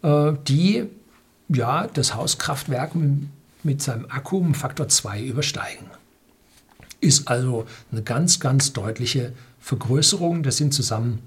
äh, 0.03 0.33
die 0.49 0.89
ja, 1.49 1.87
das 1.87 2.15
Hauskraftwerk 2.15 2.93
mit 3.63 3.83
seinem 3.83 4.07
Akku 4.11 4.39
um 4.39 4.55
Faktor 4.55 4.89
2 4.89 5.23
übersteigen. 5.23 5.87
Ist 7.01 7.29
also 7.29 7.67
eine 7.93 8.03
ganz, 8.03 8.41
ganz 8.41 8.73
deutliche 8.73 9.33
Vergrößerung. 9.61 10.43
Das 10.43 10.57
sind 10.57 10.75
zusammen 10.75 11.21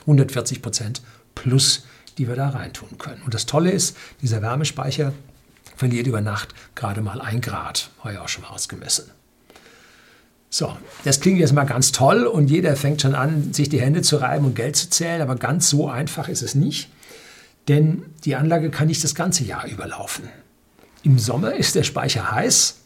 140 0.00 0.62
Prozent 0.62 1.02
plus, 1.34 1.84
die 2.18 2.28
wir 2.28 2.36
da 2.36 2.50
reintun 2.50 2.98
können. 2.98 3.22
Und 3.22 3.34
das 3.34 3.46
Tolle 3.46 3.70
ist, 3.70 3.96
dieser 4.22 4.42
Wärmespeicher 4.42 5.12
verliert 5.76 6.06
über 6.06 6.20
Nacht 6.20 6.54
gerade 6.74 7.00
mal 7.00 7.20
ein 7.20 7.40
Grad. 7.40 7.90
Habe 8.00 8.14
ich 8.14 8.18
auch 8.18 8.28
schon 8.28 8.42
mal 8.42 8.50
ausgemessen. 8.50 9.10
So, 10.50 10.76
das 11.04 11.18
klingt 11.18 11.40
jetzt 11.40 11.52
mal 11.52 11.64
ganz 11.64 11.90
toll 11.90 12.26
und 12.26 12.48
jeder 12.48 12.76
fängt 12.76 13.02
schon 13.02 13.16
an, 13.16 13.52
sich 13.52 13.68
die 13.68 13.80
Hände 13.80 14.02
zu 14.02 14.18
reiben 14.18 14.44
und 14.44 14.54
Geld 14.54 14.76
zu 14.76 14.88
zählen, 14.88 15.20
aber 15.20 15.34
ganz 15.34 15.68
so 15.68 15.90
einfach 15.90 16.28
ist 16.28 16.42
es 16.42 16.54
nicht, 16.54 16.90
denn 17.66 18.04
die 18.24 18.36
Anlage 18.36 18.70
kann 18.70 18.86
nicht 18.86 19.02
das 19.02 19.16
ganze 19.16 19.42
Jahr 19.42 19.66
überlaufen. 19.66 20.28
Im 21.02 21.18
Sommer 21.18 21.54
ist 21.54 21.74
der 21.74 21.82
Speicher 21.82 22.30
heiß 22.30 22.82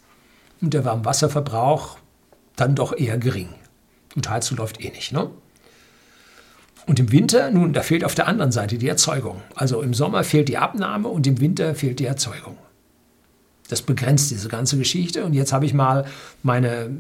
und 0.63 0.73
der 0.73 0.87
Warmwasserverbrauch 0.87 1.99
dann 2.61 2.75
doch 2.75 2.97
eher 2.97 3.19
gering. 3.19 3.49
Und 4.15 4.29
Heizung 4.29 4.59
läuft 4.59 4.81
eh 4.81 4.91
nicht. 4.91 5.13
Ne? 5.13 5.31
Und 6.87 6.99
im 6.99 7.13
Winter, 7.13 7.51
nun, 7.51 7.73
da 7.73 7.83
fehlt 7.83 8.05
auf 8.05 8.15
der 8.15 8.29
anderen 8.29 8.51
Seite 8.51 8.79
die 8.79 8.89
Erzeugung. 8.89 9.43
Also 9.55 9.83
im 9.83 9.93
Sommer 9.93 10.25
fehlt 10.25 10.49
die 10.49 10.57
Abnahme 10.57 11.09
und 11.09 11.27
im 11.27 11.41
Winter 11.41 11.75
fehlt 11.75 12.01
die 12.01 12.07
Erzeugung. 12.07 12.57
Das 13.69 13.83
begrenzt 13.83 14.31
diese 14.31 14.49
ganze 14.49 14.79
Geschichte. 14.79 15.25
Und 15.25 15.35
jetzt 15.35 15.53
habe 15.53 15.67
ich 15.67 15.75
mal 15.75 16.07
meine 16.43 16.91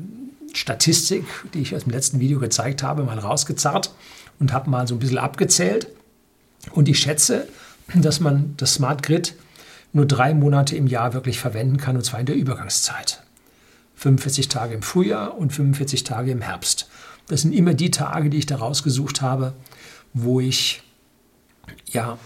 Statistik, 0.52 1.24
die 1.54 1.60
ich 1.60 1.74
aus 1.74 1.84
dem 1.84 1.92
letzten 1.92 2.20
Video 2.20 2.38
gezeigt 2.38 2.82
habe, 2.82 3.02
mal 3.02 3.18
rausgezerrt 3.18 3.94
und 4.38 4.52
habe 4.52 4.68
mal 4.68 4.86
so 4.86 4.94
ein 4.94 4.98
bisschen 4.98 5.18
abgezählt. 5.18 5.88
Und 6.72 6.88
ich 6.88 6.98
schätze, 6.98 7.48
dass 7.94 8.20
man 8.20 8.54
das 8.58 8.74
Smart 8.74 9.02
Grid 9.02 9.34
nur 9.94 10.04
drei 10.04 10.34
Monate 10.34 10.76
im 10.76 10.86
Jahr 10.86 11.14
wirklich 11.14 11.40
verwenden 11.40 11.78
kann, 11.78 11.96
und 11.96 12.04
zwar 12.04 12.20
in 12.20 12.26
der 12.26 12.36
Übergangszeit. 12.36 13.22
45 13.98 14.48
Tage 14.48 14.74
im 14.74 14.82
Frühjahr 14.82 15.36
und 15.36 15.52
45 15.52 16.04
Tage 16.04 16.30
im 16.30 16.40
Herbst. 16.40 16.88
Das 17.26 17.42
sind 17.42 17.52
immer 17.52 17.74
die 17.74 17.90
Tage, 17.90 18.30
die 18.30 18.38
ich 18.38 18.46
da 18.46 18.56
rausgesucht 18.56 19.22
habe, 19.22 19.54
wo 20.14 20.40
ich 20.40 20.82
ja 21.86 22.16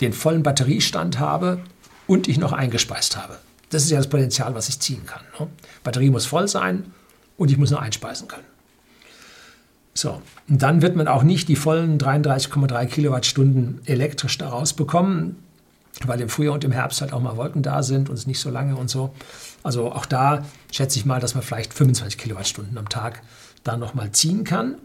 den 0.00 0.12
vollen 0.12 0.44
Batteriestand 0.44 1.18
habe 1.18 1.60
und 2.06 2.28
ich 2.28 2.38
noch 2.38 2.52
eingespeist 2.52 3.16
habe. 3.16 3.38
Das 3.70 3.82
ist 3.82 3.90
ja 3.90 3.98
das 3.98 4.08
Potenzial, 4.08 4.54
was 4.54 4.68
ich 4.68 4.78
ziehen 4.78 5.04
kann. 5.04 5.22
Ne? 5.38 5.48
Batterie 5.82 6.10
muss 6.10 6.26
voll 6.26 6.46
sein 6.46 6.92
und 7.36 7.50
ich 7.50 7.58
muss 7.58 7.70
nur 7.70 7.82
einspeisen 7.82 8.28
können. 8.28 8.46
So, 9.94 10.22
und 10.48 10.62
dann 10.62 10.80
wird 10.80 10.94
man 10.94 11.08
auch 11.08 11.24
nicht 11.24 11.48
die 11.48 11.56
vollen 11.56 11.98
33,3 11.98 12.86
Kilowattstunden 12.86 13.80
elektrisch 13.84 14.38
daraus 14.38 14.72
bekommen 14.72 15.42
weil 16.06 16.20
im 16.20 16.28
Frühjahr 16.28 16.54
und 16.54 16.64
im 16.64 16.72
Herbst 16.72 17.00
halt 17.00 17.12
auch 17.12 17.20
mal 17.20 17.36
Wolken 17.36 17.62
da 17.62 17.82
sind 17.82 18.08
und 18.08 18.16
es 18.16 18.26
nicht 18.26 18.40
so 18.40 18.50
lange 18.50 18.76
und 18.76 18.88
so. 18.88 19.14
Also 19.62 19.92
auch 19.92 20.06
da 20.06 20.46
schätze 20.70 20.98
ich 20.98 21.04
mal, 21.04 21.20
dass 21.20 21.34
man 21.34 21.42
vielleicht 21.42 21.74
25 21.74 22.18
Kilowattstunden 22.18 22.78
am 22.78 22.88
Tag 22.88 23.22
da 23.64 23.76
nochmal 23.76 24.12
ziehen 24.12 24.44
kann. 24.44 24.76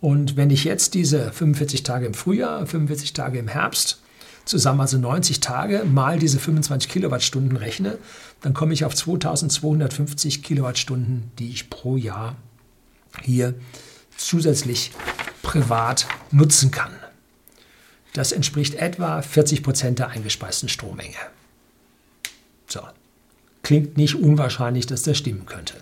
Und 0.00 0.36
wenn 0.36 0.50
ich 0.50 0.64
jetzt 0.64 0.94
diese 0.94 1.30
45 1.30 1.82
Tage 1.82 2.06
im 2.06 2.14
Frühjahr, 2.14 2.66
45 2.66 3.12
Tage 3.12 3.38
im 3.38 3.48
Herbst, 3.48 4.00
zusammen 4.46 4.80
also 4.80 4.98
90 4.98 5.40
Tage 5.40 5.84
mal 5.84 6.18
diese 6.18 6.38
25 6.38 6.90
Kilowattstunden 6.90 7.56
rechne, 7.56 7.98
dann 8.40 8.54
komme 8.54 8.72
ich 8.72 8.84
auf 8.84 8.94
2250 8.94 10.42
Kilowattstunden, 10.42 11.30
die 11.38 11.50
ich 11.50 11.70
pro 11.70 11.96
Jahr 11.96 12.36
hier 13.22 13.54
zusätzlich 14.16 14.92
privat 15.42 16.06
nutzen 16.30 16.70
kann. 16.70 16.92
Das 18.12 18.32
entspricht 18.32 18.74
etwa 18.74 19.22
40 19.22 19.62
Prozent 19.62 19.98
der 19.98 20.08
eingespeisten 20.08 20.68
Strommenge. 20.68 21.16
So, 22.66 22.80
klingt 23.70 23.96
nicht 23.96 24.16
unwahrscheinlich, 24.16 24.86
dass 24.86 25.02
das 25.02 25.16
stimmen 25.16 25.46
könnte. 25.46 25.74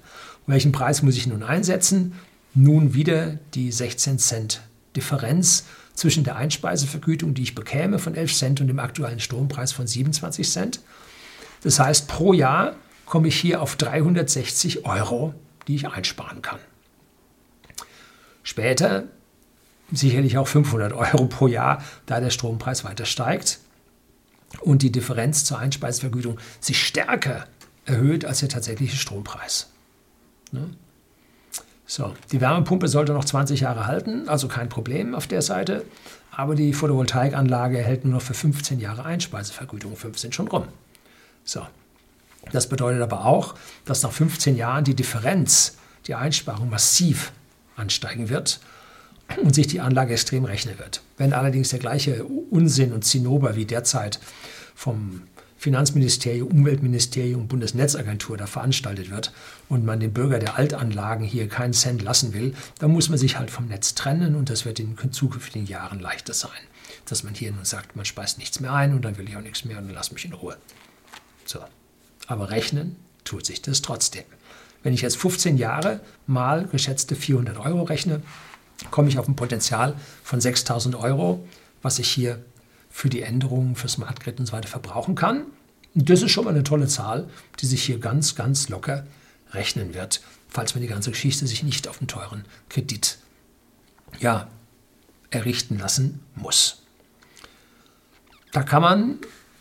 Welchen 0.47 0.73
Preis 0.73 1.03
muss 1.03 1.17
ich 1.17 1.27
nun 1.27 1.43
einsetzen? 1.43 2.13
Nun 2.53 2.93
wieder 2.93 3.39
die 3.55 3.73
16 3.73 4.19
Cent 4.19 4.61
Differenz 4.95 5.65
zwischen 5.95 6.23
der 6.23 6.37
Einspeisevergütung, 6.37 7.33
die 7.33 7.45
ich 7.45 7.55
bekäme 7.55 7.99
von 7.99 8.15
11 8.15 8.35
Cent 8.35 8.61
und 8.61 8.67
dem 8.67 8.79
aktuellen 8.79 9.21
Strompreis 9.21 9.73
von 9.73 9.87
27 9.87 10.51
Cent. 10.51 10.81
Das 11.63 11.81
heißt, 11.81 12.09
pro 12.09 12.35
Jahr 12.35 12.77
komme 13.07 13.29
ich 13.29 13.41
hier 13.41 13.63
auf 13.63 13.77
360 13.77 14.85
Euro, 14.85 15.33
die 15.67 15.77
ich 15.77 15.89
einsparen 15.89 16.43
kann. 16.43 16.59
Später 18.43 19.05
sicherlich 19.91 20.37
auch 20.37 20.47
500 20.47 20.93
Euro 20.93 21.25
pro 21.25 21.47
Jahr, 21.47 21.83
da 22.05 22.21
der 22.21 22.29
Strompreis 22.29 22.85
weiter 22.85 23.07
steigt 23.07 23.61
und 24.61 24.83
die 24.83 24.93
Differenz 24.93 25.47
zur 25.47 25.59
Einspeisevergütung 25.59 26.39
sich 26.61 26.87
stärker 26.87 27.47
erhöht 27.89 28.25
als 28.25 28.41
der 28.41 28.49
tatsächliche 28.49 28.97
Strompreis. 28.97 29.69
Ne? 30.53 30.71
So, 31.87 32.15
die 32.33 32.41
Wärmepumpe 32.41 32.87
sollte 32.87 33.13
noch 33.13 33.25
20 33.25 33.61
Jahre 33.61 33.87
halten, 33.87 34.29
also 34.29 34.47
kein 34.47 34.69
Problem 34.69 35.15
auf 35.15 35.27
der 35.27 35.41
Seite, 35.41 35.85
aber 36.31 36.55
die 36.55 36.75
Photovoltaikanlage 36.75 37.79
erhält 37.79 38.05
nur 38.05 38.15
noch 38.15 38.23
für 38.23 38.35
15 38.35 38.79
Jahre 38.79 39.05
Einspeisevergütung, 39.05 39.97
15 39.97 40.33
schon 40.33 40.49
rum. 40.49 40.69
So, 41.45 41.67
das 42.53 42.69
bedeutet 42.69 43.01
aber 43.01 43.25
auch, 43.25 43.55
dass 43.87 44.03
nach 44.03 44.13
15 44.13 44.57
Jahren 44.57 44.85
die 44.85 44.95
Differenz, 44.95 45.79
die 46.07 46.15
Einsparung 46.15 46.69
massiv 46.69 47.33
ansteigen 47.77 48.29
wird 48.29 48.61
und 49.43 49.55
sich 49.55 49.67
die 49.67 49.81
Anlage 49.81 50.13
extrem 50.13 50.45
rechnen 50.45 50.79
wird. 50.79 51.03
Wenn 51.17 51.33
allerdings 51.33 51.71
der 51.71 51.79
gleiche 51.79 52.25
Unsinn 52.25 52.93
und 52.93 53.05
Zinnober 53.05 53.57
wie 53.57 53.65
derzeit 53.65 54.21
vom 54.75 55.23
Finanzministerium, 55.59 56.49
Umweltministerium, 56.49 57.49
Bundesnetzagentur 57.49 58.37
da 58.37 58.47
veranstaltet 58.47 59.11
wird 59.11 59.33
und 59.69 59.85
man 59.85 59.99
den 59.99 60.13
Bürger 60.13 60.39
der 60.39 60.57
Altanlagen 60.57 61.27
hier 61.27 61.49
keinen 61.49 61.73
Cent 61.73 62.01
lassen 62.01 62.33
will, 62.33 62.55
dann 62.79 62.93
muss 62.93 63.09
man 63.09 63.19
sich 63.19 63.39
halt 63.39 63.51
vom 63.51 63.67
Netz 63.67 63.95
trennen 63.95 64.37
und 64.37 64.51
das 64.51 64.65
wird 64.65 64.79
in 64.79 64.97
zukünftigen 65.11 65.67
Jahren 65.67 65.99
leichter 65.99 66.33
sein. 66.33 66.51
Dass 67.07 67.25
man 67.25 67.35
hier 67.35 67.51
nun 67.51 67.65
sagt, 67.65 67.97
man 67.97 68.05
speist 68.05 68.39
nichts 68.39 68.61
mehr 68.61 68.73
ein 68.73 68.95
und 68.95 69.05
dann 69.05 69.19
will 69.19 69.29
ich 69.29 69.37
auch 69.37 69.43
nichts 69.43 69.65
mehr 69.65 69.79
und 69.79 69.87
dann 69.87 69.95
lass 69.95 70.13
mich 70.13 70.25
in 70.25 70.33
Ruhe. 70.33 70.57
So. 71.45 71.59
Aber 72.29 72.51
rechnen 72.51 72.97
tut 73.25 73.45
sich 73.45 73.61
das 73.61 73.83
trotzdem. 73.83 74.25
Wenn 74.85 74.95
ich 74.95 75.03
jetzt 75.03 75.17
15 75.17 75.59
Jahre 75.59 76.01
mal 76.29 76.69
geschätzte 76.69 77.17
400 77.17 77.59
Euro 77.59 77.83
rechne, 77.83 78.23
komme 78.93 79.09
ich 79.09 79.19
auf 79.19 79.27
ein 79.27 79.35
Potenzial 79.35 79.97
von 80.23 80.41
6000 80.41 80.95
Euro 80.95 81.45
was 81.83 81.99
ich 81.99 82.11
hier 82.11 82.45
für 82.99 83.09
die 83.09 83.23
Änderungen 83.23 83.77
für 83.77 83.89
Smart 83.89 84.19
Grid 84.19 84.41
und 84.41 84.47
so 84.47 84.53
weiter 84.55 84.67
verbrauchen 84.67 85.15
kann. 85.15 85.47
Das 85.95 86.21
ist 86.21 86.33
schon 86.33 86.45
mal 86.45 86.51
eine 86.51 86.65
tolle 86.65 86.89
Zahl, 86.89 87.31
die 87.61 87.67
sich 87.67 87.85
hier 87.85 88.01
ganz, 88.01 88.35
ganz 88.35 88.69
locker 88.71 89.07
rechnen 89.53 89.95
wird, 89.95 90.21
falls 90.49 90.75
man 90.75 90.83
die 90.83 90.89
ganze 90.89 91.13
Geschichte 91.13 91.47
sich 91.47 91.63
nicht 91.63 91.87
auf 91.87 92.01
einen 92.01 92.09
teuren 92.09 92.45
Kredit 92.69 93.19
ja, 94.19 94.49
errichten 95.31 95.79
lassen 95.79 96.19
muss. 96.35 96.83
Da 98.51 98.65
kann 98.65 98.83
man 98.83 99.19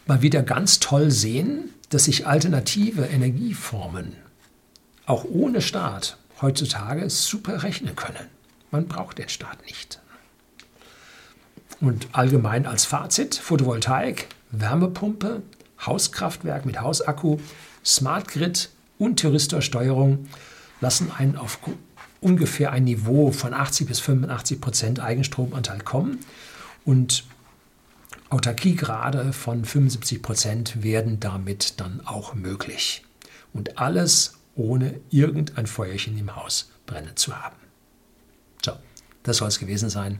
mal 0.07 0.23
wieder 0.23 0.41
ganz 0.41 0.79
toll 0.79 1.11
sehen, 1.11 1.69
dass 1.89 2.05
sich 2.05 2.25
alternative 2.25 3.05
Energieformen 3.05 4.15
auch 5.05 5.25
ohne 5.25 5.61
Staat 5.61 6.17
heutzutage 6.41 7.07
super 7.11 7.61
rechnen 7.61 7.95
können. 7.95 8.29
Man 8.71 8.87
braucht 8.87 9.19
den 9.19 9.29
Staat 9.29 9.63
nicht. 9.67 9.99
Und 11.79 12.07
allgemein 12.11 12.65
als 12.65 12.85
Fazit, 12.85 13.35
Photovoltaik, 13.35 14.27
Wärmepumpe, 14.51 15.43
Hauskraftwerk 15.85 16.65
mit 16.65 16.81
Hausakku, 16.81 17.37
Smart 17.85 18.27
Grid 18.27 18.69
und 18.97 19.19
Thyristorsteuerung 19.19 20.27
lassen 20.81 21.11
einen 21.11 21.35
auf 21.35 21.59
ungefähr 22.19 22.71
ein 22.71 22.83
Niveau 22.83 23.31
von 23.31 23.53
80 23.53 23.87
bis 23.87 23.99
85 23.99 24.59
Prozent 24.59 24.99
Eigenstromanteil 24.99 25.79
kommen 25.79 26.19
und 26.83 27.25
Autarkiegrade 28.29 29.31
von 29.31 29.63
75 29.63 30.21
Prozent 30.21 30.83
werden 30.83 31.19
damit 31.19 31.79
dann 31.79 32.01
auch 32.05 32.33
möglich. 32.33 33.05
Und 33.53 33.77
alles 33.77 34.33
ohne 34.55 34.99
irgendein 35.09 35.67
Feuerchen 35.67 36.17
im 36.17 36.35
Haus 36.35 36.71
brennen 36.85 37.15
zu 37.15 37.41
haben. 37.41 37.55
So, 38.65 38.73
das 39.23 39.37
soll 39.37 39.47
es 39.47 39.59
gewesen 39.59 39.89
sein. 39.89 40.19